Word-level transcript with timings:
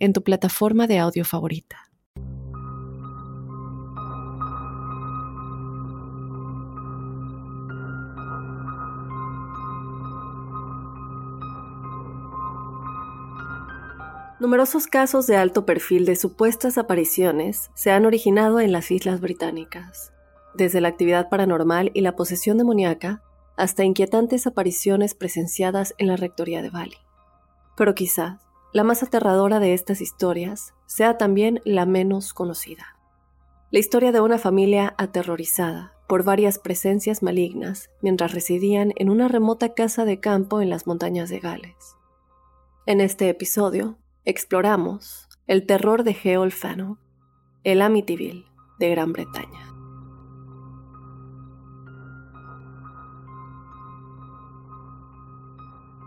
en 0.00 0.12
tu 0.12 0.22
plataforma 0.24 0.86
de 0.86 0.98
audio 0.98 1.24
favorita. 1.24 1.90
Numerosos 14.40 14.86
casos 14.86 15.26
de 15.26 15.36
alto 15.36 15.66
perfil 15.66 16.06
de 16.06 16.16
supuestas 16.16 16.78
apariciones 16.78 17.70
se 17.74 17.90
han 17.90 18.06
originado 18.06 18.58
en 18.58 18.72
las 18.72 18.90
Islas 18.90 19.20
Británicas, 19.20 20.14
desde 20.54 20.80
la 20.80 20.88
actividad 20.88 21.28
paranormal 21.28 21.90
y 21.92 22.00
la 22.00 22.16
posesión 22.16 22.56
demoníaca 22.56 23.22
hasta 23.58 23.84
inquietantes 23.84 24.46
apariciones 24.46 25.14
presenciadas 25.14 25.94
en 25.98 26.06
la 26.06 26.16
rectoría 26.16 26.62
de 26.62 26.70
Bali. 26.70 26.96
Pero 27.76 27.94
quizás 27.94 28.40
la 28.72 28.84
más 28.84 29.02
aterradora 29.02 29.58
de 29.58 29.74
estas 29.74 30.00
historias 30.00 30.74
sea 30.86 31.18
también 31.18 31.60
la 31.64 31.86
menos 31.86 32.32
conocida. 32.32 32.96
La 33.70 33.78
historia 33.78 34.12
de 34.12 34.20
una 34.20 34.38
familia 34.38 34.94
aterrorizada 34.98 35.94
por 36.08 36.24
varias 36.24 36.58
presencias 36.58 37.22
malignas 37.22 37.90
mientras 38.00 38.32
residían 38.32 38.92
en 38.96 39.10
una 39.10 39.28
remota 39.28 39.74
casa 39.74 40.04
de 40.04 40.18
campo 40.18 40.60
en 40.60 40.70
las 40.70 40.86
montañas 40.86 41.30
de 41.30 41.38
Gales. 41.38 41.96
En 42.86 43.00
este 43.00 43.28
episodio 43.28 43.98
exploramos 44.24 45.28
el 45.46 45.66
terror 45.66 46.02
de 46.02 46.14
Geol 46.14 46.52
el 47.62 47.82
Amityville 47.82 48.46
de 48.78 48.90
Gran 48.90 49.12
Bretaña. 49.12 49.79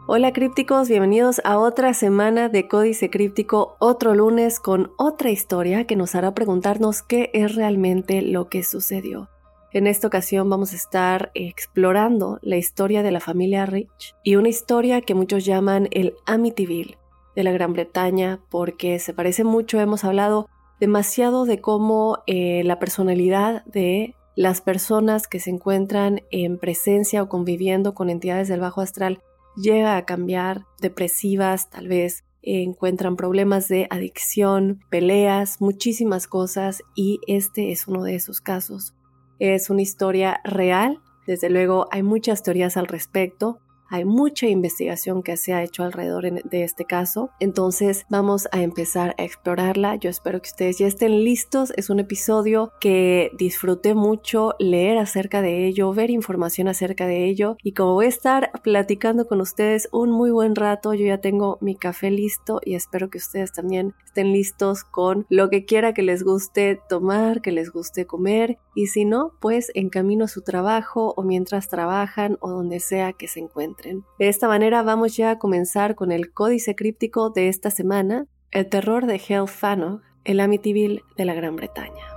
Hola 0.06 0.34
crípticos, 0.34 0.90
bienvenidos 0.90 1.40
a 1.46 1.58
otra 1.58 1.94
semana 1.94 2.50
de 2.50 2.68
Códice 2.68 3.10
Críptico, 3.10 3.78
otro 3.80 4.14
lunes 4.14 4.60
con 4.60 4.92
otra 4.98 5.32
historia 5.32 5.88
que 5.88 5.96
nos 5.96 6.14
hará 6.14 6.34
preguntarnos 6.34 7.02
qué 7.02 7.30
es 7.34 7.56
realmente 7.56 8.22
lo 8.22 8.50
que 8.50 8.64
sucedió. 8.64 9.30
En 9.72 9.88
esta 9.88 10.08
ocasión 10.08 10.50
vamos 10.50 10.74
a 10.74 10.76
estar 10.76 11.32
explorando 11.36 12.38
la 12.42 12.58
historia 12.58 13.02
de 13.02 13.12
la 13.12 13.22
familia 13.22 13.66
Rich 13.66 14.14
y 14.24 14.36
una 14.36 14.50
historia 14.50 15.00
que 15.00 15.16
muchos 15.16 15.46
llaman 15.46 15.88
el 15.92 16.16
Amityville 16.26 16.98
de 17.34 17.44
la 17.44 17.54
Gran 17.54 17.72
Bretaña 17.72 18.42
porque 18.50 19.00
se 19.00 19.14
parece 19.14 19.46
mucho, 19.46 19.80
hemos 19.80 20.04
hablado 20.04 20.50
demasiado 20.82 21.46
de 21.46 21.62
cómo 21.62 22.24
eh, 22.28 22.62
la 22.66 22.78
personalidad 22.78 23.64
de 23.68 24.16
las 24.36 24.60
personas 24.60 25.28
que 25.30 25.40
se 25.40 25.50
encuentran 25.50 26.24
en 26.30 26.58
presencia 26.58 27.24
o 27.24 27.30
conviviendo 27.30 27.94
con 27.94 28.10
entidades 28.10 28.50
del 28.50 28.60
bajo 28.60 28.82
astral 28.82 29.22
llega 29.56 29.98
a 29.98 30.06
cambiar, 30.06 30.66
depresivas 30.80 31.70
tal 31.70 31.88
vez, 31.88 32.24
encuentran 32.44 33.16
problemas 33.16 33.68
de 33.68 33.88
adicción, 33.90 34.82
peleas, 34.90 35.62
muchísimas 35.62 36.28
cosas 36.28 36.84
y 36.96 37.20
este 37.28 37.72
es 37.72 37.88
uno 37.88 38.04
de 38.04 38.16
esos 38.16 38.42
casos. 38.42 38.94
Es 39.40 39.70
una 39.70 39.82
historia 39.82 40.42
real, 40.44 41.02
desde 41.26 41.50
luego 41.50 41.88
hay 41.92 42.04
muchas 42.04 42.44
teorías 42.44 42.76
al 42.76 42.88
respecto, 42.88 43.60
hay 43.94 44.06
mucha 44.06 44.48
investigación 44.48 45.22
que 45.22 45.38
se 45.38 45.54
ha 45.54 45.62
hecho 45.62 45.84
alrededor 45.84 46.24
de 46.24 46.64
este 46.64 46.84
caso, 46.84 47.30
entonces 47.40 48.08
vamos 48.10 48.48
a 48.52 48.64
empezar 48.64 49.14
a 49.20 49.24
explorarla. 49.24 49.98
Yo 49.98 50.10
espero 50.10 50.42
que 50.42 50.50
ustedes 50.50 50.80
ya 50.80 50.88
estén 50.88 51.24
listos. 51.24 51.72
Es 51.78 51.92
un 51.92 52.00
episodio 52.00 52.72
que 52.82 53.30
disfruté 53.38 53.94
mucho 53.94 54.56
leer 54.58 54.98
acerca 54.98 55.44
de 55.44 55.68
ello, 55.68 55.94
ver 55.94 56.10
información 56.10 56.70
acerca 56.70 57.06
de 57.06 57.26
ello 57.26 57.56
y 57.62 57.74
como 57.74 57.94
voy 57.94 58.08
a 58.08 58.10
estar 58.10 58.52
platicando 58.64 59.28
con 59.28 59.42
ustedes 59.42 59.88
un 59.92 60.10
muy 60.10 60.32
buen 60.32 60.56
rato, 60.56 60.96
yo 60.96 61.06
ya 61.06 61.20
tengo 61.20 61.60
mi 61.62 61.76
café 61.76 62.10
listo 62.10 62.62
y 62.66 62.74
espero 62.74 63.12
que 63.12 63.20
ustedes 63.20 63.52
también 63.52 63.94
estén 64.06 64.34
listos 64.34 64.84
con 64.84 65.28
lo 65.30 65.52
que 65.52 65.66
quiera 65.66 65.94
que 65.94 66.02
les 66.02 66.24
guste 66.24 66.82
tomar, 66.90 67.44
que 67.44 67.52
les 67.52 67.72
guste 67.72 68.08
comer 68.08 68.58
y 68.74 68.88
si 68.88 69.06
no, 69.06 69.34
pues 69.40 69.72
en 69.76 69.90
camino 69.90 70.26
a 70.26 70.30
su 70.30 70.42
trabajo 70.42 71.14
o 71.16 71.22
mientras 71.22 71.70
trabajan 71.70 72.38
o 72.40 72.50
donde 72.50 72.80
sea 72.80 73.14
que 73.14 73.28
se 73.28 73.40
encuentren. 73.40 73.83
De 73.84 74.28
esta 74.28 74.48
manera 74.48 74.82
vamos 74.84 75.16
ya 75.18 75.32
a 75.32 75.40
comenzar 75.40 75.96
con 75.96 76.12
el 76.12 76.32
códice 76.32 76.76
críptico 76.76 77.30
de 77.30 77.50
esta 77.50 77.70
semana, 77.70 78.26
el 78.52 78.68
terror 78.68 79.06
de 79.06 79.22
Hell 79.28 79.48
Fanog, 79.48 80.02
el 80.24 80.40
Amityville 80.40 81.04
de 81.18 81.26
la 81.26 81.34
Gran 81.34 81.56
Bretaña. 81.56 82.14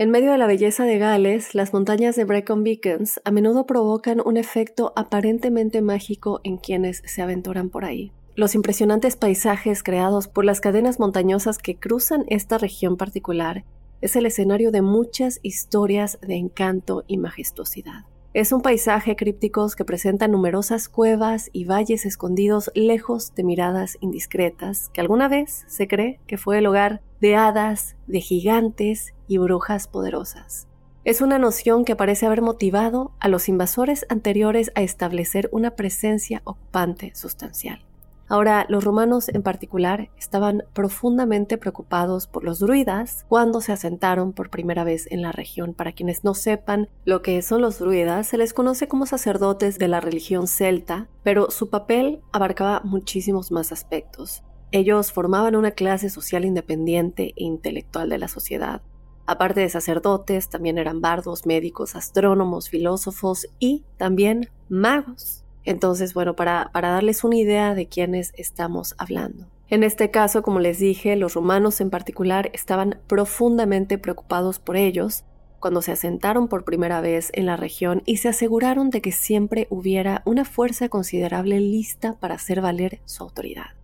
En 0.00 0.10
medio 0.10 0.32
de 0.32 0.38
la 0.38 0.46
belleza 0.46 0.84
de 0.84 0.96
Gales, 0.96 1.54
las 1.54 1.74
montañas 1.74 2.16
de 2.16 2.24
Brecon 2.24 2.64
Beacons 2.64 3.20
a 3.22 3.30
menudo 3.30 3.66
provocan 3.66 4.22
un 4.24 4.38
efecto 4.38 4.94
aparentemente 4.96 5.82
mágico 5.82 6.40
en 6.42 6.56
quienes 6.56 7.02
se 7.04 7.20
aventuran 7.20 7.68
por 7.68 7.84
ahí. 7.84 8.10
Los 8.36 8.54
impresionantes 8.54 9.16
paisajes 9.16 9.82
creados 9.82 10.28
por 10.28 10.44
las 10.44 10.60
cadenas 10.60 11.00
montañosas 11.00 11.58
que 11.58 11.76
cruzan 11.76 12.24
esta 12.28 12.58
región 12.58 12.96
particular 12.96 13.64
es 14.00 14.16
el 14.16 14.24
escenario 14.24 14.70
de 14.70 14.82
muchas 14.82 15.40
historias 15.42 16.18
de 16.22 16.36
encanto 16.36 17.04
y 17.06 17.18
majestuosidad. 17.18 18.04
Es 18.32 18.52
un 18.52 18.62
paisaje 18.62 19.16
crípticos 19.16 19.74
que 19.74 19.84
presenta 19.84 20.28
numerosas 20.28 20.88
cuevas 20.88 21.50
y 21.52 21.64
valles 21.64 22.06
escondidos 22.06 22.70
lejos 22.76 23.34
de 23.34 23.42
miradas 23.42 23.98
indiscretas, 24.00 24.88
que 24.90 25.00
alguna 25.00 25.26
vez 25.28 25.64
se 25.66 25.88
cree 25.88 26.20
que 26.28 26.38
fue 26.38 26.58
el 26.58 26.66
hogar 26.68 27.02
de 27.20 27.34
hadas, 27.34 27.96
de 28.06 28.20
gigantes 28.20 29.14
y 29.26 29.38
brujas 29.38 29.88
poderosas. 29.88 30.68
Es 31.04 31.20
una 31.20 31.40
noción 31.40 31.84
que 31.84 31.96
parece 31.96 32.26
haber 32.26 32.40
motivado 32.40 33.10
a 33.18 33.28
los 33.28 33.48
invasores 33.48 34.06
anteriores 34.08 34.70
a 34.76 34.82
establecer 34.82 35.48
una 35.50 35.72
presencia 35.72 36.40
ocupante 36.44 37.12
sustancial. 37.16 37.89
Ahora, 38.30 38.64
los 38.68 38.84
romanos 38.84 39.28
en 39.28 39.42
particular 39.42 40.08
estaban 40.16 40.62
profundamente 40.72 41.58
preocupados 41.58 42.28
por 42.28 42.44
los 42.44 42.60
druidas 42.60 43.26
cuando 43.28 43.60
se 43.60 43.72
asentaron 43.72 44.32
por 44.32 44.50
primera 44.50 44.84
vez 44.84 45.08
en 45.10 45.20
la 45.20 45.32
región. 45.32 45.74
Para 45.74 45.90
quienes 45.90 46.22
no 46.22 46.34
sepan 46.34 46.88
lo 47.04 47.22
que 47.22 47.42
son 47.42 47.60
los 47.60 47.80
druidas, 47.80 48.28
se 48.28 48.38
les 48.38 48.54
conoce 48.54 48.86
como 48.86 49.04
sacerdotes 49.04 49.78
de 49.78 49.88
la 49.88 49.98
religión 49.98 50.46
celta, 50.46 51.08
pero 51.24 51.50
su 51.50 51.70
papel 51.70 52.20
abarcaba 52.30 52.82
muchísimos 52.84 53.50
más 53.50 53.72
aspectos. 53.72 54.44
Ellos 54.70 55.10
formaban 55.10 55.56
una 55.56 55.72
clase 55.72 56.08
social 56.08 56.44
independiente 56.44 57.34
e 57.34 57.42
intelectual 57.42 58.08
de 58.08 58.18
la 58.18 58.28
sociedad. 58.28 58.80
Aparte 59.26 59.58
de 59.58 59.68
sacerdotes, 59.70 60.48
también 60.48 60.78
eran 60.78 61.00
bardos, 61.00 61.46
médicos, 61.46 61.96
astrónomos, 61.96 62.68
filósofos 62.68 63.48
y 63.58 63.84
también 63.96 64.50
magos. 64.68 65.39
Entonces, 65.64 66.14
bueno, 66.14 66.36
para, 66.36 66.70
darles 66.72 67.24
una 67.24 67.36
idea 67.36 67.74
de 67.74 67.86
quiénes 67.86 68.32
estamos 68.36 68.94
hablando. 68.98 69.46
En 69.68 69.84
este 69.84 70.10
caso, 70.10 70.42
como 70.42 70.58
les 70.58 70.78
dije, 70.78 71.14
los 71.16 71.34
romanos 71.34 71.80
en 71.80 71.90
particular 71.90 72.50
estaban 72.52 72.98
profundamente 73.06 73.98
preocupados 73.98 74.58
por 74.58 74.76
ellos 74.76 75.24
cuando 75.60 75.82
se 75.82 75.92
asentaron 75.92 76.48
por 76.48 76.64
primera 76.64 77.00
vez 77.00 77.30
en 77.34 77.46
la 77.46 77.56
región 77.56 78.02
y 78.06 78.16
se 78.16 78.28
aseguraron 78.28 78.90
de 78.90 79.02
que 79.02 79.12
siempre 79.12 79.66
hubiera 79.70 80.22
una 80.24 80.44
fuerza 80.44 80.88
considerable 80.88 81.60
lista 81.60 82.18
para 82.18 82.36
hacer 82.36 82.62
valer 82.62 83.00
su 83.04 83.22
autoridad. 83.22 83.76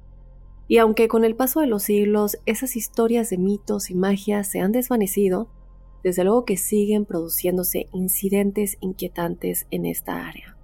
Y 0.68 0.78
aunque 0.78 1.06
con 1.06 1.24
el 1.24 1.36
paso 1.36 1.60
de 1.60 1.66
los 1.66 1.84
siglos 1.84 2.38
esas 2.46 2.74
historias 2.74 3.30
de 3.30 3.38
mitos 3.38 3.90
y 3.90 3.94
magia 3.94 4.42
se 4.42 4.60
han 4.60 4.72
desvanecido, 4.72 5.50
desde 6.02 6.24
luego 6.24 6.44
que 6.44 6.56
siguen 6.56 7.04
produciéndose 7.04 7.88
incidentes 7.92 8.78
inquietantes 8.80 9.66
en 9.70 9.86
esta 9.86 10.26
área. 10.26 10.55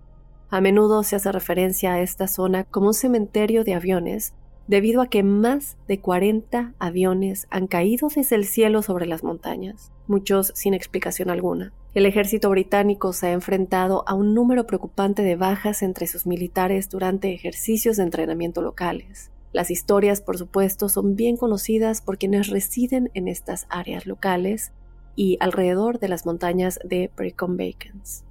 A 0.53 0.61
menudo 0.61 1.03
se 1.03 1.17
hace 1.17 1.33
referencia 1.33 1.95
a 1.95 2.03
esta 2.03 2.29
zona 2.29 2.65
como 2.65 2.89
un 2.89 2.93
cementerio 2.93 3.65
de 3.65 3.73
aviones, 3.73 4.35
debido 4.67 5.01
a 5.01 5.07
que 5.07 5.23
más 5.23 5.79
de 5.89 5.99
40 5.99 6.75
aviones 6.79 7.47
han 7.49 7.67
caído 7.67 8.09
desde 8.15 8.37
el 8.37 8.45
cielo 8.45 8.83
sobre 8.83 9.07
las 9.07 9.25
montañas, 9.25 9.93
muchos 10.07 10.53
sin 10.55 10.75
explicación 10.75 11.31
alguna. 11.31 11.73
El 11.95 12.05
ejército 12.05 12.51
británico 12.51 13.15
se 13.15 13.29
ha 13.29 13.33
enfrentado 13.33 14.05
a 14.07 14.13
un 14.13 14.35
número 14.35 14.67
preocupante 14.67 15.23
de 15.23 15.37
bajas 15.37 15.83
entre 15.83 16.07
sus 16.07 16.27
militares 16.27 16.91
durante 16.91 17.33
ejercicios 17.33 17.97
de 17.97 18.03
entrenamiento 18.03 18.61
locales. 18.61 19.31
Las 19.55 19.71
historias, 19.71 20.21
por 20.21 20.37
supuesto, 20.37 20.91
son 20.91 21.17
bien 21.17 21.39
conocidas 21.39 22.03
por 22.03 22.19
quienes 22.19 22.49
residen 22.49 23.11
en 23.15 23.27
estas 23.27 23.67
áreas 23.71 24.05
locales 24.05 24.73
y 25.17 25.39
alrededor 25.41 25.99
de 25.99 26.09
las 26.09 26.27
montañas 26.27 26.79
de 26.85 27.11
Brecon 27.17 27.57
Beacons. 27.57 28.27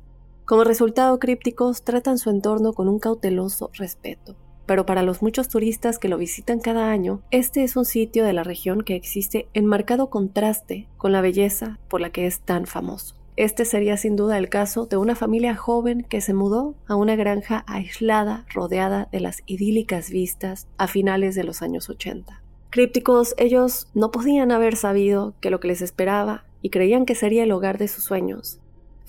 Como 0.45 0.63
resultado, 0.63 1.19
crípticos 1.19 1.83
tratan 1.83 2.17
su 2.17 2.29
entorno 2.29 2.73
con 2.73 2.89
un 2.89 2.99
cauteloso 2.99 3.69
respeto. 3.73 4.35
Pero 4.65 4.85
para 4.85 5.03
los 5.03 5.21
muchos 5.21 5.49
turistas 5.49 5.99
que 5.99 6.07
lo 6.07 6.17
visitan 6.17 6.59
cada 6.59 6.91
año, 6.91 7.21
este 7.31 7.63
es 7.63 7.75
un 7.75 7.85
sitio 7.85 8.23
de 8.23 8.33
la 8.33 8.43
región 8.43 8.81
que 8.81 8.95
existe 8.95 9.47
en 9.53 9.65
marcado 9.65 10.09
contraste 10.09 10.87
con 10.97 11.11
la 11.11 11.21
belleza 11.21 11.79
por 11.89 11.99
la 11.99 12.11
que 12.11 12.25
es 12.25 12.39
tan 12.39 12.65
famoso. 12.65 13.15
Este 13.37 13.65
sería 13.65 13.97
sin 13.97 14.15
duda 14.15 14.37
el 14.37 14.49
caso 14.49 14.85
de 14.85 14.97
una 14.97 15.15
familia 15.15 15.55
joven 15.55 16.03
que 16.03 16.21
se 16.21 16.33
mudó 16.33 16.75
a 16.87 16.95
una 16.95 17.15
granja 17.15 17.63
aislada 17.65 18.45
rodeada 18.53 19.09
de 19.11 19.19
las 19.19 19.41
idílicas 19.45 20.09
vistas 20.09 20.67
a 20.77 20.87
finales 20.87 21.35
de 21.35 21.43
los 21.43 21.61
años 21.61 21.89
80. 21.89 22.41
Crípticos, 22.69 23.35
ellos 23.37 23.89
no 23.93 24.11
podían 24.11 24.53
haber 24.53 24.77
sabido 24.77 25.33
que 25.41 25.49
lo 25.49 25.59
que 25.59 25.67
les 25.67 25.81
esperaba 25.81 26.45
y 26.61 26.69
creían 26.69 27.05
que 27.05 27.15
sería 27.15 27.43
el 27.43 27.51
hogar 27.51 27.77
de 27.77 27.89
sus 27.89 28.05
sueños, 28.05 28.60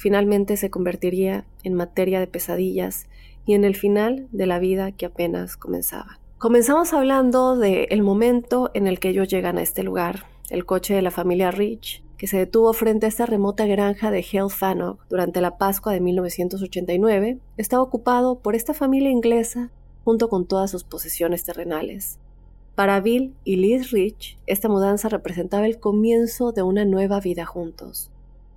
finalmente 0.02 0.56
se 0.56 0.68
convertiría 0.68 1.44
en 1.62 1.74
materia 1.74 2.18
de 2.18 2.26
pesadillas 2.26 3.06
y 3.46 3.54
en 3.54 3.62
el 3.62 3.76
final 3.76 4.26
de 4.32 4.46
la 4.46 4.58
vida 4.58 4.90
que 4.90 5.06
apenas 5.06 5.56
comenzaba. 5.56 6.18
Comenzamos 6.38 6.92
hablando 6.92 7.56
del 7.56 8.02
momento 8.02 8.72
en 8.74 8.88
el 8.88 8.98
que 8.98 9.10
ellos 9.10 9.28
llegan 9.28 9.58
a 9.58 9.62
este 9.62 9.84
lugar, 9.84 10.26
el 10.50 10.66
coche 10.66 10.92
de 10.92 11.02
la 11.02 11.12
familia 11.12 11.52
Rich, 11.52 12.02
que 12.18 12.26
se 12.26 12.36
detuvo 12.36 12.72
frente 12.72 13.06
a 13.06 13.10
esta 13.10 13.26
remota 13.26 13.64
granja 13.66 14.10
de 14.10 14.24
Fanog 14.50 14.98
durante 15.08 15.40
la 15.40 15.56
Pascua 15.56 15.92
de 15.92 16.00
1989, 16.00 17.38
estaba 17.56 17.84
ocupado 17.84 18.40
por 18.40 18.56
esta 18.56 18.74
familia 18.74 19.10
inglesa 19.10 19.70
junto 20.04 20.28
con 20.28 20.46
todas 20.46 20.72
sus 20.72 20.82
posesiones 20.82 21.44
terrenales. 21.44 22.18
Para 22.74 22.98
Bill 22.98 23.36
y 23.44 23.54
Liz 23.54 23.92
Rich, 23.92 24.36
esta 24.48 24.68
mudanza 24.68 25.08
representaba 25.08 25.66
el 25.66 25.78
comienzo 25.78 26.50
de 26.50 26.64
una 26.64 26.84
nueva 26.84 27.20
vida 27.20 27.46
juntos 27.46 28.11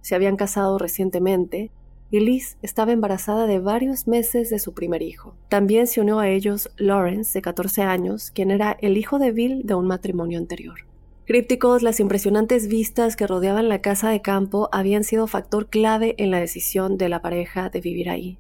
se 0.06 0.14
habían 0.14 0.36
casado 0.36 0.78
recientemente 0.78 1.72
y 2.12 2.20
Liz 2.20 2.60
estaba 2.62 2.92
embarazada 2.92 3.48
de 3.48 3.58
varios 3.58 4.08
meses 4.08 4.52
de 4.52 4.60
su 4.60 4.76
primer 4.76 5.02
hijo. 5.02 5.34
También 5.50 5.88
se 5.88 6.00
unió 6.00 6.20
a 6.20 6.30
ellos 6.30 6.70
Lawrence, 6.78 7.34
de 7.34 7.42
14 7.42 7.82
años, 7.82 8.30
quien 8.30 8.52
era 8.52 8.78
el 8.82 8.98
hijo 8.98 9.18
de 9.18 9.32
Bill 9.32 9.64
de 9.64 9.74
un 9.74 9.88
matrimonio 9.88 10.38
anterior. 10.38 10.82
Crípticos, 11.26 11.82
las 11.82 12.00
impresionantes 12.00 12.68
vistas 12.68 13.16
que 13.16 13.26
rodeaban 13.26 13.68
la 13.68 13.82
casa 13.82 14.12
de 14.12 14.22
campo 14.22 14.70
habían 14.72 15.04
sido 15.04 15.26
factor 15.26 15.70
clave 15.70 16.14
en 16.20 16.30
la 16.30 16.40
decisión 16.40 17.00
de 17.00 17.10
la 17.10 17.24
pareja 17.24 17.72
de 17.72 17.82
vivir 17.82 18.12
ahí. 18.12 18.38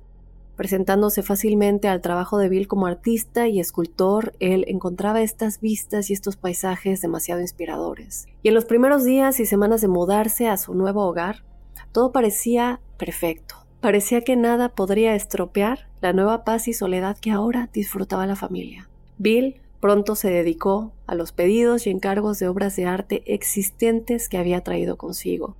Presentándose 0.55 1.23
fácilmente 1.23 1.87
al 1.87 2.01
trabajo 2.01 2.37
de 2.37 2.47
Bill 2.47 2.67
como 2.67 2.85
artista 2.85 3.47
y 3.47 3.59
escultor, 3.59 4.33
él 4.39 4.65
encontraba 4.67 5.23
estas 5.23 5.59
vistas 5.59 6.11
y 6.11 6.13
estos 6.13 6.37
paisajes 6.37 7.01
demasiado 7.01 7.41
inspiradores. 7.41 8.27
Y 8.41 8.49
en 8.49 8.53
los 8.53 8.65
primeros 8.65 9.03
días 9.03 9.39
y 9.39 9.47
semanas 9.47 9.81
de 9.81 9.89
mudarse 9.89 10.47
a 10.47 10.57
su 10.57 10.73
nuevo 10.73 11.05
hogar, 11.05 11.43
todo 11.95 12.11
parecía 12.11 12.81
perfecto. 12.97 13.55
Parecía 13.79 14.19
que 14.19 14.35
nada 14.35 14.67
podría 14.67 15.15
estropear 15.15 15.87
la 16.01 16.11
nueva 16.11 16.43
paz 16.43 16.67
y 16.67 16.73
soledad 16.73 17.17
que 17.17 17.31
ahora 17.31 17.69
disfrutaba 17.71 18.27
la 18.27 18.35
familia. 18.35 18.89
Bill 19.17 19.61
pronto 19.79 20.15
se 20.15 20.29
dedicó 20.29 20.91
a 21.07 21.15
los 21.15 21.31
pedidos 21.31 21.87
y 21.87 21.91
encargos 21.91 22.37
de 22.37 22.49
obras 22.49 22.75
de 22.75 22.85
arte 22.85 23.23
existentes 23.33 24.27
que 24.27 24.37
había 24.37 24.59
traído 24.59 24.97
consigo, 24.97 25.55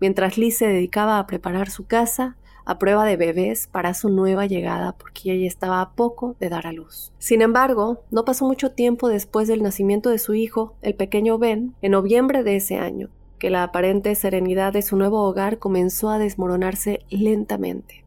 mientras 0.00 0.38
Liz 0.38 0.56
se 0.56 0.68
dedicaba 0.68 1.18
a 1.18 1.26
preparar 1.26 1.68
su 1.68 1.84
casa 1.84 2.38
a 2.64 2.78
prueba 2.78 3.04
de 3.04 3.18
bebés 3.18 3.66
para 3.66 3.92
su 3.92 4.08
nueva 4.08 4.46
llegada 4.46 4.92
porque 4.92 5.32
ella 5.32 5.46
estaba 5.46 5.82
a 5.82 5.90
poco 5.92 6.34
de 6.40 6.48
dar 6.48 6.66
a 6.66 6.72
luz. 6.72 7.12
Sin 7.18 7.42
embargo, 7.42 8.04
no 8.10 8.24
pasó 8.24 8.46
mucho 8.46 8.70
tiempo 8.70 9.10
después 9.10 9.48
del 9.48 9.62
nacimiento 9.62 10.08
de 10.08 10.18
su 10.18 10.32
hijo, 10.32 10.76
el 10.80 10.94
pequeño 10.94 11.36
Ben, 11.36 11.74
en 11.82 11.92
noviembre 11.92 12.42
de 12.42 12.56
ese 12.56 12.78
año, 12.78 13.10
que 13.38 13.50
la 13.50 13.62
aparente 13.62 14.14
serenidad 14.14 14.72
de 14.72 14.82
su 14.82 14.96
nuevo 14.96 15.22
hogar 15.22 15.58
comenzó 15.58 16.10
a 16.10 16.18
desmoronarse 16.18 17.00
lentamente. 17.10 18.04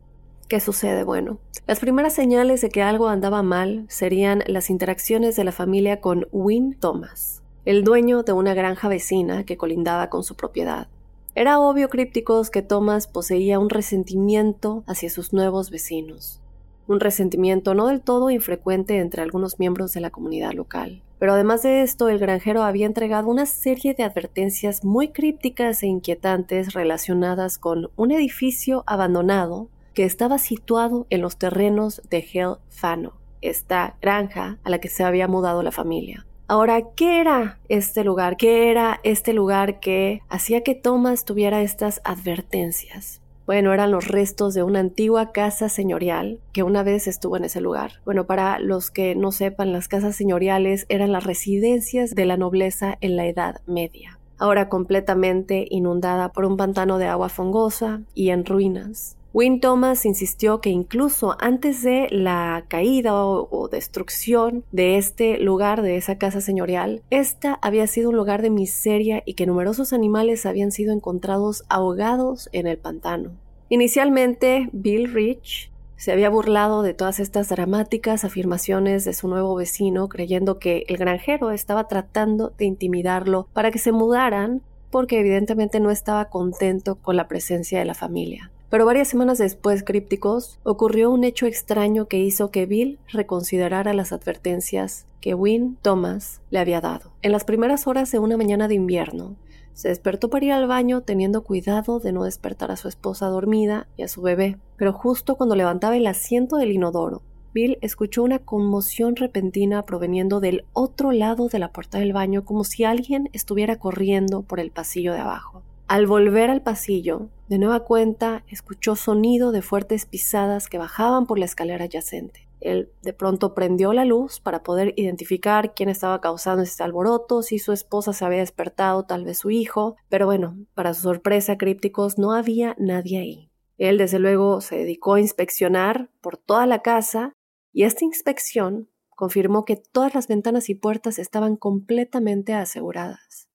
¿Qué 0.47 0.59
sucede? 0.59 1.03
Bueno, 1.03 1.39
las 1.65 1.79
primeras 1.79 2.13
señales 2.13 2.61
de 2.61 2.69
que 2.69 2.81
algo 2.81 3.09
andaba 3.09 3.43
mal 3.43 3.85
serían 3.89 4.43
las 4.47 4.69
interacciones 4.69 5.35
de 5.35 5.43
la 5.43 5.51
familia 5.51 5.99
con 5.99 6.27
Win 6.31 6.77
Thomas, 6.79 7.43
el 7.65 7.83
dueño 7.83 8.23
de 8.23 8.31
una 8.31 8.53
granja 8.53 8.87
vecina 8.87 9.43
que 9.43 9.57
colindaba 9.57 10.09
con 10.09 10.23
su 10.23 10.35
propiedad. 10.35 10.87
Era 11.35 11.59
obvio, 11.59 11.89
crípticos, 11.89 12.49
que 12.49 12.61
Thomas 12.61 13.07
poseía 13.07 13.59
un 13.59 13.69
resentimiento 13.69 14.83
hacia 14.87 15.09
sus 15.09 15.33
nuevos 15.33 15.69
vecinos, 15.69 16.41
un 16.87 16.99
resentimiento 16.99 17.73
no 17.73 17.87
del 17.87 18.01
todo 18.01 18.29
infrecuente 18.29 18.99
entre 18.99 19.21
algunos 19.21 19.59
miembros 19.59 19.93
de 19.93 20.01
la 20.01 20.09
comunidad 20.09 20.53
local. 20.53 21.01
Pero 21.19 21.33
además 21.33 21.63
de 21.63 21.81
esto, 21.81 22.09
el 22.09 22.19
granjero 22.19 22.63
había 22.63 22.85
entregado 22.85 23.27
una 23.27 23.45
serie 23.45 23.93
de 23.93 24.03
advertencias 24.03 24.83
muy 24.83 25.09
crípticas 25.09 25.81
e 25.83 25.87
inquietantes 25.87 26.73
relacionadas 26.73 27.57
con 27.57 27.89
un 27.95 28.11
edificio 28.11 28.83
abandonado 28.85 29.69
que 29.93 30.03
estaba 30.03 30.37
situado 30.37 31.07
en 31.09 31.21
los 31.21 31.37
terrenos 31.37 32.03
de 32.09 32.19
Hell 32.31 32.57
Fano, 32.69 33.13
esta 33.41 33.95
granja 33.99 34.59
a 34.63 34.69
la 34.69 34.79
que 34.79 34.89
se 34.89 35.03
había 35.03 35.27
mudado 35.27 35.63
la 35.63 35.71
familia. 35.71 36.27
Ahora, 36.47 36.81
¿qué 36.95 37.19
era 37.19 37.59
este 37.67 38.03
lugar? 38.03 38.37
¿Qué 38.37 38.69
era 38.69 39.01
este 39.03 39.33
lugar 39.33 39.79
que 39.79 40.21
hacía 40.29 40.61
que 40.61 40.75
Thomas 40.75 41.25
tuviera 41.25 41.61
estas 41.61 41.99
advertencias? 42.05 43.21
Bueno, 43.47 43.73
eran 43.73 43.91
los 43.91 44.09
restos 44.09 44.53
de 44.53 44.61
una 44.61 44.81
antigua 44.81 45.31
casa 45.31 45.69
señorial 45.69 46.41
que 46.51 46.63
una 46.63 46.83
vez 46.83 47.07
estuvo 47.07 47.37
en 47.37 47.45
ese 47.45 47.61
lugar. 47.61 47.93
Bueno, 48.03 48.27
para 48.27 48.59
los 48.59 48.91
que 48.91 49.15
no 49.15 49.31
sepan, 49.31 49.71
las 49.71 49.87
casas 49.87 50.17
señoriales 50.17 50.85
eran 50.89 51.13
las 51.13 51.23
residencias 51.23 52.13
de 52.13 52.25
la 52.25 52.35
nobleza 52.35 52.97
en 52.99 53.15
la 53.15 53.25
Edad 53.25 53.61
Media, 53.65 54.19
ahora 54.37 54.67
completamente 54.67 55.65
inundada 55.69 56.33
por 56.33 56.43
un 56.43 56.57
pantano 56.57 56.97
de 56.97 57.07
agua 57.07 57.29
fongosa 57.29 58.01
y 58.13 58.31
en 58.31 58.45
ruinas. 58.45 59.16
Win 59.33 59.59
Thomas 59.59 60.05
insistió 60.05 60.61
que 60.61 60.69
incluso 60.69 61.35
antes 61.39 61.83
de 61.83 62.07
la 62.09 62.65
caída 62.67 63.13
o, 63.15 63.67
destrucción 63.69 64.63
de 64.71 64.97
este 64.97 65.37
lugar, 65.37 65.81
de 65.81 65.97
esa 65.97 66.17
casa 66.17 66.41
señorial, 66.41 67.03
esta 67.09 67.59
había 67.61 67.87
sido 67.87 68.09
un 68.09 68.15
lugar 68.15 68.41
de 68.41 68.49
miseria 68.49 69.21
y 69.25 69.33
que 69.33 69.45
numerosos 69.45 69.93
animales 69.93 70.45
habían 70.45 70.71
sido 70.71 70.93
encontrados 70.93 71.65
ahogados 71.69 72.49
en 72.51 72.67
el 72.67 72.77
pantano. 72.77 73.31
Inicialmente, 73.69 74.69
Bill 74.71 75.13
Rich 75.13 75.71
se 75.97 76.11
había 76.11 76.29
burlado 76.29 76.83
de 76.83 76.93
todas 76.93 77.19
estas 77.19 77.49
dramáticas 77.49 78.23
afirmaciones 78.23 79.03
de 79.03 79.13
su 79.13 79.27
nuevo 79.27 79.55
vecino, 79.55 80.07
creyendo 80.07 80.57
que 80.57 80.85
el 80.87 80.97
granjero 80.97 81.51
estaba 81.51 81.87
tratando 81.87 82.53
de 82.57 82.65
intimidarlo 82.65 83.49
para 83.51 83.71
que 83.71 83.79
se 83.79 83.91
mudaran, 83.91 84.61
porque 84.89 85.19
evidentemente 85.19 85.79
no 85.79 85.91
estaba 85.91 86.25
contento 86.25 86.95
con 86.95 87.17
la 87.17 87.27
presencia 87.27 87.79
de 87.79 87.85
la 87.85 87.93
familia. 87.93 88.51
Pero 88.69 88.85
varias 88.85 89.07
semanas 89.07 89.37
después, 89.37 89.83
crípticos, 89.83 90.59
ocurrió 90.63 91.09
un 91.09 91.23
hecho 91.23 91.45
extraño 91.45 92.07
que 92.07 92.19
hizo 92.19 92.51
que 92.51 92.65
Bill 92.65 92.99
reconsiderara 93.07 93.93
las 93.93 94.11
advertencias 94.11 95.05
que 95.21 95.33
Win 95.33 95.77
Thomas 95.81 96.41
le 96.49 96.59
había 96.59 96.81
dado. 96.81 97.11
En 97.21 97.31
las 97.31 97.45
primeras 97.45 97.87
horas 97.87 98.11
de 98.11 98.19
una 98.19 98.35
mañana 98.35 98.67
de 98.67 98.75
invierno, 98.75 99.35
se 99.73 99.89
despertó 99.89 100.29
para 100.29 100.45
ir 100.45 100.51
al 100.51 100.67
baño 100.67 101.01
teniendo 101.01 101.43
cuidado 101.43 101.99
de 101.99 102.11
no 102.11 102.23
despertar 102.23 102.71
a 102.71 102.77
su 102.77 102.87
esposa 102.87 103.27
dormida 103.27 103.87
y 103.95 104.03
a 104.03 104.07
su 104.07 104.21
bebé, 104.21 104.57
pero 104.75 104.91
justo 104.91 105.35
cuando 105.35 105.55
levantaba 105.55 105.95
el 105.95 106.07
asiento 106.07 106.57
del 106.57 106.71
inodoro, 106.71 107.21
Bill 107.53 107.77
escuchó 107.81 108.23
una 108.23 108.39
conmoción 108.39 109.15
repentina 109.15 109.83
proveniendo 109.85 110.39
del 110.39 110.65
otro 110.73 111.11
lado 111.11 111.47
de 111.47 111.59
la 111.59 111.71
puerta 111.71 111.99
del 111.99 112.13
baño 112.13 112.43
como 112.43 112.63
si 112.63 112.83
alguien 112.83 113.29
estuviera 113.33 113.77
corriendo 113.77 114.41
por 114.41 114.59
el 114.59 114.71
pasillo 114.71 115.13
de 115.13 115.19
abajo. 115.19 115.63
Al 115.87 116.05
volver 116.05 116.49
al 116.49 116.61
pasillo, 116.61 117.29
de 117.47 117.59
nueva 117.59 117.85
cuenta 117.85 118.43
escuchó 118.49 118.97
sonido 118.97 119.53
de 119.53 119.61
fuertes 119.61 120.05
pisadas 120.05 120.67
que 120.67 120.77
bajaban 120.77 121.25
por 121.25 121.39
la 121.39 121.45
escalera 121.45 121.85
adyacente. 121.85 122.49
Él 122.59 122.91
de 123.03 123.13
pronto 123.13 123.53
prendió 123.53 123.93
la 123.93 124.03
luz 124.03 124.41
para 124.41 124.63
poder 124.63 124.93
identificar 124.97 125.73
quién 125.73 125.87
estaba 125.87 126.19
causando 126.19 126.61
este 126.61 126.83
alboroto, 126.83 127.41
si 127.41 127.57
su 127.57 127.71
esposa 127.71 128.11
se 128.11 128.25
había 128.25 128.39
despertado, 128.39 129.03
tal 129.03 129.23
vez 129.23 129.37
su 129.37 129.49
hijo, 129.49 129.95
pero 130.09 130.25
bueno, 130.25 130.57
para 130.75 130.93
su 130.93 131.03
sorpresa, 131.03 131.57
crípticos, 131.57 132.17
no 132.17 132.33
había 132.33 132.75
nadie 132.77 133.19
ahí. 133.19 133.51
Él 133.77 133.97
desde 133.97 134.19
luego 134.19 134.59
se 134.59 134.75
dedicó 134.75 135.13
a 135.13 135.21
inspeccionar 135.21 136.09
por 136.19 136.35
toda 136.35 136.65
la 136.65 136.81
casa 136.81 137.31
y 137.71 137.83
esta 137.83 138.03
inspección 138.03 138.89
confirmó 139.15 139.63
que 139.63 139.77
todas 139.77 140.13
las 140.15 140.27
ventanas 140.27 140.67
y 140.67 140.75
puertas 140.75 141.17
estaban 141.17 141.55
completamente 141.55 142.53
aseguradas. 142.53 143.46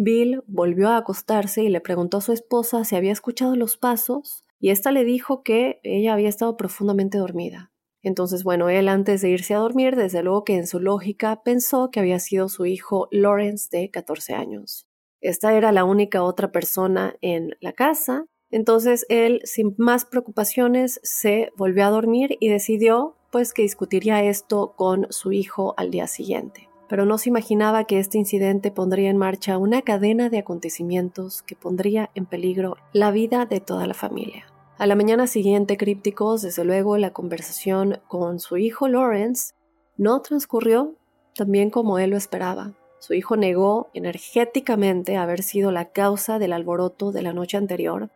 Bill 0.00 0.44
volvió 0.46 0.90
a 0.90 0.96
acostarse 0.96 1.64
y 1.64 1.68
le 1.68 1.80
preguntó 1.80 2.18
a 2.18 2.20
su 2.20 2.32
esposa 2.32 2.84
si 2.84 2.94
había 2.94 3.10
escuchado 3.10 3.56
los 3.56 3.76
pasos, 3.76 4.44
y 4.60 4.70
ésta 4.70 4.92
le 4.92 5.02
dijo 5.02 5.42
que 5.42 5.80
ella 5.82 6.12
había 6.14 6.28
estado 6.28 6.56
profundamente 6.56 7.18
dormida. 7.18 7.72
Entonces, 8.04 8.44
bueno, 8.44 8.68
él 8.68 8.88
antes 8.88 9.22
de 9.22 9.30
irse 9.30 9.54
a 9.54 9.58
dormir, 9.58 9.96
desde 9.96 10.22
luego 10.22 10.44
que 10.44 10.54
en 10.54 10.68
su 10.68 10.78
lógica 10.78 11.42
pensó 11.42 11.90
que 11.90 11.98
había 11.98 12.20
sido 12.20 12.48
su 12.48 12.64
hijo 12.64 13.08
Lawrence 13.10 13.76
de 13.76 13.90
14 13.90 14.34
años. 14.34 14.86
Esta 15.20 15.52
era 15.54 15.72
la 15.72 15.82
única 15.82 16.22
otra 16.22 16.52
persona 16.52 17.16
en 17.20 17.56
la 17.60 17.72
casa, 17.72 18.24
entonces 18.52 19.04
él, 19.08 19.40
sin 19.42 19.74
más 19.78 20.04
preocupaciones, 20.04 21.00
se 21.02 21.50
volvió 21.56 21.84
a 21.84 21.90
dormir 21.90 22.36
y 22.38 22.50
decidió 22.50 23.16
pues 23.32 23.52
que 23.52 23.62
discutiría 23.62 24.22
esto 24.22 24.74
con 24.76 25.08
su 25.10 25.32
hijo 25.32 25.74
al 25.76 25.90
día 25.90 26.06
siguiente. 26.06 26.67
Pero 26.88 27.04
no 27.04 27.18
se 27.18 27.28
imaginaba 27.28 27.84
que 27.84 27.98
este 27.98 28.18
incidente 28.18 28.70
pondría 28.70 29.10
en 29.10 29.16
marcha 29.16 29.58
una 29.58 29.82
cadena 29.82 30.30
de 30.30 30.38
acontecimientos 30.38 31.42
que 31.42 31.56
pondría 31.56 32.10
en 32.14 32.26
peligro 32.26 32.76
la 32.92 33.10
vida 33.10 33.46
de 33.46 33.60
toda 33.60 33.86
la 33.86 33.94
familia. 33.94 34.46
A 34.78 34.86
la 34.86 34.94
mañana 34.94 35.26
siguiente, 35.26 35.76
crípticos, 35.76 36.42
desde 36.42 36.64
luego, 36.64 36.96
la 36.98 37.12
conversación 37.12 38.00
con 38.06 38.38
su 38.38 38.56
hijo 38.56 38.88
Lawrence 38.88 39.54
no 39.96 40.22
transcurrió 40.22 40.94
tan 41.34 41.50
bien 41.50 41.70
como 41.70 41.98
él 41.98 42.10
lo 42.10 42.16
esperaba. 42.16 42.72
Su 43.00 43.14
hijo 43.14 43.36
negó 43.36 43.90
energéticamente 43.94 45.16
haber 45.16 45.42
sido 45.42 45.70
la 45.70 45.90
causa 45.90 46.38
del 46.38 46.52
alboroto 46.52 47.12
de 47.12 47.22
la 47.22 47.32
noche 47.32 47.56
anterior, 47.56 48.10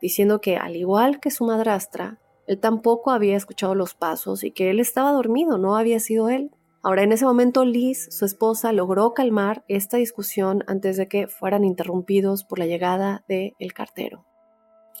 diciendo 0.00 0.40
que, 0.40 0.56
al 0.56 0.76
igual 0.76 1.20
que 1.20 1.30
su 1.30 1.44
madrastra, 1.44 2.18
él 2.46 2.58
tampoco 2.58 3.10
había 3.10 3.36
escuchado 3.36 3.74
los 3.74 3.94
pasos 3.94 4.44
y 4.44 4.50
que 4.50 4.70
él 4.70 4.80
estaba 4.80 5.12
dormido, 5.12 5.58
no 5.58 5.76
había 5.76 6.00
sido 6.00 6.30
él. 6.30 6.50
Ahora, 6.82 7.02
en 7.02 7.12
ese 7.12 7.24
momento, 7.24 7.64
Liz, 7.64 8.08
su 8.10 8.24
esposa, 8.24 8.72
logró 8.72 9.12
calmar 9.12 9.64
esta 9.68 9.96
discusión 9.96 10.64
antes 10.66 10.96
de 10.96 11.08
que 11.08 11.26
fueran 11.26 11.64
interrumpidos 11.64 12.44
por 12.44 12.58
la 12.58 12.66
llegada 12.66 13.24
del 13.28 13.54
el 13.58 13.72
cartero. 13.72 14.24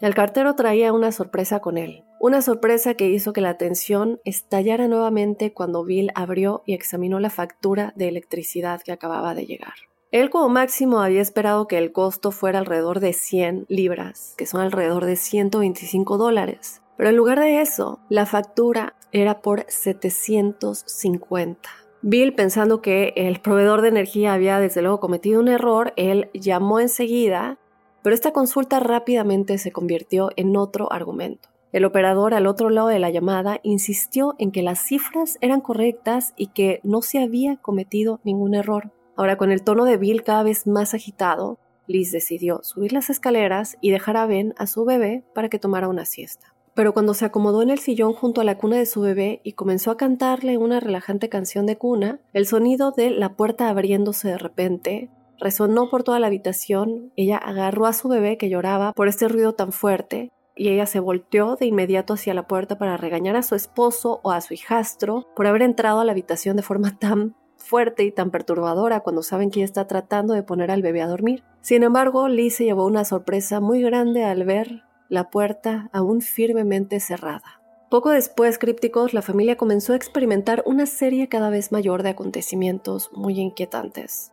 El 0.00 0.14
cartero 0.14 0.54
traía 0.54 0.92
una 0.92 1.10
sorpresa 1.10 1.60
con 1.60 1.76
él, 1.76 2.04
una 2.20 2.40
sorpresa 2.42 2.94
que 2.94 3.08
hizo 3.08 3.32
que 3.32 3.40
la 3.40 3.58
tensión 3.58 4.20
estallara 4.24 4.86
nuevamente 4.86 5.52
cuando 5.52 5.84
Bill 5.84 6.10
abrió 6.14 6.62
y 6.66 6.74
examinó 6.74 7.18
la 7.20 7.30
factura 7.30 7.92
de 7.96 8.08
electricidad 8.08 8.80
que 8.82 8.92
acababa 8.92 9.34
de 9.34 9.46
llegar. 9.46 9.74
Él 10.10 10.30
como 10.30 10.48
máximo 10.48 11.00
había 11.00 11.20
esperado 11.20 11.66
que 11.66 11.78
el 11.78 11.92
costo 11.92 12.30
fuera 12.30 12.60
alrededor 12.60 13.00
de 13.00 13.12
100 13.12 13.66
libras, 13.68 14.34
que 14.38 14.46
son 14.46 14.60
alrededor 14.60 15.04
de 15.04 15.16
125 15.16 16.16
dólares, 16.16 16.80
pero 16.96 17.10
en 17.10 17.16
lugar 17.16 17.38
de 17.38 17.60
eso, 17.60 18.00
la 18.08 18.24
factura 18.24 18.94
era 19.12 19.40
por 19.40 19.64
750. 19.68 21.68
Bill, 22.02 22.34
pensando 22.34 22.80
que 22.80 23.12
el 23.16 23.40
proveedor 23.40 23.82
de 23.82 23.88
energía 23.88 24.32
había 24.32 24.60
desde 24.60 24.82
luego 24.82 25.00
cometido 25.00 25.40
un 25.40 25.48
error, 25.48 25.92
él 25.96 26.30
llamó 26.32 26.80
enseguida 26.80 27.58
pero 28.02 28.14
esta 28.14 28.32
consulta 28.32 28.80
rápidamente 28.80 29.58
se 29.58 29.72
convirtió 29.72 30.30
en 30.36 30.56
otro 30.56 30.92
argumento. 30.92 31.48
El 31.72 31.84
operador 31.84 32.32
al 32.32 32.46
otro 32.46 32.70
lado 32.70 32.88
de 32.88 32.98
la 32.98 33.10
llamada 33.10 33.60
insistió 33.62 34.34
en 34.38 34.52
que 34.52 34.62
las 34.62 34.78
cifras 34.78 35.36
eran 35.42 35.60
correctas 35.60 36.32
y 36.36 36.48
que 36.48 36.80
no 36.82 37.02
se 37.02 37.22
había 37.22 37.56
cometido 37.56 38.20
ningún 38.24 38.54
error. 38.54 38.92
Ahora, 39.16 39.36
con 39.36 39.50
el 39.50 39.62
tono 39.62 39.84
de 39.84 39.98
Bill 39.98 40.22
cada 40.22 40.42
vez 40.42 40.66
más 40.66 40.94
agitado, 40.94 41.58
Liz 41.86 42.12
decidió 42.12 42.62
subir 42.62 42.92
las 42.92 43.10
escaleras 43.10 43.76
y 43.80 43.90
dejar 43.90 44.16
a 44.16 44.26
Ben 44.26 44.54
a 44.56 44.66
su 44.66 44.84
bebé 44.84 45.24
para 45.34 45.48
que 45.48 45.58
tomara 45.58 45.88
una 45.88 46.04
siesta. 46.04 46.54
Pero 46.78 46.92
cuando 46.92 47.12
se 47.12 47.24
acomodó 47.24 47.60
en 47.62 47.70
el 47.70 47.80
sillón 47.80 48.12
junto 48.12 48.40
a 48.40 48.44
la 48.44 48.56
cuna 48.56 48.76
de 48.76 48.86
su 48.86 49.00
bebé 49.00 49.40
y 49.42 49.54
comenzó 49.54 49.90
a 49.90 49.96
cantarle 49.96 50.58
una 50.58 50.78
relajante 50.78 51.28
canción 51.28 51.66
de 51.66 51.76
cuna, 51.76 52.20
el 52.32 52.46
sonido 52.46 52.92
de 52.92 53.10
la 53.10 53.34
puerta 53.34 53.68
abriéndose 53.68 54.28
de 54.28 54.38
repente 54.38 55.10
Resonó 55.40 55.90
por 55.90 56.04
toda 56.04 56.20
la 56.20 56.28
habitación, 56.28 57.12
ella 57.16 57.36
agarró 57.36 57.86
a 57.86 57.92
su 57.92 58.06
bebé 58.06 58.38
que 58.38 58.48
lloraba 58.48 58.92
por 58.92 59.08
este 59.08 59.26
ruido 59.26 59.54
tan 59.54 59.72
fuerte 59.72 60.30
y 60.54 60.68
ella 60.68 60.86
se 60.86 61.00
volteó 61.00 61.56
de 61.56 61.66
inmediato 61.66 62.14
hacia 62.14 62.32
la 62.32 62.46
puerta 62.46 62.78
para 62.78 62.96
regañar 62.96 63.34
a 63.34 63.42
su 63.42 63.56
esposo 63.56 64.20
o 64.22 64.30
a 64.30 64.40
su 64.40 64.54
hijastro 64.54 65.26
por 65.34 65.48
haber 65.48 65.62
entrado 65.62 65.98
a 65.98 66.04
la 66.04 66.12
habitación 66.12 66.56
de 66.56 66.62
forma 66.62 66.96
tan 66.96 67.34
fuerte 67.56 68.04
y 68.04 68.12
tan 68.12 68.30
perturbadora 68.30 69.00
cuando 69.00 69.24
saben 69.24 69.50
que 69.50 69.58
ella 69.58 69.64
está 69.64 69.88
tratando 69.88 70.32
de 70.32 70.44
poner 70.44 70.70
al 70.70 70.82
bebé 70.82 71.02
a 71.02 71.08
dormir. 71.08 71.42
Sin 71.60 71.82
embargo, 71.82 72.28
Lee 72.28 72.50
se 72.50 72.66
llevó 72.66 72.86
una 72.86 73.04
sorpresa 73.04 73.58
muy 73.58 73.82
grande 73.82 74.22
al 74.22 74.44
ver 74.44 74.84
la 75.08 75.30
puerta 75.30 75.88
aún 75.92 76.20
firmemente 76.20 77.00
cerrada. 77.00 77.60
Poco 77.90 78.10
después, 78.10 78.58
crípticos, 78.58 79.14
la 79.14 79.22
familia 79.22 79.56
comenzó 79.56 79.94
a 79.94 79.96
experimentar 79.96 80.62
una 80.66 80.84
serie 80.84 81.28
cada 81.28 81.48
vez 81.48 81.72
mayor 81.72 82.02
de 82.02 82.10
acontecimientos 82.10 83.10
muy 83.14 83.40
inquietantes. 83.40 84.32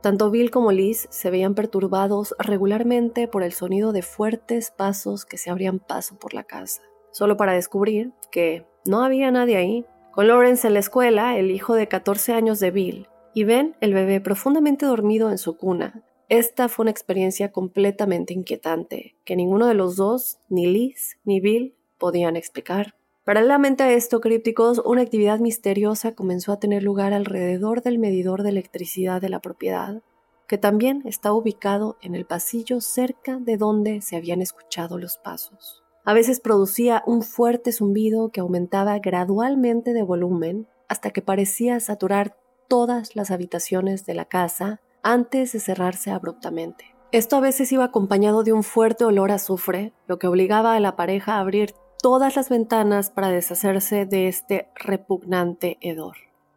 Tanto 0.00 0.30
Bill 0.30 0.50
como 0.50 0.72
Liz 0.72 1.06
se 1.10 1.30
veían 1.30 1.54
perturbados 1.54 2.34
regularmente 2.38 3.28
por 3.28 3.42
el 3.42 3.52
sonido 3.52 3.92
de 3.92 4.02
fuertes 4.02 4.70
pasos 4.70 5.26
que 5.26 5.36
se 5.36 5.50
abrían 5.50 5.78
paso 5.78 6.18
por 6.18 6.32
la 6.32 6.44
casa, 6.44 6.80
solo 7.10 7.36
para 7.36 7.52
descubrir 7.52 8.12
que 8.30 8.66
no 8.86 9.02
había 9.02 9.30
nadie 9.30 9.56
ahí. 9.56 9.86
Con 10.12 10.28
Lawrence 10.28 10.66
en 10.66 10.74
la 10.74 10.80
escuela, 10.80 11.36
el 11.36 11.50
hijo 11.50 11.74
de 11.74 11.88
14 11.88 12.32
años 12.32 12.60
de 12.60 12.70
Bill, 12.70 13.08
y 13.34 13.44
Ben, 13.44 13.76
el 13.80 13.92
bebé 13.92 14.20
profundamente 14.22 14.86
dormido 14.86 15.30
en 15.30 15.36
su 15.36 15.58
cuna. 15.58 16.02
Esta 16.28 16.68
fue 16.68 16.82
una 16.82 16.90
experiencia 16.90 17.52
completamente 17.52 18.34
inquietante, 18.34 19.14
que 19.24 19.36
ninguno 19.36 19.66
de 19.66 19.74
los 19.74 19.94
dos, 19.94 20.38
ni 20.48 20.66
Liz 20.66 21.18
ni 21.24 21.40
Bill, 21.40 21.76
podían 21.98 22.36
explicar. 22.36 22.96
Paralelamente 23.24 23.84
a 23.84 23.92
esto, 23.92 24.20
crípticos, 24.20 24.82
una 24.84 25.02
actividad 25.02 25.38
misteriosa 25.38 26.16
comenzó 26.16 26.52
a 26.52 26.58
tener 26.58 26.82
lugar 26.82 27.12
alrededor 27.12 27.82
del 27.82 28.00
medidor 28.00 28.42
de 28.42 28.50
electricidad 28.50 29.20
de 29.20 29.28
la 29.28 29.40
propiedad, 29.40 30.02
que 30.48 30.58
también 30.58 31.02
está 31.04 31.32
ubicado 31.32 31.96
en 32.02 32.16
el 32.16 32.24
pasillo 32.24 32.80
cerca 32.80 33.38
de 33.38 33.56
donde 33.56 34.00
se 34.00 34.16
habían 34.16 34.42
escuchado 34.42 34.98
los 34.98 35.18
pasos. 35.18 35.84
A 36.04 36.12
veces 36.12 36.40
producía 36.40 37.04
un 37.06 37.22
fuerte 37.22 37.70
zumbido 37.72 38.30
que 38.30 38.40
aumentaba 38.40 38.98
gradualmente 38.98 39.92
de 39.92 40.02
volumen 40.02 40.66
hasta 40.88 41.10
que 41.10 41.22
parecía 41.22 41.78
saturar 41.78 42.36
todas 42.68 43.14
las 43.14 43.30
habitaciones 43.30 44.06
de 44.06 44.14
la 44.14 44.24
casa 44.24 44.80
antes 45.06 45.52
de 45.52 45.60
cerrarse 45.60 46.10
abruptamente. 46.10 46.84
Esto 47.12 47.36
a 47.36 47.40
veces 47.40 47.70
iba 47.70 47.84
acompañado 47.84 48.42
de 48.42 48.52
un 48.52 48.64
fuerte 48.64 49.04
olor 49.04 49.30
a 49.30 49.36
azufre, 49.36 49.92
lo 50.08 50.18
que 50.18 50.26
obligaba 50.26 50.74
a 50.74 50.80
la 50.80 50.96
pareja 50.96 51.36
a 51.36 51.40
abrir 51.40 51.74
todas 52.02 52.34
las 52.34 52.48
ventanas 52.48 53.10
para 53.10 53.28
deshacerse 53.28 54.04
de 54.04 54.26
este 54.26 54.68
repugnante 54.74 55.78
hedor. 55.80 56.16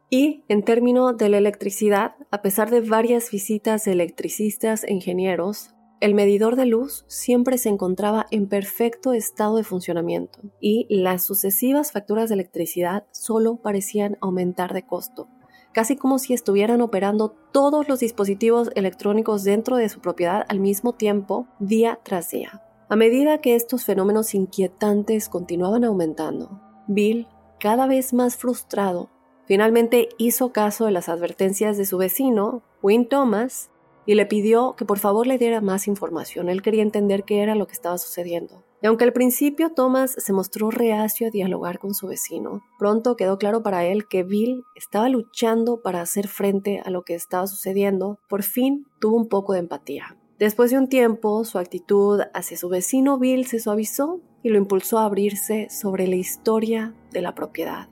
Y 0.10 0.44
en 0.48 0.64
términos 0.64 1.16
de 1.16 1.30
la 1.30 1.38
electricidad, 1.38 2.16
a 2.32 2.42
pesar 2.42 2.72
de 2.72 2.82
varias 2.82 3.30
visitas 3.30 3.86
de 3.86 3.92
electricistas 3.92 4.84
e 4.84 4.94
ingenieros, 4.94 5.76
el 6.02 6.16
medidor 6.16 6.56
de 6.56 6.66
luz 6.66 7.06
siempre 7.08 7.60
se 7.60 7.70
encontraba 7.70 8.26
en 8.32 8.48
perfecto 8.48 9.14
estado 9.14 9.58
de 9.58 9.64
funcionamiento 9.64 10.40
y 10.60 10.88
las 10.90 11.24
sucesivas 11.24 11.92
facturas 11.92 12.30
de 12.30 12.36
electricidad 12.36 13.06
solo 13.12 13.58
parecían 13.58 14.18
aumentar 14.22 14.74
de 14.74 14.88
costo, 14.88 15.28
casi 15.74 15.96
como 15.96 16.20
si 16.20 16.34
estuvieran 16.34 16.82
operando 16.82 17.36
todos 17.52 17.88
los 17.88 18.00
dispositivos 18.00 18.70
electrónicos 18.76 19.44
dentro 19.44 19.78
de 19.78 19.90
su 19.90 20.00
propiedad 20.00 20.46
al 20.48 20.60
mismo 20.60 20.94
tiempo, 20.94 21.48
día 21.60 22.00
tras 22.04 22.32
día. 22.32 22.62
A 22.90 22.96
medida 22.96 23.40
que 23.40 23.56
estos 23.56 23.86
fenómenos 23.86 24.34
inquietantes 24.34 25.30
continuaban 25.30 25.84
aumentando, 25.84 26.60
Bill, 26.88 27.28
cada 27.60 27.86
vez 27.86 28.14
más 28.14 28.36
frustrado, 28.36 29.10
finalmente 29.46 30.10
hizo 30.18 30.52
caso 30.52 30.86
de 30.86 30.92
las 30.92 31.10
advertencias 31.10 31.78
de 31.78 31.86
su 31.86 31.98
vecino, 31.98 32.64
Win 32.82 33.08
Thomas, 33.08 33.70
y 34.06 34.16
le 34.16 34.26
pidió 34.26 34.76
que 34.76 34.86
por 34.86 34.98
favor 34.98 35.28
le 35.28 35.38
diera 35.38 35.62
más 35.62 35.88
información. 35.88 36.50
Él 36.50 36.64
quería 36.64 36.82
entender 36.82 37.26
qué 37.26 37.44
era 37.44 37.54
lo 37.54 37.68
que 37.68 37.74
estaba 37.74 38.00
sucediendo. 38.00 38.64
Y 38.82 38.88
aunque 38.88 39.04
al 39.04 39.14
principio 39.14 39.72
Thomas 39.74 40.16
se 40.18 40.32
mostró 40.32 40.72
reacio 40.72 41.28
a 41.28 41.32
dialogar 41.32 41.80
con 41.80 41.94
su 41.94 42.08
vecino, 42.08 42.64
pronto 42.78 43.16
quedó 43.16 43.38
claro 43.38 43.62
para 43.62 43.86
él 43.86 44.08
que 44.08 44.24
Bill 44.24 44.64
estaba 44.76 45.10
luchando 45.10 45.82
para 45.82 46.02
hacer 46.02 46.28
frente 46.28 46.82
a 46.84 46.90
lo 46.90 47.04
que 47.04 47.16
estaba 47.16 47.46
sucediendo. 47.48 48.20
Por 48.30 48.44
fin 48.44 48.86
tuvo 49.00 49.18
un 49.18 49.28
poco 49.28 49.54
de 49.54 49.60
empatía. 49.60 50.16
Después 50.40 50.72
de 50.72 50.78
un 50.78 50.88
tiempo, 50.88 51.44
su 51.44 51.58
actitud 51.58 52.22
hacia 52.34 52.56
su 52.56 52.70
vecino 52.70 53.20
Bill 53.20 53.46
se 53.46 53.60
suavizó 53.60 54.22
y 54.42 54.50
lo 54.50 54.58
impulsó 54.58 55.00
a 55.00 55.06
abrirse 55.06 55.68
sobre 55.70 56.08
la 56.08 56.16
historia 56.16 56.96
de 57.12 57.22
la 57.22 57.36
propiedad. 57.36 57.90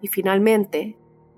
Y 0.00 0.08
finalmente, 0.08 0.96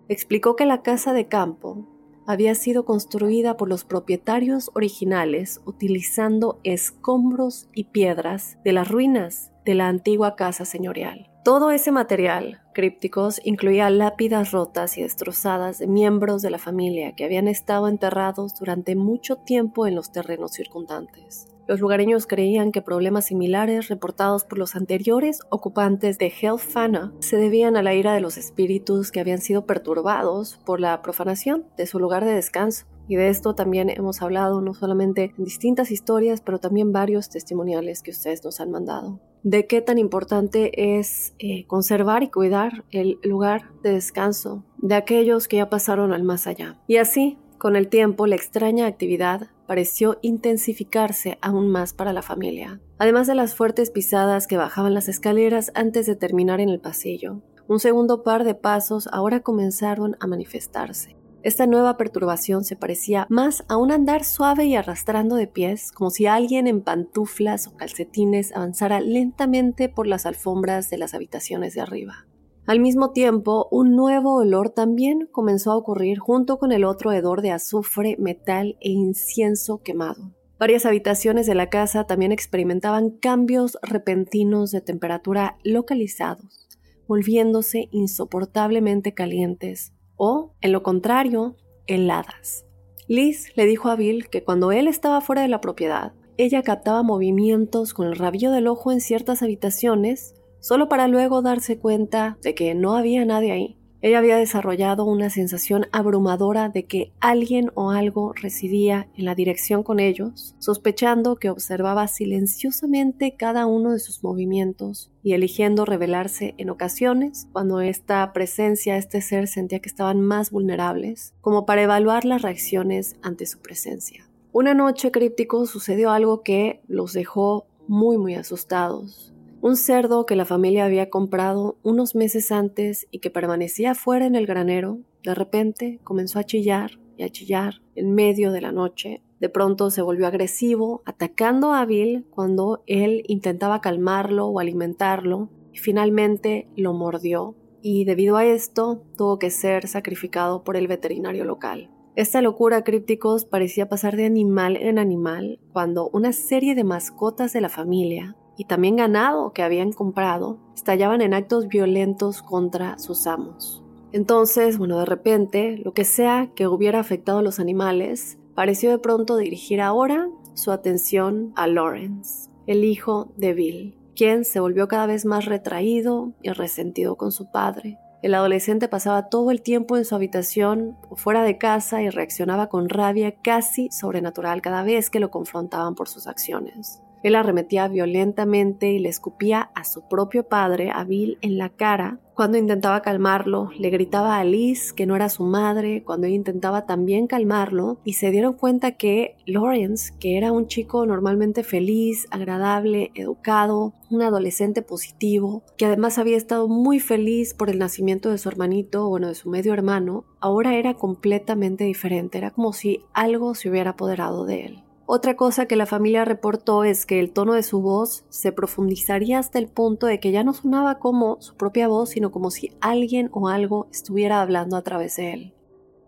explicó 0.08 0.54
que 0.54 0.64
la 0.64 0.82
casa 0.82 1.12
de 1.12 1.26
campo 1.26 1.84
había 2.26 2.54
sido 2.54 2.84
construida 2.84 3.56
por 3.56 3.68
los 3.68 3.84
propietarios 3.84 4.70
originales 4.74 5.60
utilizando 5.64 6.60
escombros 6.64 7.68
y 7.74 7.84
piedras 7.84 8.58
de 8.64 8.72
las 8.72 8.88
ruinas 8.88 9.52
de 9.64 9.74
la 9.74 9.88
antigua 9.88 10.36
casa 10.36 10.64
señorial. 10.64 11.30
Todo 11.44 11.70
ese 11.70 11.92
material, 11.92 12.60
crípticos, 12.74 13.40
incluía 13.44 13.88
lápidas 13.88 14.50
rotas 14.50 14.98
y 14.98 15.02
destrozadas 15.02 15.78
de 15.78 15.86
miembros 15.86 16.42
de 16.42 16.50
la 16.50 16.58
familia 16.58 17.14
que 17.14 17.24
habían 17.24 17.46
estado 17.46 17.86
enterrados 17.86 18.58
durante 18.58 18.96
mucho 18.96 19.36
tiempo 19.36 19.86
en 19.86 19.94
los 19.94 20.10
terrenos 20.10 20.52
circundantes. 20.52 21.55
Los 21.66 21.80
lugareños 21.80 22.26
creían 22.26 22.70
que 22.70 22.80
problemas 22.80 23.26
similares 23.26 23.88
reportados 23.88 24.44
por 24.44 24.58
los 24.58 24.76
anteriores 24.76 25.40
ocupantes 25.50 26.16
de 26.18 26.32
Helfana 26.40 27.12
se 27.18 27.36
debían 27.36 27.76
a 27.76 27.82
la 27.82 27.94
ira 27.94 28.14
de 28.14 28.20
los 28.20 28.36
espíritus 28.36 29.10
que 29.10 29.20
habían 29.20 29.40
sido 29.40 29.66
perturbados 29.66 30.60
por 30.64 30.80
la 30.80 31.02
profanación 31.02 31.66
de 31.76 31.86
su 31.86 31.98
lugar 31.98 32.24
de 32.24 32.34
descanso. 32.34 32.86
Y 33.08 33.16
de 33.16 33.28
esto 33.28 33.54
también 33.54 33.90
hemos 33.90 34.22
hablado 34.22 34.60
no 34.60 34.74
solamente 34.74 35.32
en 35.36 35.44
distintas 35.44 35.90
historias, 35.90 36.40
pero 36.40 36.58
también 36.58 36.92
varios 36.92 37.30
testimoniales 37.30 38.02
que 38.02 38.12
ustedes 38.12 38.44
nos 38.44 38.60
han 38.60 38.70
mandado 38.70 39.20
de 39.46 39.68
qué 39.68 39.80
tan 39.80 39.96
importante 39.96 40.98
es 40.98 41.32
eh, 41.38 41.66
conservar 41.68 42.24
y 42.24 42.30
cuidar 42.30 42.84
el 42.90 43.20
lugar 43.22 43.70
de 43.84 43.92
descanso 43.92 44.64
de 44.78 44.96
aquellos 44.96 45.46
que 45.46 45.58
ya 45.58 45.70
pasaron 45.70 46.12
al 46.12 46.24
más 46.24 46.48
allá. 46.48 46.80
Y 46.88 46.96
así, 46.96 47.38
con 47.66 47.74
el 47.74 47.88
tiempo, 47.88 48.28
la 48.28 48.36
extraña 48.36 48.86
actividad 48.86 49.48
pareció 49.66 50.20
intensificarse 50.22 51.36
aún 51.42 51.68
más 51.68 51.94
para 51.94 52.12
la 52.12 52.22
familia, 52.22 52.80
además 52.96 53.26
de 53.26 53.34
las 53.34 53.56
fuertes 53.56 53.90
pisadas 53.90 54.46
que 54.46 54.56
bajaban 54.56 54.94
las 54.94 55.08
escaleras 55.08 55.72
antes 55.74 56.06
de 56.06 56.14
terminar 56.14 56.60
en 56.60 56.68
el 56.68 56.78
pasillo. 56.78 57.42
Un 57.66 57.80
segundo 57.80 58.22
par 58.22 58.44
de 58.44 58.54
pasos 58.54 59.08
ahora 59.10 59.40
comenzaron 59.40 60.16
a 60.20 60.28
manifestarse. 60.28 61.16
Esta 61.42 61.66
nueva 61.66 61.96
perturbación 61.96 62.62
se 62.62 62.76
parecía 62.76 63.26
más 63.30 63.64
a 63.66 63.78
un 63.78 63.90
andar 63.90 64.22
suave 64.22 64.66
y 64.66 64.76
arrastrando 64.76 65.34
de 65.34 65.48
pies, 65.48 65.90
como 65.90 66.10
si 66.10 66.26
alguien 66.26 66.68
en 66.68 66.82
pantuflas 66.82 67.66
o 67.66 67.76
calcetines 67.76 68.54
avanzara 68.54 69.00
lentamente 69.00 69.88
por 69.88 70.06
las 70.06 70.24
alfombras 70.24 70.88
de 70.88 70.98
las 70.98 71.14
habitaciones 71.14 71.74
de 71.74 71.80
arriba. 71.80 72.26
Al 72.66 72.80
mismo 72.80 73.12
tiempo, 73.12 73.68
un 73.70 73.94
nuevo 73.94 74.34
olor 74.34 74.70
también 74.70 75.28
comenzó 75.30 75.70
a 75.70 75.76
ocurrir 75.76 76.18
junto 76.18 76.58
con 76.58 76.72
el 76.72 76.84
otro 76.84 77.12
hedor 77.12 77.40
de 77.40 77.52
azufre, 77.52 78.16
metal 78.18 78.76
e 78.80 78.90
incienso 78.90 79.82
quemado. 79.82 80.32
Varias 80.58 80.84
habitaciones 80.84 81.46
de 81.46 81.54
la 81.54 81.70
casa 81.70 82.08
también 82.08 82.32
experimentaban 82.32 83.10
cambios 83.10 83.78
repentinos 83.82 84.72
de 84.72 84.80
temperatura 84.80 85.58
localizados, 85.62 86.66
volviéndose 87.06 87.88
insoportablemente 87.92 89.14
calientes 89.14 89.92
o, 90.16 90.52
en 90.60 90.72
lo 90.72 90.82
contrario, 90.82 91.56
heladas. 91.86 92.64
Liz 93.06 93.52
le 93.54 93.66
dijo 93.66 93.90
a 93.90 93.94
Bill 93.94 94.28
que 94.28 94.42
cuando 94.42 94.72
él 94.72 94.88
estaba 94.88 95.20
fuera 95.20 95.42
de 95.42 95.48
la 95.48 95.60
propiedad, 95.60 96.14
ella 96.36 96.62
captaba 96.62 97.04
movimientos 97.04 97.94
con 97.94 98.08
el 98.08 98.16
rabillo 98.16 98.50
del 98.50 98.66
ojo 98.66 98.90
en 98.90 99.00
ciertas 99.00 99.42
habitaciones 99.42 100.34
solo 100.60 100.88
para 100.88 101.08
luego 101.08 101.42
darse 101.42 101.78
cuenta 101.78 102.38
de 102.42 102.54
que 102.54 102.74
no 102.74 102.96
había 102.96 103.24
nadie 103.24 103.52
ahí. 103.52 103.76
Ella 104.02 104.18
había 104.18 104.36
desarrollado 104.36 105.04
una 105.04 105.30
sensación 105.30 105.86
abrumadora 105.90 106.68
de 106.68 106.84
que 106.84 107.12
alguien 107.18 107.72
o 107.74 107.90
algo 107.90 108.32
residía 108.34 109.08
en 109.16 109.24
la 109.24 109.34
dirección 109.34 109.82
con 109.82 110.00
ellos, 110.00 110.54
sospechando 110.58 111.36
que 111.36 111.50
observaba 111.50 112.06
silenciosamente 112.06 113.34
cada 113.36 113.66
uno 113.66 113.92
de 113.92 113.98
sus 113.98 114.22
movimientos 114.22 115.10
y 115.22 115.32
eligiendo 115.32 115.84
revelarse 115.84 116.54
en 116.58 116.70
ocasiones 116.70 117.48
cuando 117.52 117.80
esta 117.80 118.32
presencia, 118.32 118.96
este 118.96 119.22
ser 119.22 119.48
sentía 119.48 119.80
que 119.80 119.88
estaban 119.88 120.20
más 120.20 120.50
vulnerables, 120.50 121.34
como 121.40 121.66
para 121.66 121.82
evaluar 121.82 122.24
las 122.24 122.42
reacciones 122.42 123.16
ante 123.22 123.46
su 123.46 123.60
presencia. 123.60 124.28
Una 124.52 124.74
noche 124.74 125.10
críptico 125.10 125.66
sucedió 125.66 126.10
algo 126.10 126.42
que 126.42 126.80
los 126.86 127.12
dejó 127.12 127.66
muy 127.88 128.18
muy 128.18 128.34
asustados. 128.34 129.35
Un 129.60 129.76
cerdo 129.76 130.26
que 130.26 130.36
la 130.36 130.44
familia 130.44 130.84
había 130.84 131.10
comprado 131.10 131.78
unos 131.82 132.14
meses 132.14 132.52
antes 132.52 133.06
y 133.10 133.18
que 133.20 133.30
permanecía 133.30 133.94
fuera 133.94 134.26
en 134.26 134.34
el 134.34 134.46
granero, 134.46 134.98
de 135.24 135.34
repente 135.34 135.98
comenzó 136.04 136.38
a 136.38 136.44
chillar 136.44 137.00
y 137.16 137.24
a 137.24 137.30
chillar 137.30 137.82
en 137.94 138.14
medio 138.14 138.52
de 138.52 138.60
la 138.60 138.70
noche. 138.70 139.22
De 139.40 139.48
pronto 139.48 139.90
se 139.90 140.02
volvió 140.02 140.26
agresivo, 140.26 141.02
atacando 141.04 141.72
a 141.72 141.84
Bill 141.84 142.26
cuando 142.30 142.82
él 142.86 143.22
intentaba 143.26 143.80
calmarlo 143.80 144.46
o 144.46 144.60
alimentarlo, 144.60 145.50
y 145.72 145.78
finalmente 145.78 146.68
lo 146.76 146.92
mordió, 146.92 147.54
y 147.82 148.04
debido 148.04 148.36
a 148.36 148.44
esto 148.44 149.02
tuvo 149.16 149.38
que 149.38 149.50
ser 149.50 149.88
sacrificado 149.88 150.64
por 150.64 150.76
el 150.76 150.86
veterinario 150.86 151.44
local. 151.44 151.90
Esta 152.14 152.40
locura 152.40 152.82
crípticos 152.82 153.44
parecía 153.44 153.88
pasar 153.88 154.16
de 154.16 154.24
animal 154.24 154.76
en 154.76 154.98
animal 154.98 155.60
cuando 155.72 156.08
una 156.10 156.32
serie 156.32 156.74
de 156.74 156.84
mascotas 156.84 157.52
de 157.52 157.60
la 157.60 157.68
familia 157.68 158.36
y 158.56 158.64
también 158.64 158.96
ganado 158.96 159.52
que 159.52 159.62
habían 159.62 159.92
comprado 159.92 160.58
estallaban 160.74 161.20
en 161.20 161.34
actos 161.34 161.68
violentos 161.68 162.42
contra 162.42 162.98
sus 162.98 163.26
amos. 163.26 163.82
Entonces, 164.12 164.78
bueno, 164.78 164.98
de 164.98 165.04
repente, 165.04 165.78
lo 165.78 165.92
que 165.92 166.04
sea 166.04 166.50
que 166.54 166.66
hubiera 166.66 167.00
afectado 167.00 167.38
a 167.38 167.42
los 167.42 167.58
animales, 167.58 168.38
pareció 168.54 168.90
de 168.90 168.98
pronto 168.98 169.36
dirigir 169.36 169.80
ahora 169.80 170.28
su 170.54 170.72
atención 170.72 171.52
a 171.56 171.66
Lawrence, 171.66 172.48
el 172.66 172.84
hijo 172.84 173.32
de 173.36 173.52
Bill, 173.52 173.98
quien 174.14 174.44
se 174.44 174.60
volvió 174.60 174.88
cada 174.88 175.06
vez 175.06 175.26
más 175.26 175.44
retraído 175.44 176.32
y 176.42 176.50
resentido 176.50 177.16
con 177.16 177.32
su 177.32 177.50
padre. 177.50 177.98
El 178.22 178.34
adolescente 178.34 178.88
pasaba 178.88 179.28
todo 179.28 179.50
el 179.50 179.60
tiempo 179.60 179.96
en 179.96 180.04
su 180.04 180.14
habitación 180.14 180.96
o 181.10 181.16
fuera 181.16 181.42
de 181.42 181.58
casa 181.58 182.02
y 182.02 182.08
reaccionaba 182.08 182.68
con 182.68 182.88
rabia 182.88 183.36
casi 183.42 183.90
sobrenatural 183.90 184.62
cada 184.62 184.82
vez 184.82 185.10
que 185.10 185.20
lo 185.20 185.30
confrontaban 185.30 185.94
por 185.94 186.08
sus 186.08 186.26
acciones. 186.26 187.02
Él 187.22 187.34
arremetía 187.34 187.88
violentamente 187.88 188.92
y 188.92 188.98
le 188.98 189.08
escupía 189.08 189.70
a 189.74 189.84
su 189.84 190.06
propio 190.08 190.44
padre, 190.48 190.90
a 190.92 191.04
Bill, 191.04 191.38
en 191.40 191.58
la 191.58 191.70
cara. 191.70 192.20
Cuando 192.34 192.58
intentaba 192.58 193.00
calmarlo, 193.00 193.70
le 193.78 193.88
gritaba 193.88 194.36
a 194.36 194.44
Liz 194.44 194.92
que 194.92 195.06
no 195.06 195.16
era 195.16 195.30
su 195.30 195.42
madre, 195.44 196.02
cuando 196.04 196.26
ella 196.26 196.36
intentaba 196.36 196.84
también 196.84 197.26
calmarlo, 197.26 197.98
y 198.04 198.12
se 198.12 198.30
dieron 198.30 198.52
cuenta 198.52 198.92
que 198.92 199.36
Lawrence, 199.46 200.12
que 200.20 200.36
era 200.36 200.52
un 200.52 200.66
chico 200.66 201.06
normalmente 201.06 201.64
feliz, 201.64 202.26
agradable, 202.30 203.10
educado, 203.14 203.94
un 204.10 204.20
adolescente 204.20 204.82
positivo, 204.82 205.62
que 205.78 205.86
además 205.86 206.18
había 206.18 206.36
estado 206.36 206.68
muy 206.68 207.00
feliz 207.00 207.54
por 207.54 207.70
el 207.70 207.78
nacimiento 207.78 208.30
de 208.30 208.36
su 208.36 208.50
hermanito, 208.50 209.08
bueno, 209.08 209.28
de 209.28 209.34
su 209.34 209.48
medio 209.48 209.72
hermano, 209.72 210.24
ahora 210.38 210.76
era 210.76 210.92
completamente 210.92 211.84
diferente, 211.84 212.36
era 212.36 212.50
como 212.50 212.74
si 212.74 213.00
algo 213.14 213.54
se 213.54 213.70
hubiera 213.70 213.92
apoderado 213.92 214.44
de 214.44 214.66
él. 214.66 214.85
Otra 215.08 215.36
cosa 215.36 215.66
que 215.66 215.76
la 215.76 215.86
familia 215.86 216.24
reportó 216.24 216.82
es 216.82 217.06
que 217.06 217.20
el 217.20 217.30
tono 217.30 217.54
de 217.54 217.62
su 217.62 217.80
voz 217.80 218.24
se 218.28 218.50
profundizaría 218.50 219.38
hasta 219.38 219.60
el 219.60 219.68
punto 219.68 220.08
de 220.08 220.18
que 220.18 220.32
ya 220.32 220.42
no 220.42 220.52
sonaba 220.52 220.98
como 220.98 221.40
su 221.40 221.54
propia 221.54 221.86
voz, 221.86 222.10
sino 222.10 222.32
como 222.32 222.50
si 222.50 222.72
alguien 222.80 223.30
o 223.32 223.46
algo 223.46 223.86
estuviera 223.92 224.42
hablando 224.42 224.76
a 224.76 224.82
través 224.82 225.14
de 225.14 225.32
él. 225.32 225.54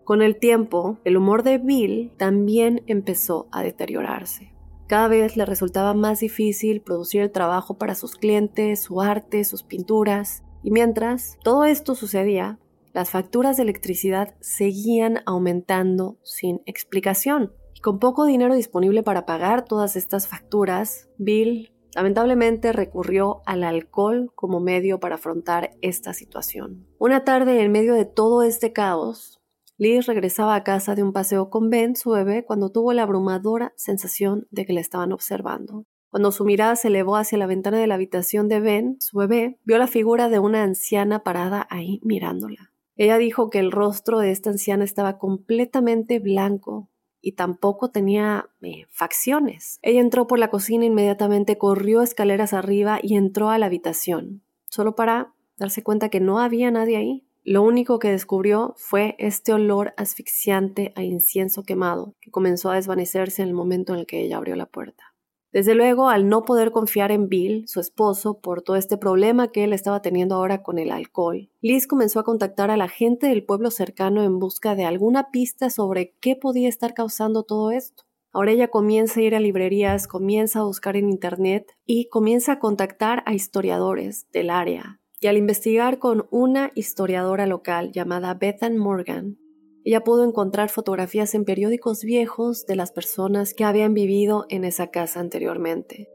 Con 0.03 0.21
el 0.21 0.37
tiempo, 0.37 0.97
el 1.05 1.15
humor 1.15 1.43
de 1.43 1.59
Bill 1.59 2.11
también 2.17 2.83
empezó 2.87 3.47
a 3.53 3.63
deteriorarse. 3.63 4.53
Cada 4.87 5.07
vez 5.07 5.37
le 5.37 5.45
resultaba 5.45 5.93
más 5.93 6.19
difícil 6.19 6.81
producir 6.81 7.21
el 7.21 7.31
trabajo 7.31 7.77
para 7.77 7.95
sus 7.95 8.15
clientes, 8.15 8.83
su 8.83 8.99
arte, 8.99 9.45
sus 9.45 9.63
pinturas, 9.63 10.43
y 10.61 10.71
mientras 10.71 11.37
todo 11.41 11.63
esto 11.63 11.95
sucedía, 11.95 12.59
las 12.91 13.11
facturas 13.11 13.55
de 13.55 13.63
electricidad 13.63 14.35
seguían 14.41 15.19
aumentando 15.25 16.17
sin 16.23 16.61
explicación 16.65 17.53
con 17.81 17.99
poco 17.99 18.25
dinero 18.25 18.55
disponible 18.55 19.03
para 19.03 19.25
pagar 19.25 19.65
todas 19.65 19.95
estas 19.95 20.27
facturas, 20.27 21.09
Bill 21.17 21.71
lamentablemente 21.95 22.71
recurrió 22.71 23.41
al 23.45 23.63
alcohol 23.63 24.31
como 24.35 24.59
medio 24.59 24.99
para 24.99 25.15
afrontar 25.15 25.71
esta 25.81 26.13
situación. 26.13 26.87
Una 26.99 27.23
tarde 27.23 27.61
en 27.61 27.71
medio 27.71 27.93
de 27.93 28.05
todo 28.05 28.43
este 28.43 28.73
caos, 28.73 29.39
Liz 29.77 30.07
regresaba 30.07 30.55
a 30.55 30.63
casa 30.65 30.93
de 30.93 31.03
un 31.03 31.13
paseo 31.13 31.49
con 31.49 31.69
Ben, 31.69 31.95
su 31.95 32.09
bebé, 32.09 32.43
cuando 32.43 32.69
tuvo 32.69 32.91
la 32.91 33.03
abrumadora 33.03 33.71
sensación 33.77 34.45
de 34.51 34.65
que 34.65 34.73
le 34.73 34.81
estaban 34.81 35.13
observando. 35.13 35.85
Cuando 36.09 36.33
su 36.33 36.43
mirada 36.43 36.75
se 36.75 36.89
elevó 36.89 37.15
hacia 37.15 37.37
la 37.37 37.45
ventana 37.45 37.77
de 37.79 37.87
la 37.87 37.95
habitación 37.95 38.49
de 38.49 38.59
Ben, 38.59 38.97
su 38.99 39.17
bebé, 39.17 39.57
vio 39.63 39.77
la 39.77 39.87
figura 39.87 40.27
de 40.27 40.39
una 40.39 40.63
anciana 40.63 41.23
parada 41.23 41.65
ahí 41.69 42.01
mirándola. 42.03 42.73
Ella 42.97 43.17
dijo 43.17 43.49
que 43.49 43.59
el 43.59 43.71
rostro 43.71 44.19
de 44.19 44.31
esta 44.31 44.49
anciana 44.49 44.83
estaba 44.83 45.17
completamente 45.17 46.19
blanco, 46.19 46.89
y 47.21 47.33
tampoco 47.33 47.91
tenía 47.91 48.49
eh, 48.61 48.85
facciones. 48.89 49.79
Ella 49.81 50.01
entró 50.01 50.27
por 50.27 50.39
la 50.39 50.49
cocina 50.49 50.85
inmediatamente, 50.85 51.57
corrió 51.57 52.01
escaleras 52.01 52.53
arriba 52.53 52.99
y 53.01 53.15
entró 53.15 53.49
a 53.49 53.57
la 53.57 53.67
habitación, 53.67 54.41
solo 54.69 54.95
para 54.95 55.33
darse 55.57 55.83
cuenta 55.83 56.09
que 56.09 56.19
no 56.19 56.39
había 56.39 56.71
nadie 56.71 56.97
ahí. 56.97 57.25
Lo 57.43 57.63
único 57.63 57.99
que 57.99 58.11
descubrió 58.11 58.73
fue 58.77 59.15
este 59.17 59.53
olor 59.53 59.93
asfixiante 59.97 60.93
a 60.95 61.03
incienso 61.03 61.63
quemado, 61.63 62.15
que 62.21 62.31
comenzó 62.31 62.69
a 62.69 62.75
desvanecerse 62.75 63.41
en 63.41 63.47
el 63.47 63.53
momento 63.53 63.93
en 63.93 63.99
el 63.99 64.05
que 64.05 64.21
ella 64.21 64.37
abrió 64.37 64.55
la 64.55 64.65
puerta. 64.65 65.08
Desde 65.51 65.73
luego, 65.73 66.09
al 66.09 66.29
no 66.29 66.43
poder 66.43 66.71
confiar 66.71 67.11
en 67.11 67.27
Bill, 67.27 67.67
su 67.67 67.79
esposo, 67.79 68.39
por 68.39 68.61
todo 68.61 68.75
este 68.75 68.97
problema 68.97 69.51
que 69.51 69.63
él 69.63 69.73
estaba 69.73 70.01
teniendo 70.01 70.35
ahora 70.35 70.61
con 70.61 70.77
el 70.77 70.91
alcohol, 70.91 71.49
Liz 71.59 71.87
comenzó 71.87 72.19
a 72.19 72.23
contactar 72.23 72.69
a 72.69 72.77
la 72.77 72.87
gente 72.87 73.27
del 73.27 73.43
pueblo 73.43 73.71
cercano 73.71 74.23
en 74.23 74.37
busca 74.37 74.75
de 74.75 74.85
alguna 74.85 75.31
pista 75.31 75.71
sobre 75.71 76.13
qué 76.19 76.35
podía 76.35 76.69
estar 76.69 76.93
causando 76.93 77.43
todo 77.43 77.71
esto. 77.71 78.03
Ahora 78.31 78.51
ella 78.51 78.67
comienza 78.67 79.19
a 79.19 79.23
ir 79.23 79.33
a 79.33 79.39
librerías, 79.39 80.07
comienza 80.07 80.59
a 80.59 80.63
buscar 80.63 80.95
en 80.95 81.09
Internet 81.09 81.75
y 81.85 82.09
comienza 82.09 82.53
a 82.53 82.59
contactar 82.59 83.23
a 83.25 83.33
historiadores 83.33 84.27
del 84.31 84.51
área. 84.51 84.99
Y 85.19 85.27
al 85.27 85.37
investigar 85.37 85.97
con 85.97 86.27
una 86.29 86.71
historiadora 86.75 87.47
local 87.47 87.91
llamada 87.91 88.35
Bethan 88.35 88.77
Morgan, 88.77 89.39
ella 89.85 90.03
pudo 90.03 90.23
encontrar 90.23 90.69
fotografías 90.69 91.33
en 91.35 91.45
periódicos 91.45 92.03
viejos 92.03 92.65
de 92.65 92.75
las 92.75 92.91
personas 92.91 93.53
que 93.53 93.63
habían 93.63 93.93
vivido 93.93 94.45
en 94.49 94.65
esa 94.65 94.87
casa 94.87 95.19
anteriormente, 95.19 96.09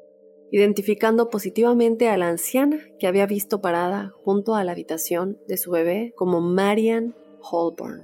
identificando 0.51 1.31
positivamente 1.31 2.09
a 2.09 2.17
la 2.17 2.29
anciana 2.29 2.79
que 2.99 3.07
había 3.07 3.27
visto 3.27 3.61
parada 3.61 4.13
junto 4.23 4.55
a 4.55 4.65
la 4.65 4.73
habitación 4.73 5.39
de 5.49 5.57
su 5.57 5.71
bebé 5.71 6.13
como 6.17 6.41
Marian 6.41 7.15
Holborn. 7.41 8.03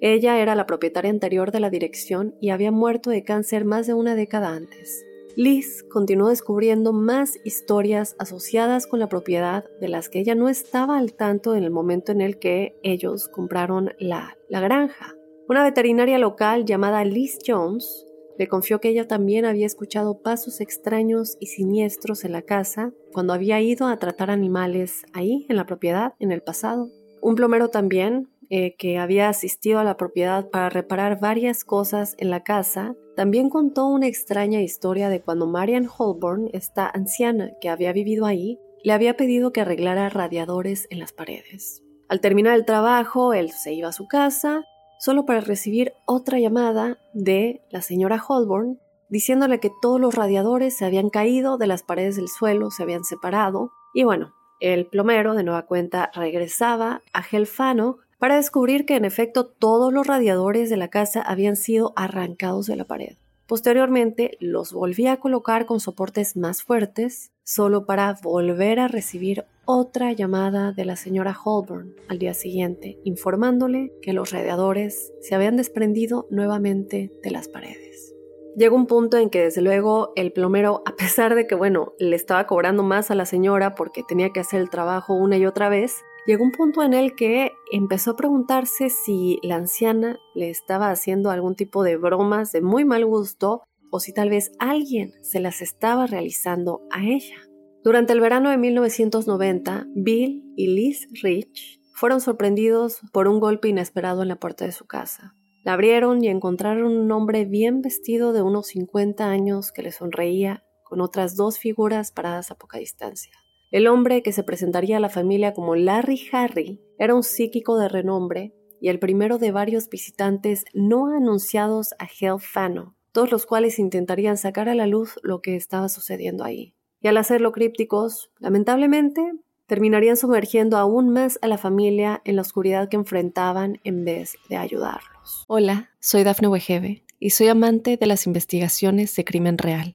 Ella 0.00 0.40
era 0.40 0.54
la 0.54 0.66
propietaria 0.66 1.10
anterior 1.10 1.52
de 1.52 1.60
la 1.60 1.70
dirección 1.70 2.34
y 2.40 2.50
había 2.50 2.72
muerto 2.72 3.10
de 3.10 3.22
cáncer 3.22 3.64
más 3.64 3.86
de 3.86 3.94
una 3.94 4.16
década 4.16 4.48
antes. 4.48 5.04
Liz 5.36 5.82
continuó 5.84 6.28
descubriendo 6.28 6.92
más 6.92 7.38
historias 7.44 8.16
asociadas 8.18 8.86
con 8.86 9.00
la 9.00 9.08
propiedad 9.08 9.64
de 9.80 9.88
las 9.88 10.08
que 10.08 10.20
ella 10.20 10.34
no 10.34 10.48
estaba 10.48 10.98
al 10.98 11.14
tanto 11.14 11.54
en 11.54 11.64
el 11.64 11.70
momento 11.70 12.12
en 12.12 12.20
el 12.20 12.38
que 12.38 12.76
ellos 12.82 13.28
compraron 13.28 13.94
la, 13.98 14.36
granja. 14.50 15.14
Una 15.48 15.64
veterinaria 15.64 16.18
local 16.18 16.64
llamada 16.64 17.04
Liz 17.04 17.38
Jones 17.46 18.06
le 18.38 18.46
confió 18.46 18.80
que 18.80 18.88
ella 18.88 19.08
también 19.08 19.44
había 19.44 19.66
escuchado 19.66 20.22
pasos 20.22 20.60
extraños 20.60 21.36
y 21.40 21.46
siniestros 21.46 22.24
en 22.24 22.32
la 22.32 22.42
casa 22.42 22.92
cuando 23.12 23.32
había 23.32 23.60
ido 23.60 23.86
a 23.86 23.98
tratar 23.98 24.30
animales 24.30 25.04
ahí 25.12 25.46
en 25.48 25.56
la 25.56 25.66
propiedad 25.66 26.14
en 26.18 26.32
el 26.32 26.42
pasado. 26.42 26.90
Un 27.20 27.34
plomero 27.34 27.68
también 27.68 28.28
eh, 28.50 28.74
que 28.76 28.98
había 28.98 29.30
asistido 29.30 29.78
a 29.78 29.84
la 29.84 29.96
propiedad 29.96 30.50
para 30.50 30.68
reparar 30.68 31.18
varias 31.20 31.64
cosas 31.64 32.14
en 32.18 32.28
la 32.28 32.42
casa, 32.42 32.94
también 33.16 33.50
contó 33.50 33.86
una 33.86 34.06
extraña 34.06 34.60
historia 34.60 35.08
de 35.08 35.20
cuando 35.20 35.46
Marian 35.46 35.88
Holborn, 35.96 36.48
esta 36.52 36.88
anciana 36.88 37.52
que 37.60 37.68
había 37.68 37.92
vivido 37.92 38.26
ahí, 38.26 38.58
le 38.82 38.92
había 38.92 39.16
pedido 39.16 39.52
que 39.52 39.60
arreglara 39.60 40.08
radiadores 40.08 40.86
en 40.90 40.98
las 40.98 41.12
paredes. 41.12 41.82
Al 42.08 42.20
terminar 42.20 42.54
el 42.54 42.64
trabajo, 42.64 43.32
él 43.32 43.50
se 43.50 43.72
iba 43.72 43.88
a 43.88 43.92
su 43.92 44.08
casa, 44.08 44.64
solo 44.98 45.24
para 45.24 45.40
recibir 45.40 45.92
otra 46.06 46.38
llamada 46.38 46.98
de 47.12 47.62
la 47.70 47.82
señora 47.82 48.22
Holborn, 48.26 48.78
diciéndole 49.08 49.60
que 49.60 49.70
todos 49.82 50.00
los 50.00 50.14
radiadores 50.14 50.76
se 50.76 50.84
habían 50.84 51.10
caído 51.10 51.58
de 51.58 51.66
las 51.66 51.82
paredes 51.82 52.16
del 52.16 52.28
suelo, 52.28 52.70
se 52.70 52.82
habían 52.82 53.04
separado, 53.04 53.70
y 53.94 54.04
bueno, 54.04 54.32
el 54.60 54.86
plomero 54.86 55.34
de 55.34 55.42
nueva 55.42 55.66
cuenta 55.66 56.10
regresaba 56.14 57.02
a 57.12 57.22
Helfano 57.30 57.98
para 58.22 58.36
descubrir 58.36 58.86
que 58.86 58.94
en 58.94 59.04
efecto 59.04 59.46
todos 59.46 59.92
los 59.92 60.06
radiadores 60.06 60.70
de 60.70 60.76
la 60.76 60.86
casa 60.86 61.20
habían 61.22 61.56
sido 61.56 61.92
arrancados 61.96 62.68
de 62.68 62.76
la 62.76 62.84
pared. 62.84 63.16
Posteriormente 63.48 64.36
los 64.38 64.72
volvía 64.72 65.14
a 65.14 65.16
colocar 65.16 65.66
con 65.66 65.80
soportes 65.80 66.36
más 66.36 66.62
fuertes, 66.62 67.32
solo 67.42 67.84
para 67.84 68.16
volver 68.22 68.78
a 68.78 68.86
recibir 68.86 69.44
otra 69.64 70.12
llamada 70.12 70.70
de 70.70 70.84
la 70.84 70.94
señora 70.94 71.36
Holborn 71.36 71.96
al 72.06 72.20
día 72.20 72.32
siguiente, 72.32 73.00
informándole 73.02 73.92
que 74.02 74.12
los 74.12 74.30
radiadores 74.30 75.12
se 75.20 75.34
habían 75.34 75.56
desprendido 75.56 76.28
nuevamente 76.30 77.10
de 77.24 77.30
las 77.32 77.48
paredes. 77.48 78.14
Llegó 78.56 78.76
un 78.76 78.86
punto 78.86 79.16
en 79.16 79.30
que 79.30 79.40
desde 79.40 79.62
luego 79.62 80.12
el 80.14 80.30
plomero, 80.32 80.84
a 80.86 80.94
pesar 80.94 81.34
de 81.34 81.48
que 81.48 81.56
bueno, 81.56 81.94
le 81.98 82.14
estaba 82.14 82.46
cobrando 82.46 82.84
más 82.84 83.10
a 83.10 83.16
la 83.16 83.26
señora 83.26 83.74
porque 83.74 84.04
tenía 84.06 84.30
que 84.30 84.38
hacer 84.38 84.60
el 84.60 84.70
trabajo 84.70 85.12
una 85.12 85.38
y 85.38 85.46
otra 85.46 85.68
vez, 85.68 86.04
llegó 86.26 86.44
un 86.44 86.52
punto 86.52 86.82
en 86.82 86.94
el 86.94 87.14
que 87.14 87.52
empezó 87.70 88.12
a 88.12 88.16
preguntarse 88.16 88.90
si 88.90 89.38
la 89.42 89.56
anciana 89.56 90.18
le 90.34 90.50
estaba 90.50 90.90
haciendo 90.90 91.30
algún 91.30 91.56
tipo 91.56 91.82
de 91.82 91.96
bromas 91.96 92.52
de 92.52 92.60
muy 92.60 92.84
mal 92.84 93.04
gusto 93.04 93.62
o 93.90 94.00
si 94.00 94.12
tal 94.12 94.30
vez 94.30 94.52
alguien 94.58 95.12
se 95.22 95.40
las 95.40 95.60
estaba 95.60 96.06
realizando 96.06 96.80
a 96.90 97.04
ella. 97.04 97.36
Durante 97.84 98.12
el 98.12 98.20
verano 98.20 98.50
de 98.50 98.58
1990, 98.58 99.86
Bill 99.94 100.44
y 100.56 100.68
Liz 100.68 101.08
Rich 101.22 101.80
fueron 101.94 102.20
sorprendidos 102.20 103.00
por 103.12 103.28
un 103.28 103.40
golpe 103.40 103.68
inesperado 103.68 104.22
en 104.22 104.28
la 104.28 104.36
puerta 104.36 104.64
de 104.64 104.72
su 104.72 104.86
casa. 104.86 105.34
La 105.64 105.74
abrieron 105.74 106.24
y 106.24 106.28
encontraron 106.28 106.96
un 106.96 107.10
hombre 107.12 107.44
bien 107.44 107.82
vestido 107.82 108.32
de 108.32 108.42
unos 108.42 108.68
50 108.68 109.28
años 109.28 109.72
que 109.72 109.82
le 109.82 109.92
sonreía 109.92 110.64
con 110.84 111.00
otras 111.00 111.36
dos 111.36 111.58
figuras 111.58 112.12
paradas 112.12 112.50
a 112.50 112.54
poca 112.54 112.78
distancia. 112.78 113.32
El 113.72 113.86
hombre 113.86 114.22
que 114.22 114.32
se 114.32 114.42
presentaría 114.42 114.98
a 114.98 115.00
la 115.00 115.08
familia 115.08 115.54
como 115.54 115.74
Larry 115.76 116.28
Harry 116.30 116.78
era 116.98 117.14
un 117.14 117.22
psíquico 117.22 117.78
de 117.78 117.88
renombre 117.88 118.52
y 118.82 118.90
el 118.90 118.98
primero 118.98 119.38
de 119.38 119.50
varios 119.50 119.88
visitantes 119.88 120.66
no 120.74 121.06
anunciados 121.06 121.94
a 121.98 122.04
Hell 122.04 122.38
Fano, 122.38 122.94
todos 123.12 123.32
los 123.32 123.46
cuales 123.46 123.78
intentarían 123.78 124.36
sacar 124.36 124.68
a 124.68 124.74
la 124.74 124.86
luz 124.86 125.18
lo 125.22 125.40
que 125.40 125.56
estaba 125.56 125.88
sucediendo 125.88 126.44
ahí. 126.44 126.74
Y 127.00 127.08
al 127.08 127.16
hacerlo 127.16 127.50
crípticos, 127.50 128.30
lamentablemente, 128.40 129.22
terminarían 129.66 130.18
sumergiendo 130.18 130.76
aún 130.76 131.08
más 131.08 131.38
a 131.40 131.48
la 131.48 131.56
familia 131.56 132.20
en 132.26 132.36
la 132.36 132.42
oscuridad 132.42 132.90
que 132.90 132.96
enfrentaban 132.96 133.80
en 133.84 134.04
vez 134.04 134.34
de 134.50 134.58
ayudarlos. 134.58 135.46
Hola, 135.48 135.88
soy 135.98 136.24
Dafne 136.24 136.48
Wegebe 136.48 137.04
y 137.18 137.30
soy 137.30 137.48
amante 137.48 137.96
de 137.96 138.06
las 138.06 138.26
investigaciones 138.26 139.16
de 139.16 139.24
crimen 139.24 139.56
real. 139.56 139.94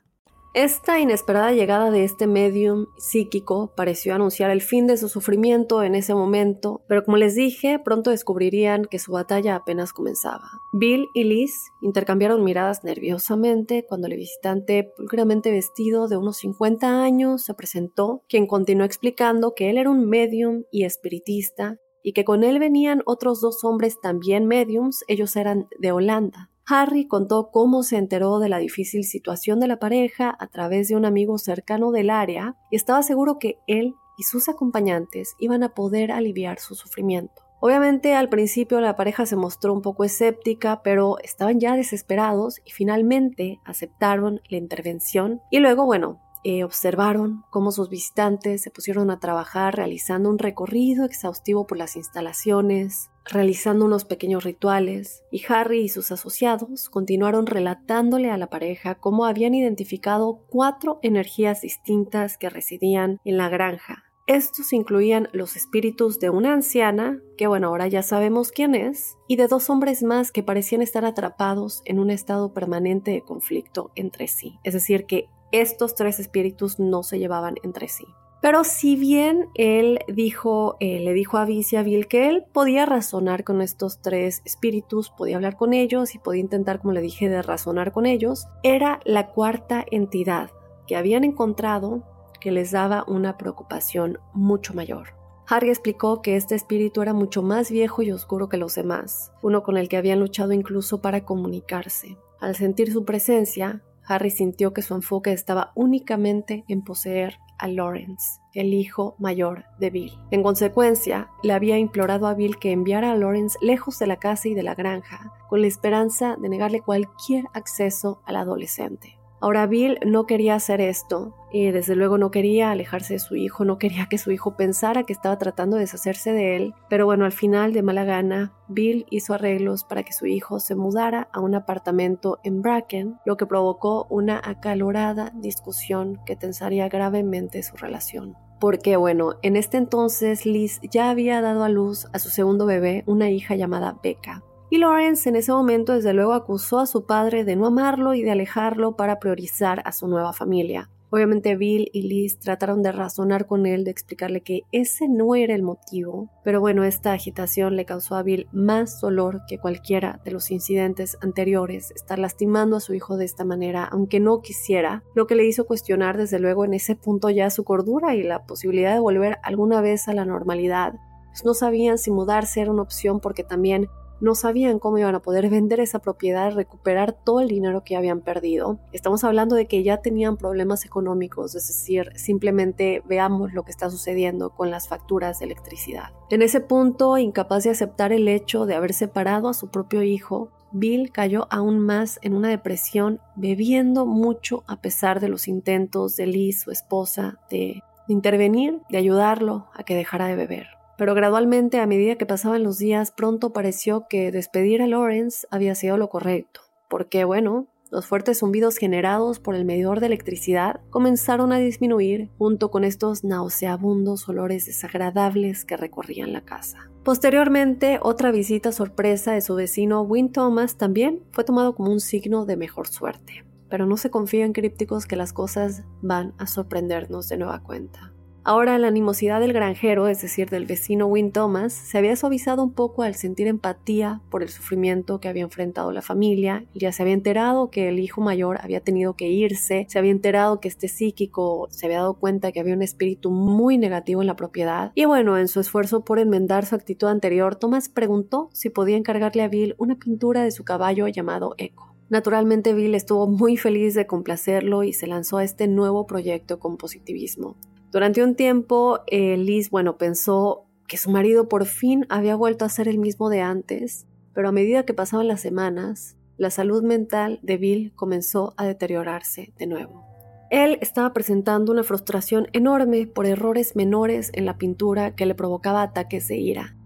Esta 0.53 0.99
inesperada 0.99 1.53
llegada 1.53 1.91
de 1.91 2.03
este 2.03 2.27
medium 2.27 2.87
psíquico 2.97 3.71
pareció 3.73 4.13
anunciar 4.13 4.51
el 4.51 4.61
fin 4.61 4.85
de 4.85 4.97
su 4.97 5.07
sufrimiento 5.07 5.81
en 5.81 5.95
ese 5.95 6.13
momento, 6.13 6.81
pero 6.89 7.05
como 7.05 7.15
les 7.15 7.35
dije, 7.35 7.79
pronto 7.79 8.09
descubrirían 8.09 8.83
que 8.83 8.99
su 8.99 9.13
batalla 9.13 9.55
apenas 9.55 9.93
comenzaba. 9.93 10.43
Bill 10.73 11.07
y 11.13 11.23
Liz 11.23 11.53
intercambiaron 11.81 12.43
miradas 12.43 12.83
nerviosamente 12.83 13.85
cuando 13.87 14.07
el 14.07 14.17
visitante 14.17 14.91
pulcramente 14.97 15.51
vestido 15.51 16.09
de 16.09 16.17
unos 16.17 16.35
50 16.39 17.01
años 17.01 17.43
se 17.43 17.53
presentó, 17.53 18.21
quien 18.27 18.45
continuó 18.45 18.85
explicando 18.85 19.53
que 19.55 19.69
él 19.69 19.77
era 19.77 19.89
un 19.89 20.09
medium 20.09 20.63
y 20.69 20.83
espiritista 20.83 21.77
y 22.03 22.11
que 22.11 22.25
con 22.25 22.43
él 22.43 22.59
venían 22.59 23.03
otros 23.05 23.39
dos 23.39 23.63
hombres 23.63 24.01
también 24.01 24.47
mediums, 24.47 25.05
ellos 25.07 25.33
eran 25.37 25.69
de 25.79 25.93
Holanda. 25.93 26.50
Harry 26.71 27.05
contó 27.05 27.51
cómo 27.51 27.83
se 27.83 27.97
enteró 27.97 28.39
de 28.39 28.47
la 28.47 28.57
difícil 28.57 29.03
situación 29.03 29.59
de 29.59 29.67
la 29.67 29.77
pareja 29.77 30.33
a 30.39 30.47
través 30.47 30.87
de 30.87 30.95
un 30.95 31.03
amigo 31.03 31.37
cercano 31.37 31.91
del 31.91 32.09
área 32.09 32.55
y 32.69 32.77
estaba 32.77 33.03
seguro 33.03 33.39
que 33.39 33.59
él 33.67 33.93
y 34.17 34.23
sus 34.23 34.47
acompañantes 34.47 35.35
iban 35.37 35.63
a 35.63 35.73
poder 35.73 36.13
aliviar 36.13 36.59
su 36.59 36.75
sufrimiento. 36.75 37.43
Obviamente 37.59 38.15
al 38.15 38.29
principio 38.29 38.79
la 38.79 38.95
pareja 38.95 39.25
se 39.25 39.35
mostró 39.35 39.73
un 39.73 39.81
poco 39.81 40.05
escéptica, 40.05 40.81
pero 40.81 41.17
estaban 41.19 41.59
ya 41.59 41.75
desesperados 41.75 42.61
y 42.63 42.71
finalmente 42.71 43.59
aceptaron 43.65 44.39
la 44.49 44.57
intervención 44.57 45.41
y 45.51 45.59
luego, 45.59 45.85
bueno, 45.85 46.21
eh, 46.43 46.63
observaron 46.63 47.43
cómo 47.49 47.71
sus 47.71 47.89
visitantes 47.89 48.61
se 48.61 48.71
pusieron 48.71 49.11
a 49.11 49.19
trabajar 49.19 49.75
realizando 49.75 50.29
un 50.29 50.39
recorrido 50.39 51.05
exhaustivo 51.05 51.67
por 51.67 51.77
las 51.77 51.95
instalaciones, 51.95 53.11
realizando 53.25 53.85
unos 53.85 54.05
pequeños 54.05 54.43
rituales, 54.43 55.23
y 55.31 55.43
Harry 55.49 55.81
y 55.81 55.89
sus 55.89 56.11
asociados 56.11 56.89
continuaron 56.89 57.45
relatándole 57.45 58.31
a 58.31 58.37
la 58.37 58.47
pareja 58.47 58.95
cómo 58.95 59.25
habían 59.25 59.53
identificado 59.53 60.41
cuatro 60.49 60.99
energías 61.03 61.61
distintas 61.61 62.37
que 62.37 62.49
residían 62.49 63.19
en 63.23 63.37
la 63.37 63.49
granja. 63.49 64.05
Estos 64.27 64.71
incluían 64.71 65.27
los 65.33 65.55
espíritus 65.55 66.19
de 66.19 66.29
una 66.29 66.53
anciana, 66.53 67.19
que 67.37 67.47
bueno, 67.47 67.67
ahora 67.67 67.87
ya 67.87 68.01
sabemos 68.01 68.51
quién 68.51 68.75
es, 68.75 69.17
y 69.27 69.35
de 69.35 69.47
dos 69.47 69.69
hombres 69.69 70.03
más 70.03 70.31
que 70.31 70.41
parecían 70.41 70.81
estar 70.81 71.05
atrapados 71.05 71.81
en 71.85 71.99
un 71.99 72.09
estado 72.09 72.53
permanente 72.53 73.11
de 73.11 73.23
conflicto 73.23 73.91
entre 73.95 74.27
sí. 74.27 74.57
Es 74.63 74.73
decir, 74.73 75.05
que 75.05 75.27
estos 75.51 75.95
tres 75.95 76.19
espíritus 76.19 76.79
no 76.79 77.03
se 77.03 77.19
llevaban 77.19 77.55
entre 77.63 77.87
sí. 77.87 78.05
Pero 78.41 78.63
si 78.63 78.95
bien 78.95 79.49
él 79.53 79.99
dijo, 80.07 80.75
eh, 80.79 80.99
le 80.99 81.13
dijo 81.13 81.37
a 81.37 81.45
Vici 81.45 81.75
a 81.75 81.83
Bill 81.83 82.07
que 82.07 82.27
él 82.27 82.43
podía 82.51 82.87
razonar 82.87 83.43
con 83.43 83.61
estos 83.61 84.01
tres 84.01 84.41
espíritus, 84.45 85.11
podía 85.11 85.35
hablar 85.35 85.57
con 85.57 85.73
ellos 85.73 86.15
y 86.15 86.19
podía 86.19 86.41
intentar, 86.41 86.79
como 86.79 86.93
le 86.93 87.01
dije, 87.01 87.29
de 87.29 87.43
razonar 87.43 87.91
con 87.91 88.07
ellos, 88.07 88.47
era 88.63 88.99
la 89.05 89.27
cuarta 89.27 89.85
entidad 89.91 90.49
que 90.87 90.95
habían 90.95 91.23
encontrado 91.23 92.03
que 92.39 92.51
les 92.51 92.71
daba 92.71 93.05
una 93.07 93.37
preocupación 93.37 94.17
mucho 94.33 94.73
mayor. 94.73 95.13
Harry 95.47 95.69
explicó 95.69 96.21
que 96.23 96.35
este 96.35 96.55
espíritu 96.55 97.01
era 97.03 97.13
mucho 97.13 97.43
más 97.43 97.69
viejo 97.69 98.01
y 98.01 98.11
oscuro 98.11 98.49
que 98.49 98.57
los 98.57 98.73
demás, 98.73 99.31
uno 99.43 99.61
con 99.61 99.77
el 99.77 99.87
que 99.87 99.97
habían 99.97 100.19
luchado 100.19 100.51
incluso 100.51 101.01
para 101.01 101.25
comunicarse. 101.25 102.17
Al 102.39 102.55
sentir 102.55 102.91
su 102.91 103.05
presencia, 103.05 103.83
Harry 104.07 104.29
sintió 104.29 104.73
que 104.73 104.81
su 104.81 104.95
enfoque 104.95 105.31
estaba 105.31 105.71
únicamente 105.75 106.63
en 106.67 106.83
poseer 106.83 107.39
a 107.57 107.67
Lawrence, 107.67 108.41
el 108.53 108.73
hijo 108.73 109.15
mayor 109.19 109.65
de 109.79 109.91
Bill. 109.91 110.13
En 110.31 110.41
consecuencia, 110.41 111.29
le 111.43 111.53
había 111.53 111.77
implorado 111.77 112.27
a 112.27 112.33
Bill 112.33 112.57
que 112.57 112.71
enviara 112.71 113.11
a 113.11 113.15
Lawrence 113.15 113.57
lejos 113.61 113.99
de 113.99 114.07
la 114.07 114.17
casa 114.17 114.47
y 114.47 114.55
de 114.55 114.63
la 114.63 114.75
granja, 114.75 115.31
con 115.47 115.61
la 115.61 115.67
esperanza 115.67 116.35
de 116.41 116.49
negarle 116.49 116.81
cualquier 116.81 117.45
acceso 117.53 118.21
al 118.25 118.37
adolescente. 118.37 119.19
Ahora 119.39 119.65
Bill 119.67 119.99
no 120.05 120.25
quería 120.25 120.55
hacer 120.55 120.81
esto 120.81 121.35
desde 121.51 121.95
luego 121.95 122.17
no 122.17 122.31
quería 122.31 122.71
alejarse 122.71 123.13
de 123.13 123.19
su 123.19 123.35
hijo, 123.35 123.65
no 123.65 123.77
quería 123.77 124.07
que 124.07 124.17
su 124.17 124.31
hijo 124.31 124.55
pensara 124.55 125.03
que 125.03 125.13
estaba 125.13 125.37
tratando 125.37 125.75
de 125.75 125.81
deshacerse 125.81 126.31
de 126.31 126.55
él, 126.55 126.73
pero 126.89 127.05
bueno, 127.05 127.25
al 127.25 127.31
final 127.31 127.73
de 127.73 127.83
mala 127.83 128.05
gana, 128.05 128.53
Bill 128.67 129.05
hizo 129.09 129.33
arreglos 129.33 129.83
para 129.83 130.03
que 130.03 130.13
su 130.13 130.25
hijo 130.25 130.59
se 130.59 130.75
mudara 130.75 131.27
a 131.33 131.41
un 131.41 131.55
apartamento 131.55 132.39
en 132.43 132.61
Bracken, 132.61 133.19
lo 133.25 133.37
que 133.37 133.45
provocó 133.45 134.07
una 134.09 134.41
acalorada 134.43 135.31
discusión 135.35 136.19
que 136.25 136.35
tensaría 136.35 136.87
gravemente 136.89 137.63
su 137.63 137.75
relación 137.75 138.35
porque 138.61 138.95
bueno, 138.95 139.37
en 139.41 139.55
este 139.55 139.77
entonces 139.77 140.45
Liz 140.45 140.79
ya 140.83 141.09
había 141.09 141.41
dado 141.41 141.63
a 141.63 141.69
luz 141.69 142.05
a 142.13 142.19
su 142.19 142.29
segundo 142.29 142.67
bebé, 142.67 143.03
una 143.07 143.31
hija 143.31 143.55
llamada 143.55 143.97
Becca, 144.03 144.43
y 144.69 144.77
Lawrence 144.77 145.27
en 145.27 145.35
ese 145.35 145.51
momento 145.51 145.93
desde 145.93 146.13
luego 146.13 146.33
acusó 146.33 146.79
a 146.79 146.85
su 146.85 147.05
padre 147.05 147.43
de 147.43 147.57
no 147.57 147.65
amarlo 147.65 148.13
y 148.13 148.21
de 148.21 148.31
alejarlo 148.31 148.95
para 148.95 149.19
priorizar 149.19 149.81
a 149.83 149.91
su 149.91 150.07
nueva 150.07 150.31
familia. 150.31 150.89
Obviamente 151.13 151.57
Bill 151.57 151.89
y 151.91 152.03
Liz 152.03 152.39
trataron 152.39 152.81
de 152.81 152.93
razonar 152.93 153.45
con 153.45 153.65
él, 153.65 153.83
de 153.83 153.91
explicarle 153.91 154.41
que 154.41 154.61
ese 154.71 155.09
no 155.09 155.35
era 155.35 155.53
el 155.53 155.61
motivo, 155.61 156.29
pero 156.45 156.61
bueno, 156.61 156.85
esta 156.85 157.11
agitación 157.11 157.75
le 157.75 157.83
causó 157.83 158.15
a 158.15 158.23
Bill 158.23 158.47
más 158.53 159.01
dolor 159.01 159.41
que 159.45 159.57
cualquiera 159.57 160.21
de 160.23 160.31
los 160.31 160.51
incidentes 160.51 161.17
anteriores, 161.21 161.91
estar 161.91 162.17
lastimando 162.17 162.77
a 162.77 162.79
su 162.79 162.93
hijo 162.93 163.17
de 163.17 163.25
esta 163.25 163.43
manera, 163.43 163.83
aunque 163.83 164.21
no 164.21 164.39
quisiera, 164.39 165.03
lo 165.13 165.27
que 165.27 165.35
le 165.35 165.45
hizo 165.45 165.65
cuestionar 165.65 166.15
desde 166.15 166.39
luego 166.39 166.63
en 166.63 166.75
ese 166.75 166.95
punto 166.95 167.29
ya 167.29 167.49
su 167.49 167.65
cordura 167.65 168.15
y 168.15 168.23
la 168.23 168.45
posibilidad 168.45 168.93
de 168.93 169.01
volver 169.01 169.37
alguna 169.43 169.81
vez 169.81 170.07
a 170.07 170.13
la 170.13 170.23
normalidad. 170.23 170.93
Pues 171.27 171.43
no 171.43 171.53
sabían 171.53 171.97
si 171.97 172.09
mudarse 172.09 172.61
era 172.61 172.71
una 172.71 172.83
opción 172.83 173.19
porque 173.19 173.43
también 173.43 173.89
no 174.21 174.35
sabían 174.35 174.79
cómo 174.79 174.99
iban 174.99 175.15
a 175.15 175.21
poder 175.21 175.49
vender 175.49 175.79
esa 175.79 175.99
propiedad, 175.99 176.53
recuperar 176.53 177.11
todo 177.11 177.41
el 177.41 177.47
dinero 177.47 177.83
que 177.83 177.97
habían 177.97 178.21
perdido. 178.21 178.79
Estamos 178.93 179.23
hablando 179.23 179.55
de 179.55 179.65
que 179.65 179.83
ya 179.83 179.97
tenían 179.97 180.37
problemas 180.37 180.85
económicos, 180.85 181.55
es 181.55 181.67
decir, 181.67 182.11
simplemente 182.15 183.03
veamos 183.05 183.53
lo 183.53 183.63
que 183.63 183.71
está 183.71 183.89
sucediendo 183.89 184.51
con 184.51 184.69
las 184.71 184.87
facturas 184.87 185.39
de 185.39 185.45
electricidad. 185.45 186.11
En 186.29 186.41
ese 186.41 186.61
punto, 186.61 187.17
incapaz 187.17 187.63
de 187.63 187.71
aceptar 187.71 188.13
el 188.13 188.27
hecho 188.27 188.65
de 188.65 188.75
haber 188.75 188.93
separado 188.93 189.49
a 189.49 189.53
su 189.53 189.69
propio 189.69 190.03
hijo, 190.03 190.51
Bill 190.71 191.11
cayó 191.11 191.47
aún 191.49 191.79
más 191.79 192.19
en 192.21 192.33
una 192.33 192.47
depresión, 192.47 193.19
bebiendo 193.35 194.05
mucho 194.05 194.63
a 194.67 194.79
pesar 194.79 195.19
de 195.19 195.27
los 195.27 195.49
intentos 195.49 196.15
de 196.15 196.27
Liz, 196.27 196.61
su 196.61 196.71
esposa, 196.71 197.39
de 197.49 197.81
intervenir, 198.07 198.81
de 198.89 198.97
ayudarlo 198.97 199.67
a 199.73 199.83
que 199.83 199.95
dejara 199.95 200.27
de 200.27 200.35
beber 200.35 200.80
pero 201.01 201.15
gradualmente 201.15 201.79
a 201.79 201.87
medida 201.87 202.15
que 202.15 202.27
pasaban 202.27 202.61
los 202.61 202.77
días 202.77 203.09
pronto 203.09 203.53
pareció 203.53 204.05
que 204.07 204.31
despedir 204.31 204.83
a 204.83 204.87
Lawrence 204.87 205.47
había 205.49 205.73
sido 205.73 205.97
lo 205.97 206.09
correcto, 206.09 206.61
porque 206.91 207.23
bueno, 207.23 207.65
los 207.89 208.05
fuertes 208.05 208.37
zumbidos 208.37 208.77
generados 208.77 209.39
por 209.39 209.55
el 209.55 209.65
medidor 209.65 209.99
de 209.99 210.05
electricidad 210.05 210.79
comenzaron 210.91 211.53
a 211.53 211.57
disminuir 211.57 212.29
junto 212.37 212.69
con 212.69 212.83
estos 212.83 213.23
nauseabundos 213.23 214.29
olores 214.29 214.67
desagradables 214.67 215.65
que 215.65 215.75
recorrían 215.75 216.33
la 216.33 216.41
casa. 216.41 216.91
Posteriormente, 217.03 217.97
otra 217.99 218.29
visita 218.29 218.71
sorpresa 218.71 219.31
de 219.31 219.41
su 219.41 219.55
vecino 219.55 220.03
Win 220.03 220.31
Thomas 220.31 220.77
también 220.77 221.23
fue 221.31 221.43
tomado 221.43 221.73
como 221.73 221.91
un 221.91 221.99
signo 221.99 222.45
de 222.45 222.57
mejor 222.57 222.87
suerte. 222.87 223.43
Pero 223.71 223.87
no 223.87 223.97
se 223.97 224.11
confía 224.11 224.45
en 224.45 224.53
crípticos 224.53 225.07
que 225.07 225.15
las 225.15 225.33
cosas 225.33 225.83
van 226.03 226.35
a 226.37 226.45
sorprendernos 226.45 227.27
de 227.27 227.37
nueva 227.37 227.63
cuenta. 227.63 228.13
Ahora 228.43 228.79
la 228.79 228.87
animosidad 228.87 229.39
del 229.39 229.53
granjero, 229.53 230.07
es 230.07 230.19
decir, 230.23 230.49
del 230.49 230.65
vecino 230.65 231.05
Win 231.05 231.31
Thomas, 231.31 231.73
se 231.73 231.99
había 231.99 232.15
suavizado 232.15 232.63
un 232.63 232.73
poco 232.73 233.03
al 233.03 233.13
sentir 233.13 233.45
empatía 233.45 234.19
por 234.31 234.41
el 234.41 234.49
sufrimiento 234.49 235.19
que 235.19 235.27
había 235.27 235.43
enfrentado 235.43 235.91
la 235.91 236.01
familia. 236.01 236.65
Ya 236.73 236.91
se 236.91 237.03
había 237.03 237.13
enterado 237.13 237.69
que 237.69 237.87
el 237.87 237.99
hijo 237.99 238.19
mayor 238.19 238.57
había 238.59 238.79
tenido 238.79 239.15
que 239.15 239.29
irse, 239.29 239.85
se 239.87 239.99
había 239.99 240.09
enterado 240.09 240.59
que 240.59 240.69
este 240.69 240.87
psíquico 240.87 241.67
se 241.69 241.85
había 241.85 241.99
dado 241.99 242.15
cuenta 242.15 242.51
que 242.51 242.59
había 242.59 242.73
un 242.73 242.81
espíritu 242.81 243.29
muy 243.29 243.77
negativo 243.77 244.21
en 244.21 244.27
la 244.27 244.35
propiedad. 244.35 244.91
Y 244.95 245.05
bueno, 245.05 245.37
en 245.37 245.47
su 245.47 245.59
esfuerzo 245.59 246.03
por 246.03 246.17
enmendar 246.17 246.65
su 246.65 246.73
actitud 246.73 247.09
anterior, 247.09 247.55
Thomas 247.55 247.89
preguntó 247.89 248.49
si 248.53 248.71
podía 248.71 248.97
encargarle 248.97 249.43
a 249.43 249.49
Bill 249.49 249.75
una 249.77 249.99
pintura 249.99 250.43
de 250.43 250.49
su 250.49 250.63
caballo 250.63 251.07
llamado 251.07 251.53
Echo. 251.59 251.93
Naturalmente 252.09 252.73
Bill 252.73 252.95
estuvo 252.95 253.27
muy 253.27 253.55
feliz 253.55 253.93
de 253.93 254.07
complacerlo 254.07 254.83
y 254.83 254.93
se 254.93 255.05
lanzó 255.05 255.37
a 255.37 255.43
este 255.43 255.67
nuevo 255.67 256.07
proyecto 256.07 256.59
con 256.59 256.77
positivismo. 256.77 257.55
Durante 257.91 258.23
un 258.23 258.35
tiempo, 258.35 259.01
eh, 259.07 259.35
Liz, 259.35 259.69
bueno, 259.69 259.97
pensó 259.97 260.65
que 260.87 260.95
su 260.95 261.11
marido 261.11 261.49
por 261.49 261.65
fin 261.65 262.05
había 262.09 262.35
vuelto 262.35 262.63
a 262.63 262.69
ser 262.69 262.87
el 262.87 262.97
mismo 262.97 263.29
de 263.29 263.41
antes, 263.41 264.07
pero 264.33 264.47
a 264.47 264.53
medida 264.53 264.85
que 264.85 264.93
pasaban 264.93 265.27
las 265.27 265.41
semanas, 265.41 266.15
la 266.37 266.51
salud 266.51 266.83
mental 266.83 267.39
de 267.43 267.57
Bill 267.57 267.93
comenzó 267.95 268.53
a 268.55 268.65
deteriorarse 268.65 269.53
de 269.57 269.67
nuevo. 269.67 270.05
Él 270.49 270.77
estaba 270.81 271.11
presentando 271.11 271.71
una 271.73 271.83
frustración 271.83 272.47
enorme 272.53 273.07
por 273.07 273.25
errores 273.25 273.75
menores 273.75 274.31
en 274.33 274.45
la 274.45 274.57
pintura 274.57 275.13
que 275.15 275.25
le 275.25 275.35
provocaba 275.35 275.81
ataques 275.81 276.29
de 276.29 276.37
ira, 276.37 276.77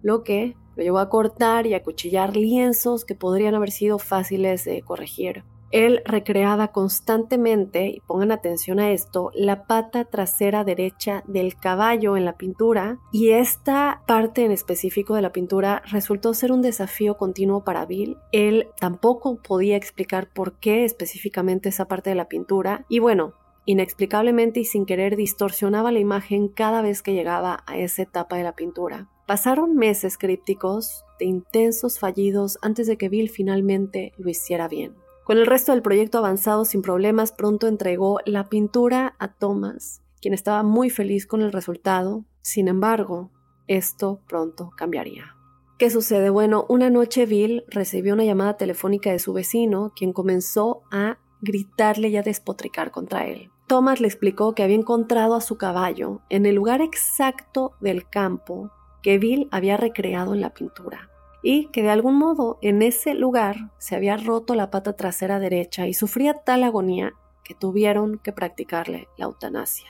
lo 0.00 0.22
que 0.22 0.54
lo 0.76 0.82
llevó 0.84 0.98
a 0.98 1.08
cortar 1.08 1.66
y 1.66 1.74
a 1.74 1.82
cuchillar 1.82 2.36
lienzos 2.36 3.04
que 3.04 3.16
podrían 3.16 3.56
haber 3.56 3.72
sido 3.72 3.98
fáciles 3.98 4.64
de 4.64 4.80
corregir. 4.82 5.44
Él 5.72 6.02
recreaba 6.04 6.68
constantemente, 6.68 7.88
y 7.88 8.00
pongan 8.00 8.30
atención 8.30 8.78
a 8.78 8.92
esto, 8.92 9.30
la 9.34 9.66
pata 9.66 10.04
trasera 10.04 10.64
derecha 10.64 11.24
del 11.26 11.56
caballo 11.56 12.16
en 12.16 12.26
la 12.26 12.36
pintura 12.36 12.98
y 13.10 13.30
esta 13.30 14.02
parte 14.06 14.44
en 14.44 14.52
específico 14.52 15.14
de 15.14 15.22
la 15.22 15.32
pintura 15.32 15.82
resultó 15.90 16.34
ser 16.34 16.52
un 16.52 16.62
desafío 16.62 17.16
continuo 17.16 17.64
para 17.64 17.86
Bill. 17.86 18.18
Él 18.32 18.68
tampoco 18.78 19.40
podía 19.42 19.76
explicar 19.76 20.28
por 20.32 20.58
qué 20.58 20.84
específicamente 20.84 21.70
esa 21.70 21.88
parte 21.88 22.10
de 22.10 22.16
la 22.16 22.28
pintura 22.28 22.84
y 22.88 22.98
bueno, 22.98 23.34
inexplicablemente 23.64 24.60
y 24.60 24.64
sin 24.64 24.86
querer 24.86 25.16
distorsionaba 25.16 25.92
la 25.92 26.00
imagen 26.00 26.48
cada 26.48 26.82
vez 26.82 27.02
que 27.02 27.14
llegaba 27.14 27.62
a 27.66 27.78
esa 27.78 28.02
etapa 28.02 28.36
de 28.36 28.42
la 28.42 28.54
pintura. 28.54 29.08
Pasaron 29.26 29.76
meses 29.76 30.18
crípticos 30.18 31.04
de 31.18 31.26
intensos 31.26 31.98
fallidos 31.98 32.58
antes 32.60 32.86
de 32.86 32.98
que 32.98 33.08
Bill 33.08 33.30
finalmente 33.30 34.12
lo 34.18 34.28
hiciera 34.28 34.68
bien. 34.68 35.01
Con 35.32 35.38
el 35.38 35.46
resto 35.46 35.72
del 35.72 35.80
proyecto 35.80 36.18
avanzado 36.18 36.66
sin 36.66 36.82
problemas, 36.82 37.32
pronto 37.32 37.66
entregó 37.66 38.18
la 38.26 38.50
pintura 38.50 39.16
a 39.18 39.28
Thomas, 39.28 40.02
quien 40.20 40.34
estaba 40.34 40.62
muy 40.62 40.90
feliz 40.90 41.26
con 41.26 41.40
el 41.40 41.52
resultado. 41.52 42.26
Sin 42.42 42.68
embargo, 42.68 43.30
esto 43.66 44.20
pronto 44.28 44.72
cambiaría. 44.76 45.34
¿Qué 45.78 45.88
sucede? 45.88 46.28
Bueno, 46.28 46.66
una 46.68 46.90
noche 46.90 47.24
Bill 47.24 47.64
recibió 47.68 48.12
una 48.12 48.26
llamada 48.26 48.58
telefónica 48.58 49.10
de 49.10 49.18
su 49.18 49.32
vecino, 49.32 49.94
quien 49.96 50.12
comenzó 50.12 50.82
a 50.90 51.16
gritarle 51.40 52.08
y 52.08 52.18
a 52.18 52.22
despotricar 52.22 52.90
contra 52.90 53.26
él. 53.26 53.50
Thomas 53.68 54.02
le 54.02 54.08
explicó 54.08 54.54
que 54.54 54.62
había 54.62 54.76
encontrado 54.76 55.34
a 55.34 55.40
su 55.40 55.56
caballo 55.56 56.20
en 56.28 56.44
el 56.44 56.56
lugar 56.56 56.82
exacto 56.82 57.72
del 57.80 58.06
campo 58.06 58.70
que 59.02 59.16
Bill 59.16 59.48
había 59.50 59.78
recreado 59.78 60.34
en 60.34 60.42
la 60.42 60.52
pintura 60.52 61.08
y 61.42 61.66
que 61.66 61.82
de 61.82 61.90
algún 61.90 62.16
modo 62.16 62.58
en 62.62 62.82
ese 62.82 63.14
lugar 63.14 63.70
se 63.78 63.96
había 63.96 64.16
roto 64.16 64.54
la 64.54 64.70
pata 64.70 64.94
trasera 64.94 65.40
derecha 65.40 65.86
y 65.86 65.94
sufría 65.94 66.34
tal 66.34 66.62
agonía 66.62 67.12
que 67.44 67.54
tuvieron 67.54 68.18
que 68.18 68.32
practicarle 68.32 69.08
la 69.18 69.26
eutanasia. 69.26 69.88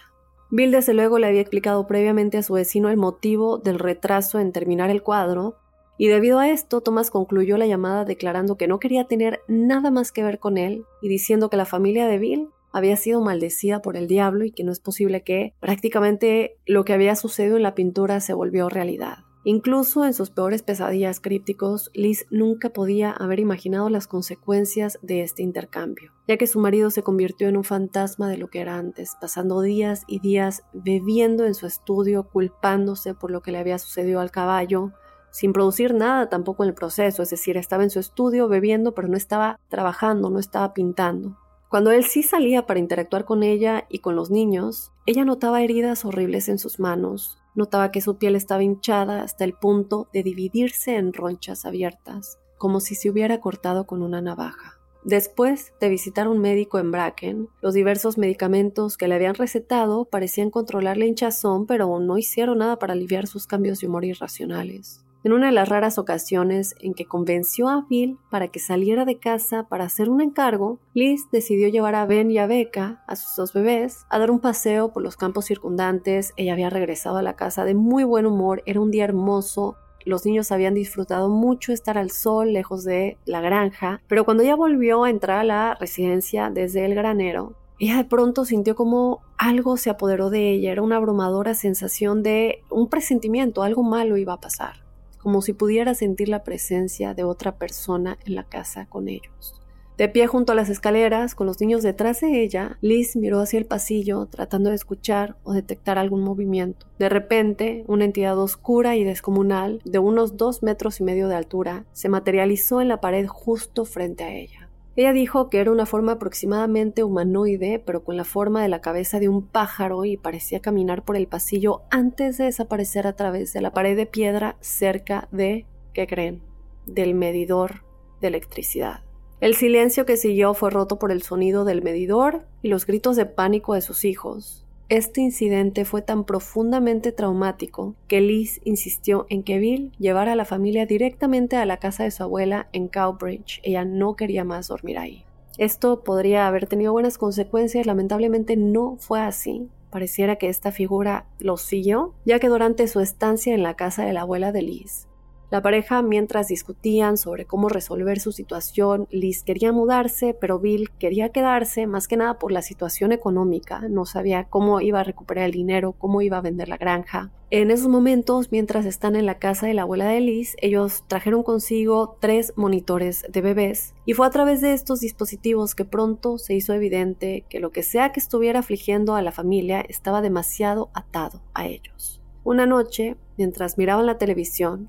Bill 0.50 0.70
desde 0.70 0.94
luego 0.94 1.18
le 1.18 1.26
había 1.26 1.40
explicado 1.40 1.86
previamente 1.86 2.38
a 2.38 2.42
su 2.42 2.54
vecino 2.54 2.88
el 2.90 2.96
motivo 2.96 3.58
del 3.58 3.78
retraso 3.78 4.38
en 4.38 4.52
terminar 4.52 4.90
el 4.90 5.02
cuadro, 5.02 5.56
y 5.98 6.08
debido 6.08 6.38
a 6.40 6.48
esto 6.50 6.80
Thomas 6.80 7.10
concluyó 7.10 7.56
la 7.56 7.66
llamada 7.66 8.04
declarando 8.04 8.56
que 8.56 8.66
no 8.66 8.78
quería 8.78 9.04
tener 9.04 9.40
nada 9.46 9.90
más 9.90 10.10
que 10.12 10.22
ver 10.22 10.38
con 10.38 10.58
él 10.58 10.84
y 11.00 11.08
diciendo 11.08 11.48
que 11.48 11.56
la 11.56 11.64
familia 11.64 12.06
de 12.06 12.18
Bill 12.18 12.48
había 12.72 12.96
sido 12.96 13.20
maldecida 13.20 13.82
por 13.82 13.96
el 13.96 14.08
diablo 14.08 14.44
y 14.44 14.52
que 14.52 14.64
no 14.64 14.72
es 14.72 14.80
posible 14.80 15.22
que 15.22 15.54
prácticamente 15.60 16.56
lo 16.66 16.84
que 16.84 16.94
había 16.94 17.14
sucedido 17.14 17.56
en 17.56 17.62
la 17.62 17.74
pintura 17.74 18.20
se 18.20 18.32
volvió 18.32 18.68
realidad. 18.68 19.18
Incluso 19.44 20.04
en 20.04 20.14
sus 20.14 20.30
peores 20.30 20.62
pesadillas 20.62 21.18
crípticos, 21.18 21.90
Liz 21.94 22.26
nunca 22.30 22.70
podía 22.70 23.10
haber 23.10 23.40
imaginado 23.40 23.88
las 23.88 24.06
consecuencias 24.06 25.00
de 25.02 25.22
este 25.22 25.42
intercambio, 25.42 26.12
ya 26.28 26.36
que 26.36 26.46
su 26.46 26.60
marido 26.60 26.90
se 26.90 27.02
convirtió 27.02 27.48
en 27.48 27.56
un 27.56 27.64
fantasma 27.64 28.28
de 28.28 28.36
lo 28.36 28.46
que 28.46 28.60
era 28.60 28.76
antes, 28.76 29.16
pasando 29.20 29.60
días 29.60 30.04
y 30.06 30.20
días 30.20 30.62
bebiendo 30.72 31.44
en 31.44 31.54
su 31.54 31.66
estudio, 31.66 32.28
culpándose 32.28 33.14
por 33.14 33.32
lo 33.32 33.42
que 33.42 33.50
le 33.50 33.58
había 33.58 33.80
sucedido 33.80 34.20
al 34.20 34.30
caballo, 34.30 34.92
sin 35.32 35.52
producir 35.52 35.92
nada 35.92 36.28
tampoco 36.28 36.62
en 36.62 36.68
el 36.68 36.74
proceso, 36.74 37.22
es 37.22 37.30
decir, 37.30 37.56
estaba 37.56 37.82
en 37.82 37.90
su 37.90 37.98
estudio 37.98 38.46
bebiendo, 38.46 38.94
pero 38.94 39.08
no 39.08 39.16
estaba 39.16 39.58
trabajando, 39.68 40.30
no 40.30 40.38
estaba 40.38 40.72
pintando. 40.72 41.36
Cuando 41.68 41.90
él 41.90 42.04
sí 42.04 42.22
salía 42.22 42.66
para 42.66 42.80
interactuar 42.80 43.24
con 43.24 43.42
ella 43.42 43.86
y 43.88 44.00
con 44.00 44.14
los 44.14 44.30
niños, 44.30 44.92
ella 45.06 45.24
notaba 45.24 45.62
heridas 45.62 46.04
horribles 46.04 46.48
en 46.48 46.58
sus 46.58 46.78
manos, 46.78 47.41
Notaba 47.54 47.90
que 47.90 48.00
su 48.00 48.16
piel 48.16 48.36
estaba 48.36 48.62
hinchada 48.62 49.22
hasta 49.22 49.44
el 49.44 49.54
punto 49.54 50.08
de 50.12 50.22
dividirse 50.22 50.96
en 50.96 51.12
ronchas 51.12 51.64
abiertas, 51.64 52.38
como 52.58 52.80
si 52.80 52.94
se 52.94 53.10
hubiera 53.10 53.40
cortado 53.40 53.86
con 53.86 54.02
una 54.02 54.22
navaja. 54.22 54.78
Después 55.04 55.72
de 55.80 55.88
visitar 55.88 56.28
un 56.28 56.38
médico 56.38 56.78
en 56.78 56.92
Bracken, 56.92 57.48
los 57.60 57.74
diversos 57.74 58.18
medicamentos 58.18 58.96
que 58.96 59.08
le 59.08 59.16
habían 59.16 59.34
recetado 59.34 60.04
parecían 60.04 60.50
controlar 60.50 60.96
la 60.96 61.06
hinchazón, 61.06 61.66
pero 61.66 61.98
no 61.98 62.18
hicieron 62.18 62.58
nada 62.58 62.78
para 62.78 62.92
aliviar 62.92 63.26
sus 63.26 63.48
cambios 63.48 63.80
de 63.80 63.88
humor 63.88 64.04
irracionales. 64.04 65.04
En 65.24 65.32
una 65.32 65.46
de 65.46 65.52
las 65.52 65.68
raras 65.68 65.98
ocasiones 65.98 66.74
en 66.80 66.94
que 66.94 67.06
convenció 67.06 67.68
a 67.68 67.86
Bill 67.88 68.18
para 68.28 68.48
que 68.48 68.58
saliera 68.58 69.04
de 69.04 69.18
casa 69.18 69.68
para 69.68 69.84
hacer 69.84 70.10
un 70.10 70.20
encargo, 70.20 70.80
Liz 70.94 71.28
decidió 71.30 71.68
llevar 71.68 71.94
a 71.94 72.06
Ben 72.06 72.32
y 72.32 72.38
a 72.38 72.48
Becca, 72.48 73.04
a 73.06 73.14
sus 73.14 73.36
dos 73.36 73.52
bebés, 73.52 74.04
a 74.10 74.18
dar 74.18 74.32
un 74.32 74.40
paseo 74.40 74.92
por 74.92 75.04
los 75.04 75.16
campos 75.16 75.44
circundantes. 75.44 76.32
Ella 76.36 76.54
había 76.54 76.70
regresado 76.70 77.18
a 77.18 77.22
la 77.22 77.36
casa 77.36 77.64
de 77.64 77.74
muy 77.74 78.02
buen 78.02 78.26
humor, 78.26 78.64
era 78.66 78.80
un 78.80 78.90
día 78.90 79.04
hermoso, 79.04 79.76
los 80.04 80.26
niños 80.26 80.50
habían 80.50 80.74
disfrutado 80.74 81.28
mucho 81.28 81.72
estar 81.72 81.98
al 81.98 82.10
sol 82.10 82.52
lejos 82.52 82.82
de 82.82 83.16
la 83.24 83.40
granja, 83.40 84.02
pero 84.08 84.24
cuando 84.24 84.42
ella 84.42 84.56
volvió 84.56 85.04
a 85.04 85.10
entrar 85.10 85.38
a 85.38 85.44
la 85.44 85.76
residencia 85.76 86.50
desde 86.50 86.84
el 86.84 86.96
granero, 86.96 87.54
ella 87.78 87.98
de 87.98 88.04
pronto 88.04 88.44
sintió 88.44 88.74
como 88.74 89.20
algo 89.38 89.76
se 89.76 89.90
apoderó 89.90 90.30
de 90.30 90.50
ella, 90.50 90.72
era 90.72 90.82
una 90.82 90.96
abrumadora 90.96 91.54
sensación 91.54 92.24
de 92.24 92.64
un 92.70 92.88
presentimiento, 92.88 93.62
algo 93.62 93.84
malo 93.84 94.16
iba 94.16 94.32
a 94.32 94.40
pasar 94.40 94.82
como 95.22 95.40
si 95.42 95.52
pudiera 95.52 95.94
sentir 95.94 96.28
la 96.28 96.44
presencia 96.44 97.14
de 97.14 97.24
otra 97.24 97.56
persona 97.56 98.18
en 98.26 98.34
la 98.34 98.44
casa 98.44 98.86
con 98.86 99.08
ellos. 99.08 99.62
De 99.98 100.08
pie 100.08 100.26
junto 100.26 100.52
a 100.52 100.54
las 100.54 100.70
escaleras, 100.70 101.34
con 101.34 101.46
los 101.46 101.60
niños 101.60 101.82
detrás 101.82 102.22
de 102.22 102.42
ella, 102.42 102.78
Liz 102.80 103.14
miró 103.14 103.40
hacia 103.40 103.58
el 103.58 103.66
pasillo 103.66 104.26
tratando 104.26 104.70
de 104.70 104.76
escuchar 104.76 105.36
o 105.44 105.52
detectar 105.52 105.98
algún 105.98 106.22
movimiento. 106.22 106.86
De 106.98 107.08
repente, 107.10 107.84
una 107.86 108.06
entidad 108.06 108.38
oscura 108.38 108.96
y 108.96 109.04
descomunal, 109.04 109.80
de 109.84 109.98
unos 109.98 110.36
dos 110.38 110.62
metros 110.62 110.98
y 111.00 111.04
medio 111.04 111.28
de 111.28 111.36
altura, 111.36 111.84
se 111.92 112.08
materializó 112.08 112.80
en 112.80 112.88
la 112.88 113.00
pared 113.00 113.26
justo 113.26 113.84
frente 113.84 114.24
a 114.24 114.34
ella. 114.34 114.61
Ella 114.94 115.14
dijo 115.14 115.48
que 115.48 115.58
era 115.58 115.70
una 115.72 115.86
forma 115.86 116.12
aproximadamente 116.12 117.02
humanoide, 117.02 117.82
pero 117.84 118.04
con 118.04 118.18
la 118.18 118.24
forma 118.24 118.62
de 118.62 118.68
la 118.68 118.82
cabeza 118.82 119.20
de 119.20 119.28
un 119.28 119.46
pájaro 119.46 120.04
y 120.04 120.18
parecía 120.18 120.60
caminar 120.60 121.02
por 121.02 121.16
el 121.16 121.26
pasillo 121.26 121.82
antes 121.90 122.36
de 122.36 122.44
desaparecer 122.44 123.06
a 123.06 123.14
través 123.14 123.54
de 123.54 123.62
la 123.62 123.72
pared 123.72 123.96
de 123.96 124.04
piedra 124.04 124.56
cerca 124.60 125.28
de, 125.32 125.66
¿qué 125.94 126.06
creen?, 126.06 126.42
del 126.86 127.14
medidor 127.14 127.84
de 128.20 128.28
electricidad. 128.28 129.02
El 129.40 129.54
silencio 129.54 130.04
que 130.04 130.18
siguió 130.18 130.52
fue 130.52 130.70
roto 130.70 130.98
por 130.98 131.10
el 131.10 131.22
sonido 131.22 131.64
del 131.64 131.82
medidor 131.82 132.46
y 132.60 132.68
los 132.68 132.86
gritos 132.86 133.16
de 133.16 133.26
pánico 133.26 133.74
de 133.74 133.80
sus 133.80 134.04
hijos. 134.04 134.61
Este 134.92 135.22
incidente 135.22 135.86
fue 135.86 136.02
tan 136.02 136.24
profundamente 136.24 137.12
traumático 137.12 137.94
que 138.08 138.20
Liz 138.20 138.60
insistió 138.62 139.24
en 139.30 139.42
que 139.42 139.58
Bill 139.58 139.90
llevara 139.98 140.32
a 140.32 140.36
la 140.36 140.44
familia 140.44 140.84
directamente 140.84 141.56
a 141.56 141.64
la 141.64 141.78
casa 141.78 142.04
de 142.04 142.10
su 142.10 142.22
abuela 142.22 142.68
en 142.74 142.88
Cowbridge. 142.88 143.62
Ella 143.62 143.86
no 143.86 144.16
quería 144.16 144.44
más 144.44 144.68
dormir 144.68 144.98
ahí. 144.98 145.24
Esto 145.56 146.04
podría 146.04 146.46
haber 146.46 146.66
tenido 146.66 146.92
buenas 146.92 147.16
consecuencias, 147.16 147.86
lamentablemente 147.86 148.58
no 148.58 148.96
fue 148.98 149.22
así. 149.22 149.70
Pareciera 149.88 150.36
que 150.36 150.50
esta 150.50 150.72
figura 150.72 151.24
lo 151.38 151.56
siguió, 151.56 152.12
ya 152.26 152.38
que 152.38 152.48
durante 152.48 152.86
su 152.86 153.00
estancia 153.00 153.54
en 153.54 153.62
la 153.62 153.76
casa 153.76 154.04
de 154.04 154.12
la 154.12 154.20
abuela 154.20 154.52
de 154.52 154.60
Liz, 154.60 155.08
la 155.52 155.60
pareja, 155.60 156.00
mientras 156.00 156.48
discutían 156.48 157.18
sobre 157.18 157.44
cómo 157.44 157.68
resolver 157.68 158.18
su 158.18 158.32
situación, 158.32 159.06
Liz 159.10 159.42
quería 159.42 159.70
mudarse, 159.70 160.32
pero 160.32 160.58
Bill 160.58 160.88
quería 160.98 161.28
quedarse 161.28 161.86
más 161.86 162.08
que 162.08 162.16
nada 162.16 162.38
por 162.38 162.52
la 162.52 162.62
situación 162.62 163.12
económica. 163.12 163.86
No 163.90 164.06
sabía 164.06 164.44
cómo 164.44 164.80
iba 164.80 165.00
a 165.00 165.04
recuperar 165.04 165.44
el 165.44 165.52
dinero, 165.52 165.92
cómo 165.92 166.22
iba 166.22 166.38
a 166.38 166.40
vender 166.40 166.70
la 166.70 166.78
granja. 166.78 167.30
En 167.50 167.70
esos 167.70 167.88
momentos, 167.88 168.50
mientras 168.50 168.86
están 168.86 169.14
en 169.14 169.26
la 169.26 169.38
casa 169.38 169.66
de 169.66 169.74
la 169.74 169.82
abuela 169.82 170.06
de 170.06 170.22
Liz, 170.22 170.56
ellos 170.62 171.04
trajeron 171.06 171.42
consigo 171.42 172.16
tres 172.18 172.54
monitores 172.56 173.26
de 173.28 173.42
bebés 173.42 173.94
y 174.06 174.14
fue 174.14 174.26
a 174.26 174.30
través 174.30 174.62
de 174.62 174.72
estos 174.72 175.00
dispositivos 175.00 175.74
que 175.74 175.84
pronto 175.84 176.38
se 176.38 176.54
hizo 176.54 176.72
evidente 176.72 177.44
que 177.50 177.60
lo 177.60 177.72
que 177.72 177.82
sea 177.82 178.10
que 178.10 178.20
estuviera 178.20 178.60
afligiendo 178.60 179.16
a 179.16 179.20
la 179.20 179.32
familia 179.32 179.84
estaba 179.86 180.22
demasiado 180.22 180.88
atado 180.94 181.42
a 181.52 181.66
ellos. 181.66 182.22
Una 182.42 182.64
noche, 182.64 183.16
mientras 183.36 183.76
miraban 183.76 184.06
la 184.06 184.16
televisión, 184.16 184.88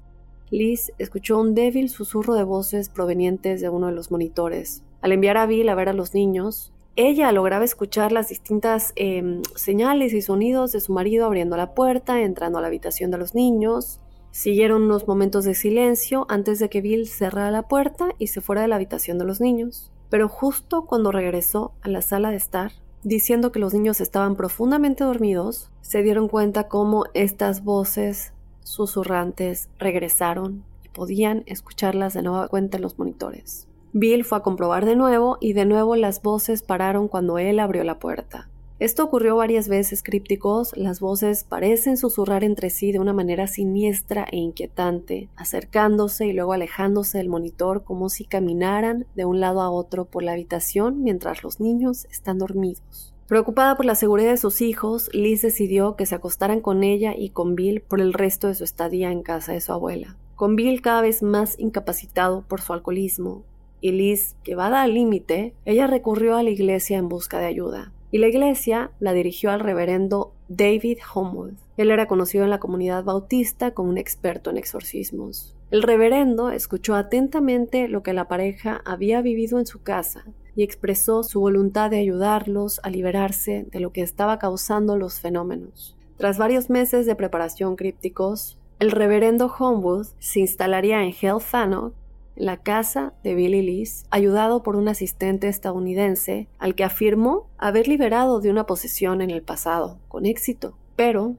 Liz 0.54 0.92
escuchó 1.00 1.40
un 1.40 1.56
débil 1.56 1.90
susurro 1.90 2.36
de 2.36 2.44
voces 2.44 2.88
provenientes 2.88 3.60
de 3.60 3.70
uno 3.70 3.88
de 3.88 3.94
los 3.94 4.12
monitores. 4.12 4.84
Al 5.02 5.12
enviar 5.12 5.36
a 5.38 5.48
Bill 5.48 5.68
a 5.68 5.74
ver 5.74 5.90
a 5.90 5.94
los 5.94 6.14
niños, 6.14 6.72
ella 6.96 7.32
lograba 7.32 7.66
escuchar 7.66 8.12
las 8.12 8.30
distintas 8.30 8.94
em, 8.96 9.42
señales 9.56 10.14
y 10.14 10.22
sonidos 10.22 10.72
de 10.72 10.80
su 10.80 10.94
marido 10.94 11.26
abriendo 11.26 11.58
la 11.58 11.74
puerta, 11.74 12.22
entrando 12.22 12.60
a 12.60 12.62
la 12.62 12.68
habitación 12.68 13.10
de 13.10 13.18
los 13.18 13.34
niños. 13.34 14.00
Siguieron 14.30 14.84
unos 14.84 15.08
momentos 15.08 15.44
de 15.44 15.56
silencio 15.56 16.28
antes 16.30 16.60
de 16.60 16.70
que 16.70 16.82
Bill 16.82 17.08
cerrara 17.08 17.50
la 17.50 17.68
puerta 17.68 18.10
y 18.20 18.28
se 18.28 18.40
fuera 18.40 18.62
de 18.62 18.68
la 18.68 18.76
habitación 18.76 19.18
de 19.18 19.26
los 19.26 19.42
niños. 19.42 19.92
Pero 20.12 20.30
justo 20.30 20.86
cuando 20.86 21.12
regresó 21.12 21.72
a 21.82 21.90
la 21.90 22.04
sala 22.04 22.30
de 22.30 22.38
estar, 22.38 22.74
diciendo 23.02 23.52
que 23.52 23.58
los 23.58 23.74
niños 23.74 24.02
estaban 24.02 24.36
profundamente 24.36 25.04
dormidos, 25.04 25.72
se 25.82 26.04
dieron 26.04 26.28
cuenta 26.28 26.68
cómo 26.68 27.06
estas 27.16 27.64
voces 27.64 28.33
susurrantes 28.64 29.70
regresaron 29.80 30.64
y 30.84 30.90
podían 30.90 31.44
escucharlas 31.46 32.14
de 32.14 32.24
nueva 32.24 32.48
cuenta 32.48 32.78
en 32.78 32.84
los 32.84 32.98
monitores. 32.98 33.68
Bill 33.94 34.26
fue 34.26 34.40
a 34.40 34.42
comprobar 34.42 34.86
de 34.86 34.96
nuevo 34.96 35.38
y 35.40 35.54
de 35.54 35.66
nuevo 35.66 35.96
las 35.96 36.22
voces 36.22 36.64
pararon 36.64 37.08
cuando 37.08 37.38
él 37.38 37.60
abrió 37.60 37.84
la 37.84 38.00
puerta. 38.00 38.50
Esto 38.80 39.04
ocurrió 39.04 39.36
varias 39.36 39.70
veces 39.70 40.02
crípticos, 40.02 40.76
las 40.76 41.00
voces 41.00 41.44
parecen 41.44 41.96
susurrar 41.96 42.44
entre 42.44 42.72
sí 42.72 42.92
de 42.92 43.00
una 43.00 43.14
manera 43.14 43.48
siniestra 43.48 44.26
e 44.30 44.38
inquietante, 44.38 45.30
acercándose 45.36 46.26
y 46.26 46.34
luego 46.34 46.54
alejándose 46.54 47.20
del 47.20 47.30
monitor 47.30 47.84
como 47.84 48.10
si 48.10 48.26
caminaran 48.26 49.06
de 49.16 49.26
un 49.26 49.40
lado 49.40 49.62
a 49.62 49.70
otro 49.70 50.06
por 50.06 50.24
la 50.24 50.34
habitación 50.34 51.04
mientras 51.04 51.44
los 51.44 51.60
niños 51.60 52.06
están 52.06 52.40
dormidos. 52.40 53.13
Preocupada 53.28 53.78
por 53.78 53.86
la 53.86 53.96
seguridad 53.96 54.32
de 54.32 54.38
sus 54.38 54.62
hijos, 54.62 55.10
Liz 55.14 55.42
decidió 55.42 55.96
que 55.96 56.06
se 56.06 56.14
acostaran 56.14 56.60
con 56.60 56.84
ella 56.84 57.16
y 57.18 57.30
con 57.30 57.56
Bill 57.56 57.80
por 57.82 58.02
el 58.02 58.12
resto 58.12 58.48
de 58.48 58.56
su 58.56 58.66
estadía 58.66 59.12
en 59.12 59.24
casa 59.24 59.54
de 59.54 59.62
su 59.62 59.72
abuela. 59.72 60.18
Con 60.36 60.58
Bill 60.58 60.82
cada 60.82 61.02
vez 61.02 61.24
más 61.24 61.58
incapacitado 61.58 62.44
por 62.46 62.60
su 62.60 62.74
alcoholismo 62.74 63.46
y 63.80 63.92
Liz 63.92 64.36
llevada 64.44 64.82
al 64.82 64.94
límite, 64.94 65.54
ella 65.64 65.88
recurrió 65.88 66.36
a 66.36 66.44
la 66.44 66.50
iglesia 66.50 66.98
en 66.98 67.08
busca 67.08 67.40
de 67.40 67.46
ayuda. 67.46 67.94
Y 68.12 68.18
la 68.18 68.28
iglesia 68.28 68.92
la 69.00 69.14
dirigió 69.14 69.52
al 69.52 69.62
reverendo 69.62 70.34
David 70.50 70.98
Homewood. 71.14 71.54
Él 71.78 71.92
era 71.92 72.08
conocido 72.08 72.44
en 72.44 72.50
la 72.50 72.60
comunidad 72.60 73.06
bautista 73.06 73.72
como 73.72 73.90
un 73.90 73.98
experto 73.98 74.50
en 74.50 74.58
exorcismos. 74.58 75.56
El 75.72 75.82
reverendo 75.82 76.50
escuchó 76.52 76.94
atentamente 76.94 77.88
lo 77.88 78.04
que 78.04 78.14
la 78.14 78.28
pareja 78.28 78.82
había 78.86 79.22
vivido 79.22 79.60
en 79.60 79.66
su 79.66 79.82
casa 79.82 80.26
y 80.56 80.64
expresó 80.64 81.24
su 81.24 81.40
voluntad 81.40 81.90
de 81.90 82.00
ayudarlos 82.00 82.80
a 82.84 82.90
liberarse 82.90 83.66
de 83.72 83.80
lo 83.80 83.92
que 83.92 84.02
estaba 84.02 84.40
causando 84.40 84.98
los 84.98 85.20
fenómenos. 85.20 85.96
Tras 86.18 86.38
varios 86.38 86.70
meses 86.70 87.06
de 87.06 87.16
preparación 87.16 87.76
crípticos, 87.76 88.58
el 88.80 88.92
reverendo 88.92 89.48
Homewood 89.48 90.08
se 90.20 90.40
instalaría 90.40 91.04
en 91.04 91.14
Hell 91.20 91.40
Fannock, 91.40 91.94
la 92.36 92.58
casa 92.58 93.14
de 93.24 93.36
Billy 93.36 93.62
Liz, 93.62 94.06
ayudado 94.10 94.64
por 94.64 94.76
un 94.76 94.88
asistente 94.88 95.48
estadounidense 95.48 96.48
al 96.58 96.76
que 96.76 96.84
afirmó 96.84 97.48
haber 97.58 97.88
liberado 97.88 98.42
de 98.42 98.50
una 98.50 98.66
posesión 98.66 99.22
en 99.22 99.30
el 99.30 99.44
pasado, 99.44 100.00
con 100.08 100.26
éxito. 100.26 100.76
Pero, 100.96 101.36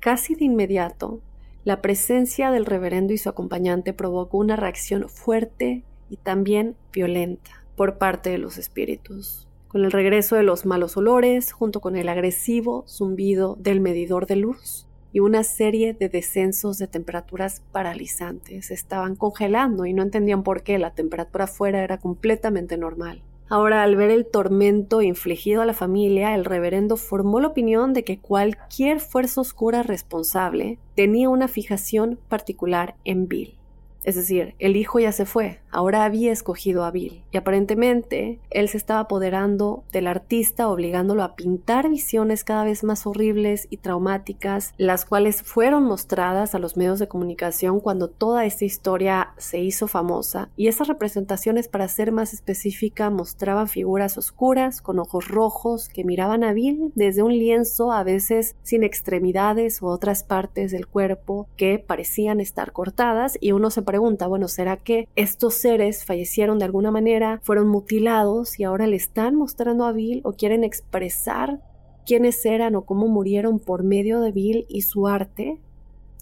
casi 0.00 0.34
de 0.34 0.44
inmediato, 0.44 1.20
la 1.64 1.80
presencia 1.80 2.50
del 2.50 2.66
reverendo 2.66 3.14
y 3.14 3.18
su 3.18 3.30
acompañante 3.30 3.94
provocó 3.94 4.36
una 4.36 4.56
reacción 4.56 5.08
fuerte 5.08 5.82
y 6.10 6.18
también 6.18 6.76
violenta 6.92 7.63
por 7.76 7.98
parte 7.98 8.30
de 8.30 8.38
los 8.38 8.58
espíritus. 8.58 9.46
Con 9.68 9.84
el 9.84 9.92
regreso 9.92 10.36
de 10.36 10.44
los 10.44 10.66
malos 10.66 10.96
olores, 10.96 11.52
junto 11.52 11.80
con 11.80 11.96
el 11.96 12.08
agresivo 12.08 12.84
zumbido 12.86 13.56
del 13.58 13.80
medidor 13.80 14.26
de 14.26 14.36
luz 14.36 14.86
y 15.12 15.20
una 15.20 15.42
serie 15.42 15.94
de 15.94 16.08
descensos 16.08 16.78
de 16.78 16.86
temperaturas 16.86 17.62
paralizantes, 17.72 18.70
estaban 18.70 19.16
congelando 19.16 19.86
y 19.86 19.92
no 19.92 20.02
entendían 20.02 20.42
por 20.42 20.62
qué 20.62 20.78
la 20.78 20.94
temperatura 20.94 21.44
afuera 21.44 21.82
era 21.82 21.98
completamente 21.98 22.76
normal. 22.76 23.22
Ahora, 23.48 23.82
al 23.82 23.94
ver 23.96 24.10
el 24.10 24.26
tormento 24.26 25.02
infligido 25.02 25.60
a 25.60 25.66
la 25.66 25.74
familia, 25.74 26.34
el 26.34 26.44
reverendo 26.44 26.96
formó 26.96 27.40
la 27.40 27.48
opinión 27.48 27.92
de 27.92 28.02
que 28.02 28.18
cualquier 28.18 29.00
fuerza 29.00 29.40
oscura 29.40 29.82
responsable 29.82 30.78
tenía 30.94 31.28
una 31.28 31.46
fijación 31.46 32.18
particular 32.28 32.96
en 33.04 33.28
Bill. 33.28 33.58
Es 34.04 34.16
decir, 34.16 34.54
el 34.58 34.76
hijo 34.76 34.98
ya 35.00 35.12
se 35.12 35.24
fue, 35.24 35.60
ahora 35.70 36.04
había 36.04 36.30
escogido 36.30 36.84
a 36.84 36.90
Bill, 36.90 37.22
y 37.32 37.36
aparentemente 37.38 38.38
él 38.50 38.68
se 38.68 38.76
estaba 38.76 39.00
apoderando 39.00 39.82
del 39.92 40.06
artista, 40.06 40.68
obligándolo 40.68 41.22
a 41.22 41.34
pintar 41.36 41.88
visiones 41.88 42.44
cada 42.44 42.64
vez 42.64 42.84
más 42.84 43.06
horribles 43.06 43.66
y 43.70 43.78
traumáticas, 43.78 44.74
las 44.76 45.06
cuales 45.06 45.42
fueron 45.42 45.84
mostradas 45.84 46.54
a 46.54 46.58
los 46.58 46.76
medios 46.76 46.98
de 46.98 47.08
comunicación 47.08 47.80
cuando 47.80 48.08
toda 48.08 48.44
esta 48.44 48.66
historia 48.66 49.32
se 49.38 49.60
hizo 49.60 49.88
famosa, 49.88 50.50
y 50.56 50.68
esas 50.68 50.86
representaciones, 50.88 51.68
para 51.68 51.88
ser 51.88 52.12
más 52.12 52.34
específica, 52.34 53.08
mostraban 53.08 53.68
figuras 53.68 54.18
oscuras 54.18 54.82
con 54.82 54.98
ojos 54.98 55.28
rojos 55.28 55.88
que 55.88 56.04
miraban 56.04 56.44
a 56.44 56.52
Bill 56.52 56.92
desde 56.94 57.22
un 57.22 57.32
lienzo, 57.32 57.90
a 57.90 58.04
veces 58.04 58.54
sin 58.62 58.84
extremidades 58.84 59.80
u 59.80 59.86
otras 59.86 60.24
partes 60.24 60.72
del 60.72 60.86
cuerpo 60.86 61.48
que 61.56 61.78
parecían 61.78 62.40
estar 62.40 62.72
cortadas, 62.72 63.38
y 63.40 63.52
uno 63.52 63.70
se 63.70 63.82
bueno, 63.98 64.48
¿será 64.48 64.76
que 64.76 65.08
estos 65.16 65.54
seres 65.54 66.04
fallecieron 66.04 66.58
de 66.58 66.64
alguna 66.64 66.90
manera, 66.90 67.40
fueron 67.42 67.68
mutilados 67.68 68.58
y 68.58 68.64
ahora 68.64 68.86
le 68.86 68.96
están 68.96 69.34
mostrando 69.34 69.84
a 69.84 69.92
Bill 69.92 70.20
o 70.24 70.32
quieren 70.32 70.64
expresar 70.64 71.60
quiénes 72.06 72.44
eran 72.44 72.74
o 72.74 72.82
cómo 72.82 73.08
murieron 73.08 73.58
por 73.58 73.84
medio 73.84 74.20
de 74.20 74.32
Bill 74.32 74.66
y 74.68 74.82
su 74.82 75.06
arte? 75.06 75.60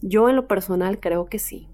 Yo 0.01 0.29
en 0.29 0.37
lo 0.37 0.47
personal 0.49 1.01
creo 1.01 1.27
que 1.27 1.39
sí. 1.39 1.69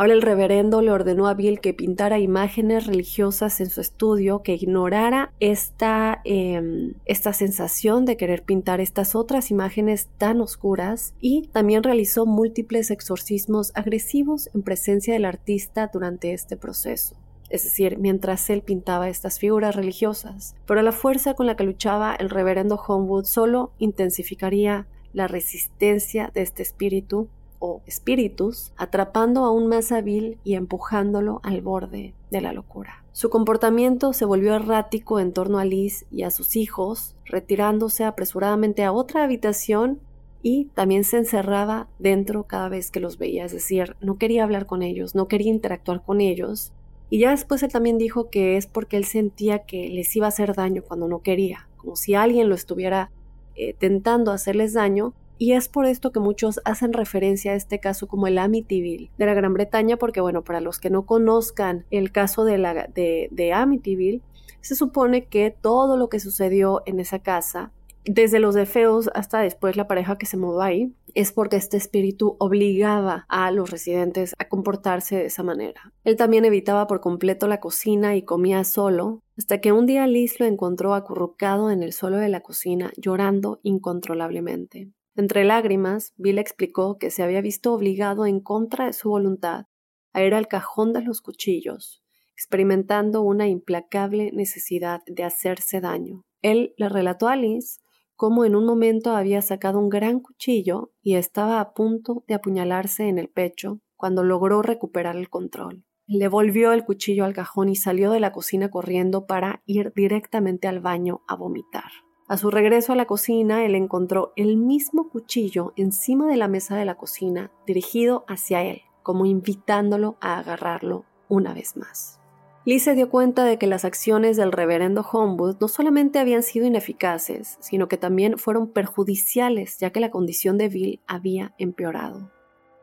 Ahora 0.00 0.14
el 0.14 0.22
reverendo 0.22 0.80
le 0.80 0.92
ordenó 0.92 1.28
a 1.28 1.34
Bill 1.34 1.60
que 1.60 1.74
pintara 1.74 2.18
imágenes 2.18 2.86
religiosas 2.86 3.60
en 3.60 3.68
su 3.68 3.82
estudio, 3.82 4.40
que 4.42 4.54
ignorara 4.54 5.34
esta, 5.40 6.22
em, 6.24 6.94
esta 7.04 7.34
sensación 7.34 8.06
de 8.06 8.16
querer 8.16 8.42
pintar 8.42 8.80
estas 8.80 9.14
otras 9.14 9.50
imágenes 9.50 10.08
tan 10.16 10.40
oscuras 10.40 11.12
y 11.20 11.48
también 11.48 11.82
realizó 11.82 12.24
múltiples 12.24 12.90
exorcismos 12.90 13.72
agresivos 13.74 14.48
en 14.54 14.62
presencia 14.62 15.12
del 15.12 15.26
artista 15.26 15.90
durante 15.92 16.32
este 16.32 16.56
proceso 16.56 17.14
es 17.50 17.64
decir, 17.64 17.98
mientras 17.98 18.48
él 18.48 18.62
pintaba 18.62 19.08
estas 19.08 19.40
figuras 19.40 19.74
religiosas. 19.74 20.54
Pero 20.66 20.82
la 20.82 20.92
fuerza 20.92 21.34
con 21.34 21.46
la 21.46 21.56
que 21.56 21.64
luchaba 21.64 22.14
el 22.14 22.30
reverendo 22.30 22.76
Homewood 22.76 23.24
solo 23.24 23.72
intensificaría 23.78 24.86
la 25.12 25.26
resistencia 25.26 26.30
de 26.32 26.42
este 26.42 26.62
espíritu 26.62 27.28
o 27.60 27.82
espíritus, 27.86 28.72
atrapando 28.76 29.44
aún 29.44 29.68
más 29.68 29.92
a 29.92 30.00
Bill 30.00 30.38
y 30.42 30.54
empujándolo 30.54 31.40
al 31.44 31.60
borde 31.60 32.14
de 32.32 32.40
la 32.40 32.52
locura. 32.52 33.04
Su 33.12 33.30
comportamiento 33.30 34.12
se 34.12 34.24
volvió 34.24 34.54
errático 34.54 35.20
en 35.20 35.32
torno 35.32 35.58
a 35.58 35.64
Liz 35.64 36.06
y 36.10 36.22
a 36.24 36.30
sus 36.30 36.56
hijos, 36.56 37.14
retirándose 37.24 38.04
apresuradamente 38.04 38.82
a 38.82 38.92
otra 38.92 39.24
habitación 39.24 40.00
y 40.42 40.66
también 40.74 41.04
se 41.04 41.18
encerraba 41.18 41.88
dentro 41.98 42.44
cada 42.44 42.68
vez 42.68 42.90
que 42.90 43.00
los 43.00 43.18
veía, 43.18 43.44
es 43.44 43.52
decir, 43.52 43.96
no 44.00 44.16
quería 44.16 44.44
hablar 44.44 44.66
con 44.66 44.82
ellos, 44.82 45.14
no 45.14 45.28
quería 45.28 45.52
interactuar 45.52 46.02
con 46.02 46.20
ellos. 46.20 46.72
Y 47.10 47.18
ya 47.18 47.30
después 47.30 47.62
él 47.62 47.72
también 47.72 47.98
dijo 47.98 48.30
que 48.30 48.56
es 48.56 48.66
porque 48.66 48.96
él 48.96 49.04
sentía 49.04 49.60
que 49.60 49.88
les 49.88 50.14
iba 50.16 50.26
a 50.26 50.30
hacer 50.30 50.54
daño 50.54 50.82
cuando 50.82 51.08
no 51.08 51.20
quería, 51.20 51.68
como 51.76 51.96
si 51.96 52.14
alguien 52.14 52.48
lo 52.48 52.54
estuviera 52.54 53.10
eh, 53.56 53.74
tentando 53.74 54.32
hacerles 54.32 54.72
daño, 54.72 55.12
y 55.40 55.54
es 55.54 55.68
por 55.68 55.86
esto 55.86 56.12
que 56.12 56.20
muchos 56.20 56.60
hacen 56.66 56.92
referencia 56.92 57.52
a 57.52 57.54
este 57.54 57.80
caso 57.80 58.06
como 58.06 58.26
el 58.26 58.36
Amityville 58.36 59.10
de 59.16 59.24
la 59.24 59.32
Gran 59.32 59.54
Bretaña, 59.54 59.96
porque 59.96 60.20
bueno, 60.20 60.44
para 60.44 60.60
los 60.60 60.78
que 60.78 60.90
no 60.90 61.06
conozcan 61.06 61.86
el 61.90 62.12
caso 62.12 62.44
de, 62.44 62.58
la, 62.58 62.74
de, 62.74 63.52
Amityville, 63.54 64.20
se 64.60 64.74
supone 64.74 65.24
que 65.28 65.50
todo 65.50 65.96
lo 65.96 66.10
que 66.10 66.20
sucedió 66.20 66.82
en 66.84 67.00
esa 67.00 67.20
casa 67.20 67.72
desde 68.04 68.38
los 68.38 68.54
de 68.54 68.66
feos 68.66 69.08
hasta 69.14 69.40
después 69.40 69.76
la 69.76 69.88
pareja 69.88 70.18
que 70.18 70.26
se 70.26 70.36
mudó 70.36 70.60
ahí, 70.60 70.92
es 71.14 71.32
porque 71.32 71.56
este 71.56 71.78
espíritu 71.78 72.36
obligaba 72.38 73.24
a 73.30 73.50
los 73.50 73.70
residentes 73.70 74.34
a 74.38 74.46
comportarse 74.46 75.16
de 75.16 75.26
esa 75.26 75.42
manera. 75.42 75.94
Él 76.04 76.16
también 76.16 76.44
evitaba 76.44 76.86
por 76.86 77.00
completo 77.00 77.48
la 77.48 77.60
cocina 77.60 78.14
y 78.14 78.26
comía 78.26 78.62
solo, 78.64 79.22
hasta 79.38 79.62
que 79.62 79.72
un 79.72 79.86
día 79.86 80.06
Liz 80.06 80.38
lo 80.38 80.44
encontró 80.44 80.92
acurrucado 80.92 81.70
en 81.70 81.82
el 81.82 81.94
suelo 81.94 82.18
de 82.18 82.28
la 82.28 82.40
cocina, 82.40 82.92
llorando 82.98 83.58
incontrolablemente. 83.62 84.90
Entre 85.16 85.44
lágrimas, 85.44 86.14
Bill 86.16 86.38
explicó 86.38 86.98
que 86.98 87.10
se 87.10 87.22
había 87.22 87.40
visto 87.40 87.72
obligado 87.72 88.26
en 88.26 88.40
contra 88.40 88.86
de 88.86 88.92
su 88.92 89.10
voluntad 89.10 89.66
a 90.12 90.22
ir 90.22 90.34
al 90.34 90.48
cajón 90.48 90.92
de 90.92 91.02
los 91.02 91.20
cuchillos, 91.20 92.02
experimentando 92.34 93.22
una 93.22 93.48
implacable 93.48 94.30
necesidad 94.32 95.02
de 95.06 95.24
hacerse 95.24 95.80
daño. 95.80 96.24
Él 96.42 96.74
le 96.76 96.88
relató 96.88 97.28
a 97.28 97.36
Liz 97.36 97.80
cómo 98.16 98.44
en 98.44 98.54
un 98.54 98.66
momento 98.66 99.16
había 99.16 99.42
sacado 99.42 99.78
un 99.78 99.88
gran 99.88 100.20
cuchillo 100.20 100.92
y 101.02 101.14
estaba 101.14 101.60
a 101.60 101.72
punto 101.74 102.24
de 102.28 102.34
apuñalarse 102.34 103.08
en 103.08 103.18
el 103.18 103.28
pecho 103.28 103.80
cuando 103.96 104.24
logró 104.24 104.62
recuperar 104.62 105.16
el 105.16 105.28
control. 105.28 105.84
Le 106.06 106.28
volvió 106.28 106.72
el 106.72 106.84
cuchillo 106.84 107.24
al 107.24 107.34
cajón 107.34 107.68
y 107.68 107.76
salió 107.76 108.10
de 108.10 108.20
la 108.20 108.32
cocina 108.32 108.70
corriendo 108.70 109.26
para 109.26 109.62
ir 109.64 109.92
directamente 109.94 110.66
al 110.66 110.80
baño 110.80 111.22
a 111.28 111.36
vomitar. 111.36 111.90
A 112.30 112.36
su 112.36 112.48
regreso 112.48 112.92
a 112.92 112.94
la 112.94 113.06
cocina, 113.06 113.64
él 113.64 113.74
encontró 113.74 114.32
el 114.36 114.56
mismo 114.56 115.08
cuchillo 115.08 115.72
encima 115.74 116.28
de 116.28 116.36
la 116.36 116.46
mesa 116.46 116.76
de 116.76 116.84
la 116.84 116.94
cocina, 116.94 117.50
dirigido 117.66 118.24
hacia 118.28 118.62
él, 118.62 118.82
como 119.02 119.26
invitándolo 119.26 120.16
a 120.20 120.38
agarrarlo 120.38 121.04
una 121.28 121.54
vez 121.54 121.76
más. 121.76 122.20
Lee 122.64 122.78
se 122.78 122.94
dio 122.94 123.10
cuenta 123.10 123.42
de 123.42 123.58
que 123.58 123.66
las 123.66 123.84
acciones 123.84 124.36
del 124.36 124.52
reverendo 124.52 125.00
Homewood 125.00 125.56
no 125.60 125.66
solamente 125.66 126.20
habían 126.20 126.44
sido 126.44 126.66
ineficaces, 126.66 127.56
sino 127.58 127.88
que 127.88 127.96
también 127.96 128.38
fueron 128.38 128.68
perjudiciales, 128.68 129.78
ya 129.80 129.90
que 129.90 129.98
la 129.98 130.12
condición 130.12 130.56
de 130.56 130.68
Bill 130.68 131.00
había 131.08 131.52
empeorado. 131.58 132.30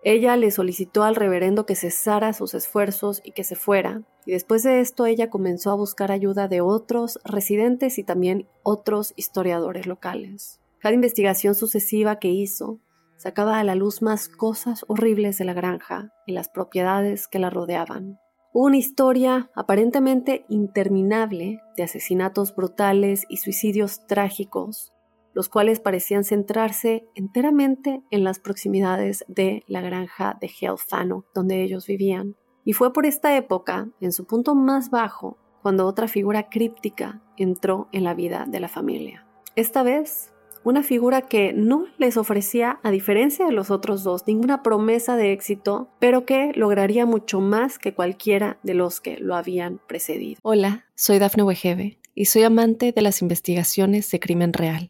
Ella 0.03 0.35
le 0.37 0.51
solicitó 0.51 1.03
al 1.03 1.15
reverendo 1.15 1.65
que 1.65 1.75
cesara 1.75 2.33
sus 2.33 2.53
esfuerzos 2.53 3.21
y 3.23 3.31
que 3.31 3.43
se 3.43 3.55
fuera, 3.55 4.03
y 4.25 4.31
después 4.31 4.63
de 4.63 4.79
esto 4.79 5.05
ella 5.05 5.29
comenzó 5.29 5.71
a 5.71 5.75
buscar 5.75 6.11
ayuda 6.11 6.47
de 6.47 6.61
otros 6.61 7.19
residentes 7.25 7.97
y 7.97 8.03
también 8.03 8.47
otros 8.63 9.13
historiadores 9.15 9.87
locales. 9.87 10.59
Cada 10.79 10.95
investigación 10.95 11.55
sucesiva 11.55 12.19
que 12.19 12.29
hizo 12.29 12.79
sacaba 13.17 13.59
a 13.59 13.63
la 13.63 13.75
luz 13.75 14.01
más 14.01 14.29
cosas 14.29 14.85
horribles 14.87 15.37
de 15.39 15.45
la 15.45 15.53
granja 15.53 16.13
y 16.25 16.33
las 16.33 16.49
propiedades 16.49 17.27
que 17.27 17.39
la 17.39 17.49
rodeaban 17.49 18.19
una 18.59 18.77
historia 18.77 19.51
aparentemente 19.53 20.43
interminable 20.49 21.61
de 21.75 21.83
asesinatos 21.83 22.55
brutales 22.55 23.23
y 23.29 23.37
suicidios 23.37 24.07
trágicos, 24.07 24.93
los 25.37 25.49
cuales 25.49 25.79
parecían 25.79 26.23
centrarse 26.23 27.07
enteramente 27.13 28.01
en 28.09 28.23
las 28.23 28.39
proximidades 28.39 29.23
de 29.27 29.63
la 29.67 29.81
granja 29.81 30.35
de 30.41 30.49
Helfano, 30.59 31.25
donde 31.35 31.61
ellos 31.61 31.85
vivían. 31.85 32.35
Y 32.65 32.73
fue 32.73 32.91
por 32.91 33.05
esta 33.05 33.37
época, 33.37 33.87
en 34.01 34.13
su 34.13 34.25
punto 34.25 34.55
más 34.55 34.89
bajo, 34.89 35.37
cuando 35.61 35.85
otra 35.85 36.07
figura 36.07 36.49
críptica 36.49 37.21
entró 37.37 37.87
en 37.91 38.03
la 38.03 38.15
vida 38.15 38.45
de 38.47 38.59
la 38.59 38.67
familia. 38.67 39.27
Esta 39.55 39.83
vez 39.83 40.33
una 40.63 40.81
figura 40.81 41.21
que 41.21 41.53
no 41.53 41.85
les 41.99 42.17
ofrecía, 42.17 42.79
a 42.81 42.89
diferencia 42.89 43.45
de 43.45 43.51
los 43.51 43.69
otros 43.69 44.03
dos, 44.03 44.23
ninguna 44.25 44.63
promesa 44.63 45.17
de 45.17 45.33
éxito, 45.33 45.87
pero 45.99 46.25
que 46.25 46.51
lograría 46.55 47.05
mucho 47.05 47.41
más 47.41 47.77
que 47.77 47.93
cualquiera 47.93 48.57
de 48.63 48.73
los 48.73 49.01
que 49.01 49.17
lo 49.19 49.35
habían 49.35 49.79
precedido. 49.87 50.39
Hola, 50.41 50.85
soy 50.95 51.19
Dafne 51.19 51.43
Wegebe 51.43 51.99
y 52.15 52.25
soy 52.25 52.41
amante 52.41 52.91
de 52.91 53.01
las 53.03 53.21
investigaciones 53.21 54.09
de 54.09 54.19
crimen 54.19 54.51
real. 54.51 54.89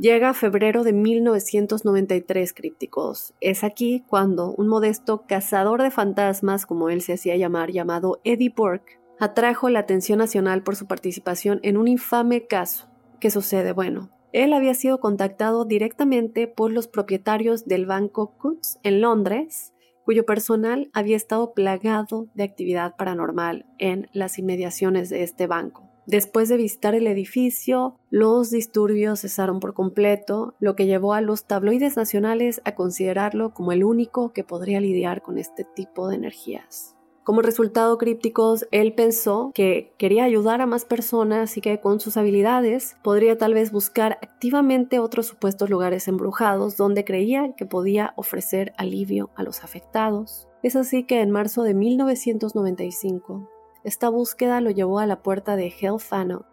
Llega 0.00 0.32
febrero 0.32 0.82
de 0.82 0.94
1993, 0.94 2.54
crípticos. 2.54 3.34
Es 3.42 3.62
aquí 3.62 4.02
cuando 4.08 4.54
un 4.54 4.66
modesto 4.66 5.26
cazador 5.28 5.82
de 5.82 5.90
fantasmas, 5.90 6.64
como 6.64 6.88
él 6.88 7.02
se 7.02 7.12
hacía 7.12 7.36
llamar, 7.36 7.70
llamado 7.70 8.18
Eddie 8.24 8.48
Burke, 8.56 8.98
atrajo 9.18 9.68
la 9.68 9.80
atención 9.80 10.18
nacional 10.18 10.62
por 10.62 10.74
su 10.74 10.86
participación 10.86 11.60
en 11.62 11.76
un 11.76 11.86
infame 11.86 12.46
caso. 12.46 12.88
¿Qué 13.20 13.30
sucede? 13.30 13.72
Bueno, 13.72 14.08
él 14.32 14.54
había 14.54 14.72
sido 14.72 15.00
contactado 15.00 15.66
directamente 15.66 16.46
por 16.46 16.72
los 16.72 16.88
propietarios 16.88 17.66
del 17.66 17.84
banco 17.84 18.38
Coutts 18.38 18.78
en 18.82 19.02
Londres, 19.02 19.74
cuyo 20.06 20.24
personal 20.24 20.88
había 20.94 21.16
estado 21.16 21.52
plagado 21.52 22.28
de 22.32 22.44
actividad 22.44 22.96
paranormal 22.96 23.66
en 23.76 24.08
las 24.14 24.38
inmediaciones 24.38 25.10
de 25.10 25.24
este 25.24 25.46
banco. 25.46 25.89
Después 26.10 26.48
de 26.48 26.56
visitar 26.56 26.96
el 26.96 27.06
edificio, 27.06 27.94
los 28.10 28.50
disturbios 28.50 29.20
cesaron 29.20 29.60
por 29.60 29.74
completo, 29.74 30.54
lo 30.58 30.74
que 30.74 30.86
llevó 30.86 31.14
a 31.14 31.20
los 31.20 31.44
tabloides 31.44 31.96
nacionales 31.96 32.60
a 32.64 32.74
considerarlo 32.74 33.54
como 33.54 33.70
el 33.70 33.84
único 33.84 34.32
que 34.32 34.42
podría 34.42 34.80
lidiar 34.80 35.22
con 35.22 35.38
este 35.38 35.62
tipo 35.62 36.08
de 36.08 36.16
energías. 36.16 36.96
Como 37.22 37.42
resultado, 37.42 37.96
Crípticos, 37.96 38.66
él 38.72 38.92
pensó 38.92 39.52
que 39.54 39.92
quería 39.98 40.24
ayudar 40.24 40.60
a 40.60 40.66
más 40.66 40.84
personas 40.84 41.56
y 41.56 41.60
que 41.60 41.78
con 41.80 42.00
sus 42.00 42.16
habilidades 42.16 42.96
podría 43.04 43.38
tal 43.38 43.54
vez 43.54 43.70
buscar 43.70 44.18
activamente 44.20 44.98
otros 44.98 45.26
supuestos 45.26 45.70
lugares 45.70 46.08
embrujados 46.08 46.76
donde 46.76 47.04
creía 47.04 47.54
que 47.56 47.66
podía 47.66 48.14
ofrecer 48.16 48.72
alivio 48.78 49.30
a 49.36 49.44
los 49.44 49.62
afectados. 49.62 50.48
Es 50.64 50.74
así 50.74 51.04
que 51.04 51.20
en 51.20 51.30
marzo 51.30 51.62
de 51.62 51.74
1995, 51.74 53.48
esta 53.84 54.08
búsqueda 54.08 54.60
lo 54.60 54.70
llevó 54.70 54.98
a 54.98 55.06
la 55.06 55.22
puerta 55.22 55.56
de 55.56 55.68
Hellfano, 55.68 56.46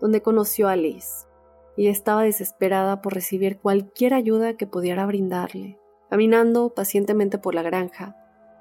donde 0.00 0.22
conoció 0.22 0.68
a 0.68 0.76
Liz, 0.76 1.26
y 1.76 1.88
estaba 1.88 2.22
desesperada 2.22 3.00
por 3.02 3.14
recibir 3.14 3.58
cualquier 3.58 4.14
ayuda 4.14 4.56
que 4.56 4.66
pudiera 4.66 5.06
brindarle. 5.06 5.78
Caminando 6.10 6.74
pacientemente 6.74 7.38
por 7.38 7.54
la 7.54 7.62
granja, 7.62 8.16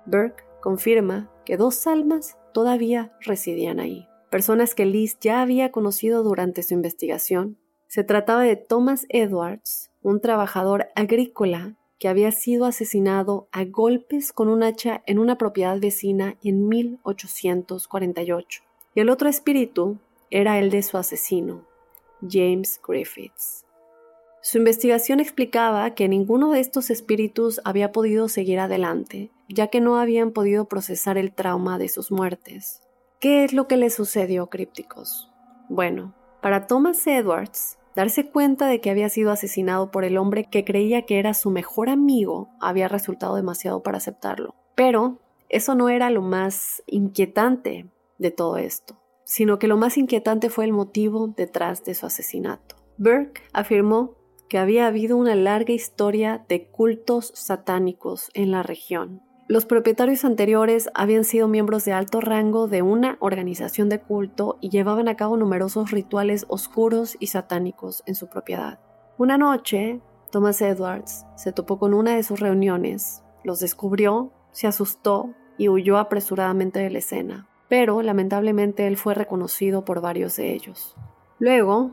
Burke 0.05 0.43
confirma 0.61 1.31
que 1.45 1.57
dos 1.57 1.87
almas 1.87 2.37
todavía 2.53 3.11
residían 3.21 3.79
ahí, 3.79 4.07
personas 4.29 4.75
que 4.75 4.85
Liz 4.85 5.17
ya 5.19 5.41
había 5.41 5.71
conocido 5.71 6.23
durante 6.23 6.63
su 6.63 6.73
investigación. 6.73 7.57
Se 7.87 8.03
trataba 8.03 8.43
de 8.43 8.55
Thomas 8.55 9.05
Edwards, 9.09 9.91
un 10.01 10.21
trabajador 10.21 10.87
agrícola 10.95 11.75
que 12.01 12.09
había 12.09 12.31
sido 12.31 12.65
asesinado 12.65 13.47
a 13.51 13.63
golpes 13.63 14.33
con 14.33 14.49
un 14.49 14.63
hacha 14.63 15.03
en 15.05 15.19
una 15.19 15.37
propiedad 15.37 15.79
vecina 15.79 16.35
en 16.43 16.67
1848. 16.67 18.63
Y 18.95 19.01
el 19.01 19.09
otro 19.11 19.29
espíritu 19.29 19.99
era 20.31 20.57
el 20.57 20.71
de 20.71 20.81
su 20.81 20.97
asesino, 20.97 21.63
James 22.27 22.81
Griffiths. 22.85 23.67
Su 24.41 24.57
investigación 24.57 25.19
explicaba 25.19 25.93
que 25.93 26.09
ninguno 26.09 26.49
de 26.53 26.61
estos 26.61 26.89
espíritus 26.89 27.61
había 27.65 27.91
podido 27.91 28.29
seguir 28.29 28.59
adelante, 28.59 29.29
ya 29.47 29.67
que 29.67 29.79
no 29.79 29.97
habían 29.97 30.31
podido 30.31 30.65
procesar 30.65 31.19
el 31.19 31.31
trauma 31.31 31.77
de 31.77 31.87
sus 31.87 32.11
muertes. 32.11 32.81
¿Qué 33.19 33.43
es 33.43 33.53
lo 33.53 33.67
que 33.67 33.77
le 33.77 33.91
sucedió, 33.91 34.47
crípticos? 34.47 35.29
Bueno, 35.69 36.15
para 36.41 36.65
Thomas 36.65 37.05
Edwards, 37.05 37.77
darse 37.95 38.29
cuenta 38.29 38.67
de 38.67 38.81
que 38.81 38.89
había 38.89 39.09
sido 39.09 39.31
asesinado 39.31 39.91
por 39.91 40.03
el 40.03 40.17
hombre 40.17 40.45
que 40.49 40.65
creía 40.65 41.03
que 41.03 41.19
era 41.19 41.33
su 41.33 41.51
mejor 41.51 41.89
amigo 41.89 42.49
había 42.59 42.87
resultado 42.87 43.35
demasiado 43.35 43.83
para 43.83 43.97
aceptarlo. 43.97 44.55
Pero 44.75 45.19
eso 45.49 45.75
no 45.75 45.89
era 45.89 46.09
lo 46.09 46.21
más 46.21 46.81
inquietante 46.87 47.87
de 48.17 48.31
todo 48.31 48.57
esto, 48.57 48.97
sino 49.23 49.59
que 49.59 49.67
lo 49.67 49.77
más 49.77 49.97
inquietante 49.97 50.49
fue 50.49 50.65
el 50.65 50.73
motivo 50.73 51.27
detrás 51.27 51.83
de 51.83 51.93
su 51.93 52.05
asesinato. 52.05 52.75
Burke 52.97 53.41
afirmó 53.51 54.15
que 54.47 54.57
había 54.57 54.87
habido 54.87 55.17
una 55.17 55.35
larga 55.35 55.73
historia 55.73 56.45
de 56.49 56.67
cultos 56.67 57.31
satánicos 57.35 58.29
en 58.33 58.51
la 58.51 58.63
región. 58.63 59.21
Los 59.51 59.65
propietarios 59.65 60.23
anteriores 60.23 60.89
habían 60.93 61.25
sido 61.25 61.49
miembros 61.49 61.83
de 61.83 61.91
alto 61.91 62.21
rango 62.21 62.69
de 62.69 62.81
una 62.81 63.17
organización 63.19 63.89
de 63.89 63.99
culto 63.99 64.57
y 64.61 64.69
llevaban 64.69 65.09
a 65.09 65.17
cabo 65.17 65.35
numerosos 65.35 65.91
rituales 65.91 66.45
oscuros 66.47 67.17
y 67.19 67.27
satánicos 67.27 68.01
en 68.05 68.15
su 68.15 68.27
propiedad. 68.27 68.79
Una 69.17 69.37
noche, 69.37 69.99
Thomas 70.31 70.61
Edwards 70.61 71.25
se 71.35 71.51
topó 71.51 71.79
con 71.79 71.93
una 71.93 72.15
de 72.15 72.23
sus 72.23 72.39
reuniones, 72.39 73.23
los 73.43 73.59
descubrió, 73.59 74.31
se 74.53 74.67
asustó 74.67 75.33
y 75.57 75.67
huyó 75.67 75.97
apresuradamente 75.97 76.79
de 76.79 76.89
la 76.89 76.99
escena, 76.99 77.49
pero 77.67 78.01
lamentablemente 78.01 78.87
él 78.87 78.95
fue 78.95 79.15
reconocido 79.15 79.83
por 79.83 79.99
varios 79.99 80.37
de 80.37 80.53
ellos. 80.53 80.95
Luego, 81.39 81.91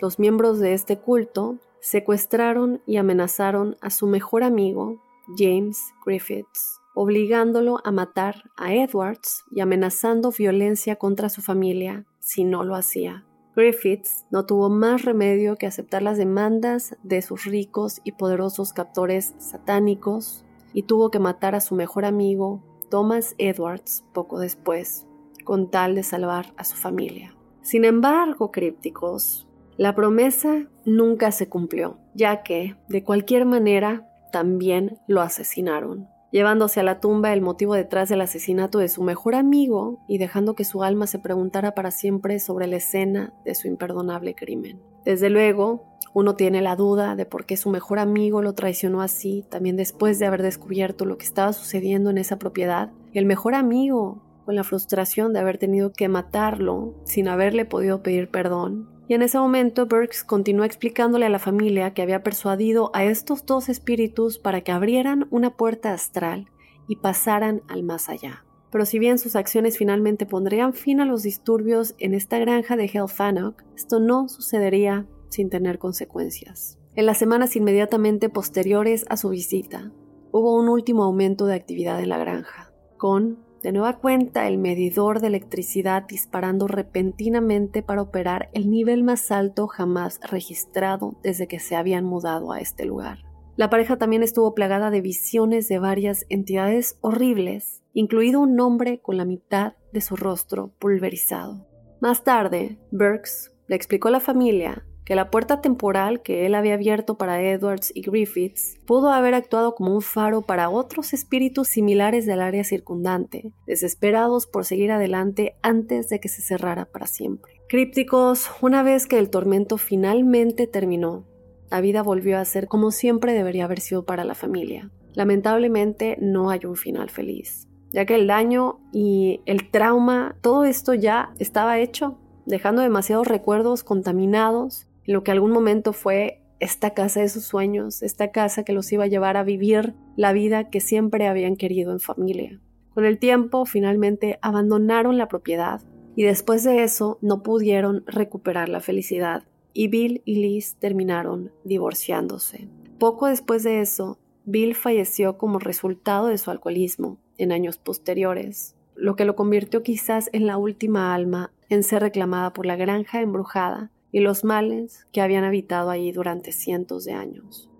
los 0.00 0.20
miembros 0.20 0.60
de 0.60 0.74
este 0.74 1.00
culto 1.00 1.58
secuestraron 1.80 2.82
y 2.86 2.98
amenazaron 2.98 3.76
a 3.80 3.90
su 3.90 4.06
mejor 4.06 4.44
amigo, 4.44 5.02
James 5.36 5.76
Griffiths, 6.06 6.79
obligándolo 7.00 7.80
a 7.82 7.92
matar 7.92 8.50
a 8.58 8.74
Edwards 8.74 9.44
y 9.50 9.60
amenazando 9.60 10.30
violencia 10.36 10.96
contra 10.96 11.30
su 11.30 11.40
familia 11.40 12.04
si 12.18 12.44
no 12.44 12.62
lo 12.62 12.74
hacía. 12.74 13.24
Griffiths 13.56 14.26
no 14.30 14.44
tuvo 14.44 14.68
más 14.68 15.06
remedio 15.06 15.56
que 15.56 15.66
aceptar 15.66 16.02
las 16.02 16.18
demandas 16.18 16.98
de 17.02 17.22
sus 17.22 17.46
ricos 17.46 18.02
y 18.04 18.12
poderosos 18.12 18.74
captores 18.74 19.34
satánicos 19.38 20.44
y 20.74 20.82
tuvo 20.82 21.10
que 21.10 21.18
matar 21.18 21.54
a 21.54 21.62
su 21.62 21.74
mejor 21.74 22.04
amigo, 22.04 22.62
Thomas 22.90 23.34
Edwards, 23.38 24.04
poco 24.12 24.38
después, 24.38 25.06
con 25.42 25.70
tal 25.70 25.94
de 25.94 26.02
salvar 26.02 26.52
a 26.58 26.64
su 26.64 26.76
familia. 26.76 27.34
Sin 27.62 27.86
embargo, 27.86 28.50
crípticos, 28.50 29.48
la 29.78 29.94
promesa 29.94 30.66
nunca 30.84 31.32
se 31.32 31.48
cumplió, 31.48 31.96
ya 32.12 32.42
que, 32.42 32.76
de 32.90 33.04
cualquier 33.04 33.46
manera, 33.46 34.06
también 34.32 34.98
lo 35.08 35.22
asesinaron, 35.22 36.10
llevándose 36.30 36.80
a 36.80 36.82
la 36.82 37.00
tumba 37.00 37.32
el 37.32 37.40
motivo 37.40 37.74
detrás 37.74 38.08
del 38.08 38.20
asesinato 38.20 38.78
de 38.78 38.88
su 38.88 39.02
mejor 39.02 39.34
amigo 39.34 40.00
y 40.06 40.18
dejando 40.18 40.54
que 40.54 40.64
su 40.64 40.82
alma 40.82 41.06
se 41.06 41.18
preguntara 41.18 41.74
para 41.74 41.90
siempre 41.90 42.38
sobre 42.38 42.66
la 42.66 42.76
escena 42.76 43.32
de 43.44 43.54
su 43.54 43.68
imperdonable 43.68 44.34
crimen. 44.34 44.80
Desde 45.04 45.30
luego, 45.30 45.90
uno 46.12 46.34
tiene 46.34 46.60
la 46.60 46.76
duda 46.76 47.14
de 47.14 47.24
por 47.24 47.46
qué 47.46 47.56
su 47.56 47.70
mejor 47.70 47.98
amigo 47.98 48.42
lo 48.42 48.54
traicionó 48.54 49.00
así, 49.00 49.44
también 49.48 49.76
después 49.76 50.18
de 50.18 50.26
haber 50.26 50.42
descubierto 50.42 51.04
lo 51.04 51.18
que 51.18 51.24
estaba 51.24 51.52
sucediendo 51.52 52.10
en 52.10 52.18
esa 52.18 52.38
propiedad. 52.38 52.90
El 53.12 53.26
mejor 53.26 53.54
amigo, 53.54 54.22
con 54.44 54.56
la 54.56 54.64
frustración 54.64 55.32
de 55.32 55.38
haber 55.38 55.58
tenido 55.58 55.92
que 55.92 56.08
matarlo 56.08 56.94
sin 57.04 57.28
haberle 57.28 57.64
podido 57.64 58.02
pedir 58.02 58.28
perdón, 58.28 58.88
y 59.10 59.14
en 59.14 59.22
ese 59.22 59.40
momento 59.40 59.86
Burks 59.86 60.22
continuó 60.22 60.64
explicándole 60.64 61.26
a 61.26 61.30
la 61.30 61.40
familia 61.40 61.92
que 61.94 62.00
había 62.00 62.22
persuadido 62.22 62.92
a 62.94 63.02
estos 63.02 63.44
dos 63.44 63.68
espíritus 63.68 64.38
para 64.38 64.60
que 64.60 64.70
abrieran 64.70 65.26
una 65.30 65.56
puerta 65.56 65.92
astral 65.92 66.48
y 66.86 66.94
pasaran 66.94 67.62
al 67.66 67.82
más 67.82 68.08
allá. 68.08 68.44
Pero 68.70 68.86
si 68.86 69.00
bien 69.00 69.18
sus 69.18 69.34
acciones 69.34 69.78
finalmente 69.78 70.26
pondrían 70.26 70.74
fin 70.74 71.00
a 71.00 71.06
los 71.06 71.24
disturbios 71.24 71.96
en 71.98 72.14
esta 72.14 72.38
granja 72.38 72.76
de 72.76 72.84
Helfanok, 72.84 73.64
esto 73.74 73.98
no 73.98 74.28
sucedería 74.28 75.08
sin 75.28 75.50
tener 75.50 75.80
consecuencias. 75.80 76.78
En 76.94 77.06
las 77.06 77.18
semanas 77.18 77.56
inmediatamente 77.56 78.28
posteriores 78.28 79.06
a 79.08 79.16
su 79.16 79.30
visita, 79.30 79.90
hubo 80.30 80.56
un 80.56 80.68
último 80.68 81.02
aumento 81.02 81.46
de 81.46 81.56
actividad 81.56 82.00
en 82.00 82.10
la 82.10 82.18
granja, 82.18 82.72
con 82.96 83.40
de 83.62 83.72
nueva 83.72 83.98
cuenta, 83.98 84.48
el 84.48 84.58
medidor 84.58 85.20
de 85.20 85.26
electricidad 85.26 86.04
disparando 86.04 86.66
repentinamente 86.66 87.82
para 87.82 88.02
operar 88.02 88.48
el 88.54 88.70
nivel 88.70 89.04
más 89.04 89.30
alto 89.30 89.66
jamás 89.66 90.20
registrado 90.30 91.16
desde 91.22 91.46
que 91.46 91.60
se 91.60 91.76
habían 91.76 92.04
mudado 92.04 92.52
a 92.52 92.60
este 92.60 92.86
lugar. 92.86 93.18
La 93.56 93.68
pareja 93.68 93.98
también 93.98 94.22
estuvo 94.22 94.54
plagada 94.54 94.90
de 94.90 95.02
visiones 95.02 95.68
de 95.68 95.78
varias 95.78 96.24
entidades 96.30 96.96
horribles, 97.02 97.82
incluido 97.92 98.40
un 98.40 98.58
hombre 98.58 99.00
con 99.00 99.18
la 99.18 99.26
mitad 99.26 99.74
de 99.92 100.00
su 100.00 100.16
rostro 100.16 100.72
pulverizado. 100.78 101.66
Más 102.00 102.24
tarde, 102.24 102.78
Burks 102.90 103.52
le 103.66 103.76
explicó 103.76 104.08
a 104.08 104.12
la 104.12 104.20
familia 104.20 104.86
que 105.10 105.16
la 105.16 105.28
puerta 105.28 105.60
temporal 105.60 106.22
que 106.22 106.46
él 106.46 106.54
había 106.54 106.74
abierto 106.74 107.16
para 107.16 107.42
Edwards 107.42 107.90
y 107.92 108.02
Griffiths 108.02 108.78
pudo 108.86 109.10
haber 109.10 109.34
actuado 109.34 109.74
como 109.74 109.92
un 109.92 110.02
faro 110.02 110.42
para 110.42 110.70
otros 110.70 111.12
espíritus 111.12 111.66
similares 111.66 112.26
del 112.26 112.40
área 112.40 112.62
circundante, 112.62 113.52
desesperados 113.66 114.46
por 114.46 114.64
seguir 114.64 114.92
adelante 114.92 115.56
antes 115.62 116.08
de 116.10 116.20
que 116.20 116.28
se 116.28 116.42
cerrara 116.42 116.84
para 116.84 117.08
siempre. 117.08 117.60
Crípticos, 117.68 118.52
una 118.60 118.84
vez 118.84 119.08
que 119.08 119.18
el 119.18 119.30
tormento 119.30 119.78
finalmente 119.78 120.68
terminó, 120.68 121.26
la 121.72 121.80
vida 121.80 122.04
volvió 122.04 122.38
a 122.38 122.44
ser 122.44 122.68
como 122.68 122.92
siempre 122.92 123.32
debería 123.32 123.64
haber 123.64 123.80
sido 123.80 124.04
para 124.04 124.22
la 124.22 124.36
familia. 124.36 124.92
Lamentablemente 125.14 126.18
no 126.20 126.50
hay 126.50 126.60
un 126.66 126.76
final 126.76 127.10
feliz, 127.10 127.66
ya 127.92 128.06
que 128.06 128.14
el 128.14 128.28
daño 128.28 128.78
y 128.92 129.40
el 129.44 129.72
trauma, 129.72 130.36
todo 130.40 130.64
esto 130.66 130.94
ya 130.94 131.34
estaba 131.40 131.80
hecho, 131.80 132.16
dejando 132.46 132.80
demasiados 132.80 133.26
recuerdos 133.26 133.82
contaminados 133.82 134.86
lo 135.10 135.24
que 135.24 135.32
algún 135.32 135.50
momento 135.50 135.92
fue 135.92 136.40
esta 136.60 136.94
casa 136.94 137.18
de 137.20 137.28
sus 137.28 137.42
sueños, 137.42 138.00
esta 138.04 138.30
casa 138.30 138.62
que 138.62 138.72
los 138.72 138.92
iba 138.92 139.02
a 139.02 139.08
llevar 139.08 139.36
a 139.36 139.42
vivir 139.42 139.94
la 140.14 140.32
vida 140.32 140.70
que 140.70 140.80
siempre 140.80 141.26
habían 141.26 141.56
querido 141.56 141.90
en 141.90 141.98
familia. 141.98 142.60
Con 142.94 143.04
el 143.04 143.18
tiempo, 143.18 143.66
finalmente 143.66 144.38
abandonaron 144.40 145.18
la 145.18 145.26
propiedad 145.26 145.82
y 146.14 146.22
después 146.22 146.62
de 146.62 146.84
eso 146.84 147.18
no 147.22 147.42
pudieron 147.42 148.04
recuperar 148.06 148.68
la 148.68 148.78
felicidad 148.78 149.42
y 149.72 149.88
Bill 149.88 150.22
y 150.24 150.36
Liz 150.36 150.76
terminaron 150.76 151.50
divorciándose. 151.64 152.68
Poco 153.00 153.26
después 153.26 153.64
de 153.64 153.80
eso, 153.80 154.20
Bill 154.44 154.76
falleció 154.76 155.38
como 155.38 155.58
resultado 155.58 156.28
de 156.28 156.38
su 156.38 156.52
alcoholismo 156.52 157.18
en 157.36 157.50
años 157.50 157.78
posteriores, 157.78 158.76
lo 158.94 159.16
que 159.16 159.24
lo 159.24 159.34
convirtió 159.34 159.82
quizás 159.82 160.30
en 160.32 160.46
la 160.46 160.56
última 160.56 161.12
alma 161.12 161.52
en 161.68 161.82
ser 161.82 162.02
reclamada 162.02 162.52
por 162.52 162.64
la 162.64 162.76
granja 162.76 163.22
embrujada 163.22 163.90
y 164.12 164.20
los 164.20 164.44
males 164.44 165.06
que 165.12 165.20
habían 165.20 165.44
habitado 165.44 165.90
allí 165.90 166.12
durante 166.12 166.52
cientos 166.52 167.04
de 167.04 167.12
años. 167.12 167.70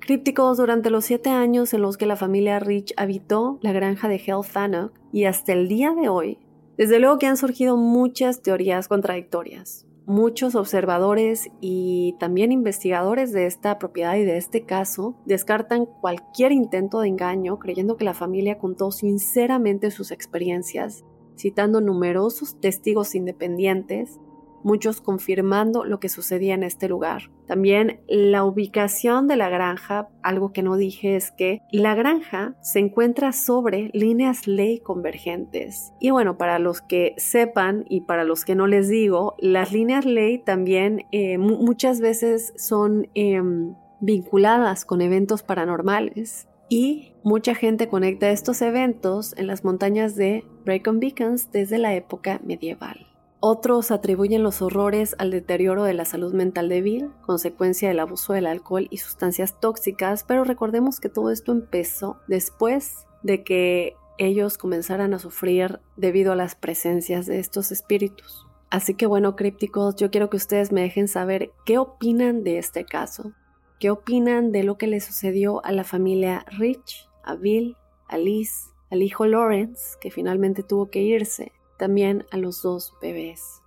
Crípticos 0.00 0.56
durante 0.56 0.90
los 0.90 1.04
siete 1.04 1.30
años 1.30 1.72
en 1.72 1.82
los 1.82 1.96
que 1.96 2.06
la 2.06 2.16
familia 2.16 2.58
Rich 2.58 2.94
habitó 2.96 3.58
la 3.62 3.72
granja 3.72 4.08
de 4.08 4.16
Hell 4.16 4.90
y 5.12 5.24
hasta 5.24 5.52
el 5.52 5.68
día 5.68 5.94
de 5.94 6.08
hoy, 6.08 6.38
desde 6.76 6.98
luego 6.98 7.18
que 7.18 7.26
han 7.26 7.36
surgido 7.36 7.76
muchas 7.76 8.42
teorías 8.42 8.88
contradictorias. 8.88 9.86
Muchos 10.06 10.56
observadores 10.56 11.50
y 11.60 12.16
también 12.18 12.50
investigadores 12.50 13.32
de 13.32 13.46
esta 13.46 13.78
propiedad 13.78 14.16
y 14.16 14.24
de 14.24 14.38
este 14.38 14.64
caso 14.64 15.14
descartan 15.26 15.86
cualquier 15.86 16.50
intento 16.50 17.00
de 17.00 17.08
engaño 17.08 17.58
creyendo 17.58 17.96
que 17.96 18.04
la 18.04 18.14
familia 18.14 18.58
contó 18.58 18.90
sinceramente 18.90 19.92
sus 19.92 20.10
experiencias, 20.10 21.04
citando 21.36 21.80
numerosos 21.80 22.58
testigos 22.60 23.14
independientes 23.14 24.18
muchos 24.62 25.00
confirmando 25.00 25.84
lo 25.84 26.00
que 26.00 26.08
sucedía 26.08 26.54
en 26.54 26.62
este 26.62 26.88
lugar. 26.88 27.30
También 27.46 28.00
la 28.08 28.44
ubicación 28.44 29.26
de 29.26 29.36
la 29.36 29.48
granja, 29.48 30.08
algo 30.22 30.52
que 30.52 30.62
no 30.62 30.76
dije 30.76 31.16
es 31.16 31.30
que 31.30 31.60
la 31.72 31.94
granja 31.94 32.54
se 32.62 32.78
encuentra 32.78 33.32
sobre 33.32 33.90
líneas 33.92 34.46
ley 34.46 34.80
convergentes. 34.80 35.92
Y 36.00 36.10
bueno, 36.10 36.38
para 36.38 36.58
los 36.58 36.80
que 36.80 37.14
sepan 37.16 37.84
y 37.88 38.02
para 38.02 38.24
los 38.24 38.44
que 38.44 38.54
no 38.54 38.66
les 38.66 38.88
digo, 38.88 39.34
las 39.38 39.72
líneas 39.72 40.04
ley 40.04 40.38
también 40.38 41.06
eh, 41.12 41.38
muchas 41.38 42.00
veces 42.00 42.52
son 42.56 43.08
em, 43.14 43.74
vinculadas 44.00 44.84
con 44.84 45.00
eventos 45.00 45.42
paranormales. 45.42 46.46
Y 46.68 47.14
mucha 47.24 47.56
gente 47.56 47.88
conecta 47.88 48.30
estos 48.30 48.62
eventos 48.62 49.34
en 49.36 49.48
las 49.48 49.64
montañas 49.64 50.14
de 50.14 50.44
Brecon 50.64 51.00
Beacons 51.00 51.50
desde 51.50 51.78
la 51.78 51.94
época 51.94 52.40
medieval. 52.44 53.09
Otros 53.42 53.90
atribuyen 53.90 54.42
los 54.42 54.60
horrores 54.60 55.16
al 55.18 55.30
deterioro 55.30 55.84
de 55.84 55.94
la 55.94 56.04
salud 56.04 56.34
mental 56.34 56.68
de 56.68 56.82
Bill, 56.82 57.10
consecuencia 57.22 57.88
del 57.88 58.00
abuso 58.00 58.34
del 58.34 58.46
alcohol 58.46 58.86
y 58.90 58.98
sustancias 58.98 59.58
tóxicas, 59.58 60.24
pero 60.24 60.44
recordemos 60.44 61.00
que 61.00 61.08
todo 61.08 61.30
esto 61.30 61.50
empezó 61.50 62.18
después 62.28 63.06
de 63.22 63.42
que 63.42 63.96
ellos 64.18 64.58
comenzaran 64.58 65.14
a 65.14 65.18
sufrir 65.18 65.80
debido 65.96 66.32
a 66.32 66.36
las 66.36 66.54
presencias 66.54 67.24
de 67.24 67.38
estos 67.38 67.72
espíritus. 67.72 68.46
Así 68.68 68.92
que 68.92 69.06
bueno, 69.06 69.36
crípticos, 69.36 69.96
yo 69.96 70.10
quiero 70.10 70.28
que 70.28 70.36
ustedes 70.36 70.70
me 70.70 70.82
dejen 70.82 71.08
saber 71.08 71.50
qué 71.64 71.78
opinan 71.78 72.44
de 72.44 72.58
este 72.58 72.84
caso, 72.84 73.32
qué 73.78 73.90
opinan 73.90 74.52
de 74.52 74.64
lo 74.64 74.76
que 74.76 74.86
le 74.86 75.00
sucedió 75.00 75.64
a 75.64 75.72
la 75.72 75.84
familia 75.84 76.44
Rich, 76.58 77.08
a 77.24 77.36
Bill, 77.36 77.78
a 78.06 78.18
Liz, 78.18 78.68
al 78.90 79.00
hijo 79.00 79.24
Lawrence, 79.24 79.96
que 79.98 80.10
finalmente 80.10 80.62
tuvo 80.62 80.90
que 80.90 81.00
irse, 81.00 81.52
también 81.80 82.26
a 82.30 82.36
los 82.36 82.60
dos 82.60 82.92
bebés. 83.00 83.59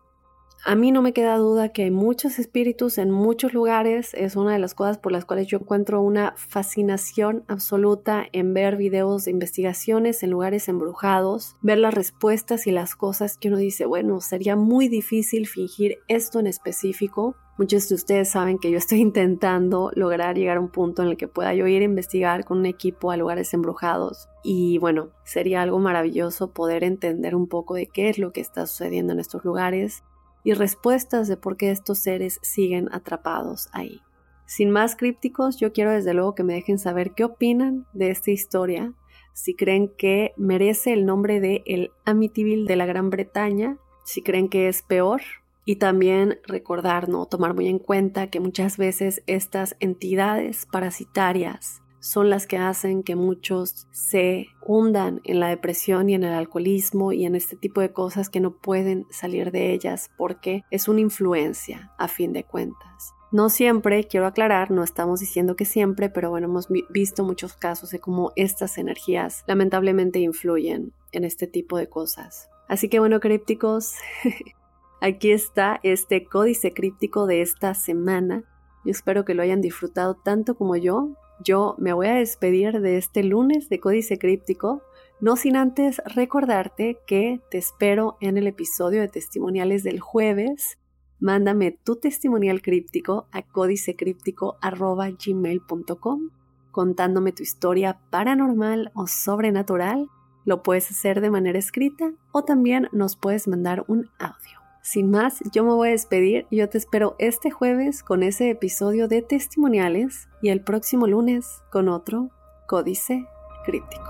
A 0.66 0.76
mí 0.76 0.93
no 0.93 1.01
me 1.01 1.11
queda 1.11 1.36
duda 1.36 1.74
que 1.74 1.84
hay 1.84 1.91
muchos 1.91 2.39
espíritus 2.39 2.97
en 2.97 3.11
muchos 3.11 3.53
lugares. 3.53 4.14
Es 4.14 4.38
una 4.38 4.53
de 4.53 4.59
las 4.59 4.74
cosas 4.74 4.97
por 4.97 5.11
las 5.11 5.26
cuales 5.26 5.47
yo 5.47 5.57
encuentro 5.57 5.99
una 5.99 6.36
fascinación 6.38 7.43
absoluta 7.49 8.26
en 8.32 8.53
ver 8.53 8.78
videos 8.78 9.26
de 9.26 9.32
investigaciones 9.32 10.24
en 10.24 10.30
lugares 10.30 10.70
embrujados, 10.70 11.57
ver 11.61 11.80
las 11.80 11.93
respuestas 11.93 12.66
y 12.66 12.72
las 12.72 12.95
cosas 12.95 13.38
que 13.38 13.49
uno 13.49 13.57
dice, 13.57 13.86
bueno, 13.86 14.22
sería 14.22 14.55
muy 14.55 14.88
difícil 14.88 15.47
fingir 15.47 15.97
esto 16.07 16.39
en 16.39 16.47
específico. 16.47 17.36
Muchos 17.57 17.89
de 17.89 17.95
ustedes 17.95 18.30
saben 18.30 18.57
que 18.57 18.72
yo 18.72 18.78
estoy 18.78 18.99
intentando 19.01 19.91
lograr 19.95 20.38
llegar 20.38 20.55
a 20.55 20.61
un 20.61 20.70
punto 20.70 21.03
en 21.03 21.09
el 21.09 21.18
que 21.18 21.28
pueda 21.28 21.53
yo 21.53 21.68
ir 21.68 21.82
a 21.82 21.86
investigar 21.86 22.45
con 22.45 22.59
un 22.59 22.68
equipo 22.68 23.11
a 23.11 23.18
lugares 23.18 23.53
embrujados. 23.53 24.30
Y 24.43 24.78
bueno, 24.78 25.09
sería 25.26 25.61
algo 25.61 25.80
maravilloso 25.80 26.53
poder 26.53 26.86
entender 26.86 27.36
un 27.36 27.49
poco 27.49 27.74
de 27.74 27.88
qué 27.88 28.07
es 28.07 28.18
lo 28.18 28.32
que 28.32 28.39
está 28.39 28.66
sucediendo 28.66 29.11
en 29.11 29.20
estos 29.20 29.43
lugares 29.43 30.03
y 30.43 30.53
respuestas 30.53 31.27
de 31.27 31.37
por 31.37 31.57
qué 31.57 31.71
estos 31.71 31.99
seres 31.99 32.39
siguen 32.41 32.89
atrapados 32.91 33.69
ahí. 33.71 34.01
Sin 34.45 34.71
más 34.71 34.95
crípticos, 34.95 35.57
yo 35.57 35.71
quiero 35.71 35.91
desde 35.91 36.13
luego 36.13 36.35
que 36.35 36.43
me 36.43 36.53
dejen 36.53 36.77
saber 36.77 37.11
qué 37.11 37.23
opinan 37.23 37.87
de 37.93 38.09
esta 38.11 38.31
historia, 38.31 38.93
si 39.33 39.55
creen 39.55 39.91
que 39.97 40.33
merece 40.37 40.93
el 40.93 41.05
nombre 41.05 41.39
de 41.39 41.63
el 41.65 41.91
Amityville 42.05 42.67
de 42.67 42.75
la 42.75 42.85
Gran 42.85 43.09
Bretaña, 43.09 43.77
si 44.03 44.21
creen 44.21 44.49
que 44.49 44.67
es 44.67 44.83
peor, 44.83 45.21
y 45.65 45.77
también 45.77 46.39
recordar, 46.45 47.07
¿no? 47.07 47.25
tomar 47.25 47.53
muy 47.53 47.67
en 47.67 47.79
cuenta 47.79 48.27
que 48.27 48.39
muchas 48.39 48.77
veces 48.77 49.23
estas 49.27 49.77
entidades 49.79 50.67
parasitarias 50.71 51.82
son 52.03 52.29
las 52.29 52.47
que 52.47 52.57
hacen 52.57 53.01
que 53.01 53.15
muchos 53.15 53.87
se 53.91 54.47
hundan 54.61 55.21
en 55.23 55.39
la 55.39 55.47
depresión 55.47 56.09
y 56.09 56.15
en 56.15 56.25
el 56.25 56.33
alcoholismo 56.33 57.13
y 57.13 57.25
en 57.25 57.33
este 57.33 57.55
tipo 57.55 57.79
de 57.79 57.93
cosas 57.93 58.29
que 58.29 58.41
no 58.41 58.51
pueden 58.57 59.07
salir 59.09 59.51
de 59.51 59.71
ellas 59.71 60.11
porque 60.17 60.65
es 60.69 60.89
una 60.89 60.99
influencia 60.99 61.93
a 61.97 62.09
fin 62.09 62.33
de 62.33 62.43
cuentas. 62.43 63.13
No 63.31 63.49
siempre, 63.49 64.03
quiero 64.03 64.27
aclarar, 64.27 64.69
no 64.69 64.83
estamos 64.83 65.21
diciendo 65.21 65.55
que 65.55 65.63
siempre, 65.63 66.09
pero 66.09 66.29
bueno, 66.29 66.47
hemos 66.47 66.67
visto 66.89 67.23
muchos 67.23 67.53
casos 67.53 67.89
de 67.91 67.99
cómo 67.99 68.33
estas 68.35 68.77
energías 68.77 69.45
lamentablemente 69.47 70.19
influyen 70.19 70.91
en 71.13 71.23
este 71.23 71.47
tipo 71.47 71.77
de 71.77 71.87
cosas. 71.87 72.49
Así 72.67 72.89
que 72.89 72.99
bueno, 72.99 73.21
crípticos, 73.21 73.93
aquí 75.01 75.31
está 75.31 75.79
este 75.83 76.25
códice 76.25 76.73
críptico 76.73 77.27
de 77.27 77.41
esta 77.41 77.73
semana. 77.73 78.43
Yo 78.83 78.91
espero 78.91 79.23
que 79.23 79.35
lo 79.35 79.41
hayan 79.41 79.61
disfrutado 79.61 80.15
tanto 80.15 80.55
como 80.55 80.75
yo. 80.75 81.15
Yo 81.43 81.75
me 81.77 81.93
voy 81.93 82.07
a 82.07 82.15
despedir 82.15 82.79
de 82.79 82.97
este 82.97 83.23
lunes 83.23 83.69
de 83.69 83.79
Códice 83.79 84.17
Críptico, 84.17 84.81
no 85.19 85.35
sin 85.35 85.55
antes 85.55 86.01
recordarte 86.05 86.97
que 87.05 87.41
te 87.51 87.57
espero 87.57 88.17
en 88.21 88.37
el 88.37 88.47
episodio 88.47 89.01
de 89.01 89.09
testimoniales 89.09 89.83
del 89.83 89.99
jueves. 89.99 90.77
Mándame 91.19 91.71
tu 91.71 91.97
testimonial 91.97 92.61
críptico 92.61 93.27
a 93.31 93.41
códicecríptico.gmail.com 93.41 96.29
contándome 96.71 97.31
tu 97.31 97.43
historia 97.43 98.01
paranormal 98.09 98.91
o 98.95 99.07
sobrenatural. 99.07 100.09
Lo 100.43 100.63
puedes 100.63 100.91
hacer 100.91 101.21
de 101.21 101.29
manera 101.29 101.59
escrita 101.59 102.11
o 102.33 102.43
también 102.43 102.89
nos 102.91 103.15
puedes 103.15 103.47
mandar 103.47 103.85
un 103.87 104.09
audio. 104.19 104.62
Sin 104.86 105.09
más, 105.11 105.39
yo 105.53 105.63
me 105.63 105.71
voy 105.71 105.88
a 105.88 105.91
despedir 105.91 106.45
yo 106.51 106.67
te 106.67 106.77
espero 106.77 107.15
este 107.17 107.49
jueves 107.49 108.03
con 108.03 108.21
ese 108.21 108.49
episodio 108.49 109.07
de 109.07 109.21
testimoniales 109.21 110.27
y 110.41 110.49
el 110.49 110.59
próximo 110.59 111.07
lunes 111.07 111.63
con 111.71 111.88
otro 111.88 112.31
códice 112.67 113.25
críptico. 113.63 114.03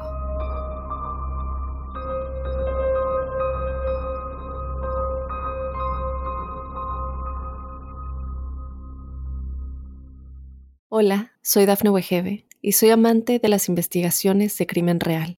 Hola, 10.90 11.34
soy 11.44 11.68
Dafne 11.68 11.92
Wegebe 11.92 12.48
y 12.62 12.72
soy 12.72 12.90
amante 12.90 13.38
de 13.38 13.48
las 13.48 13.70
investigaciones 13.70 14.58
de 14.58 14.66
crimen 14.66 15.00
real. 15.00 15.38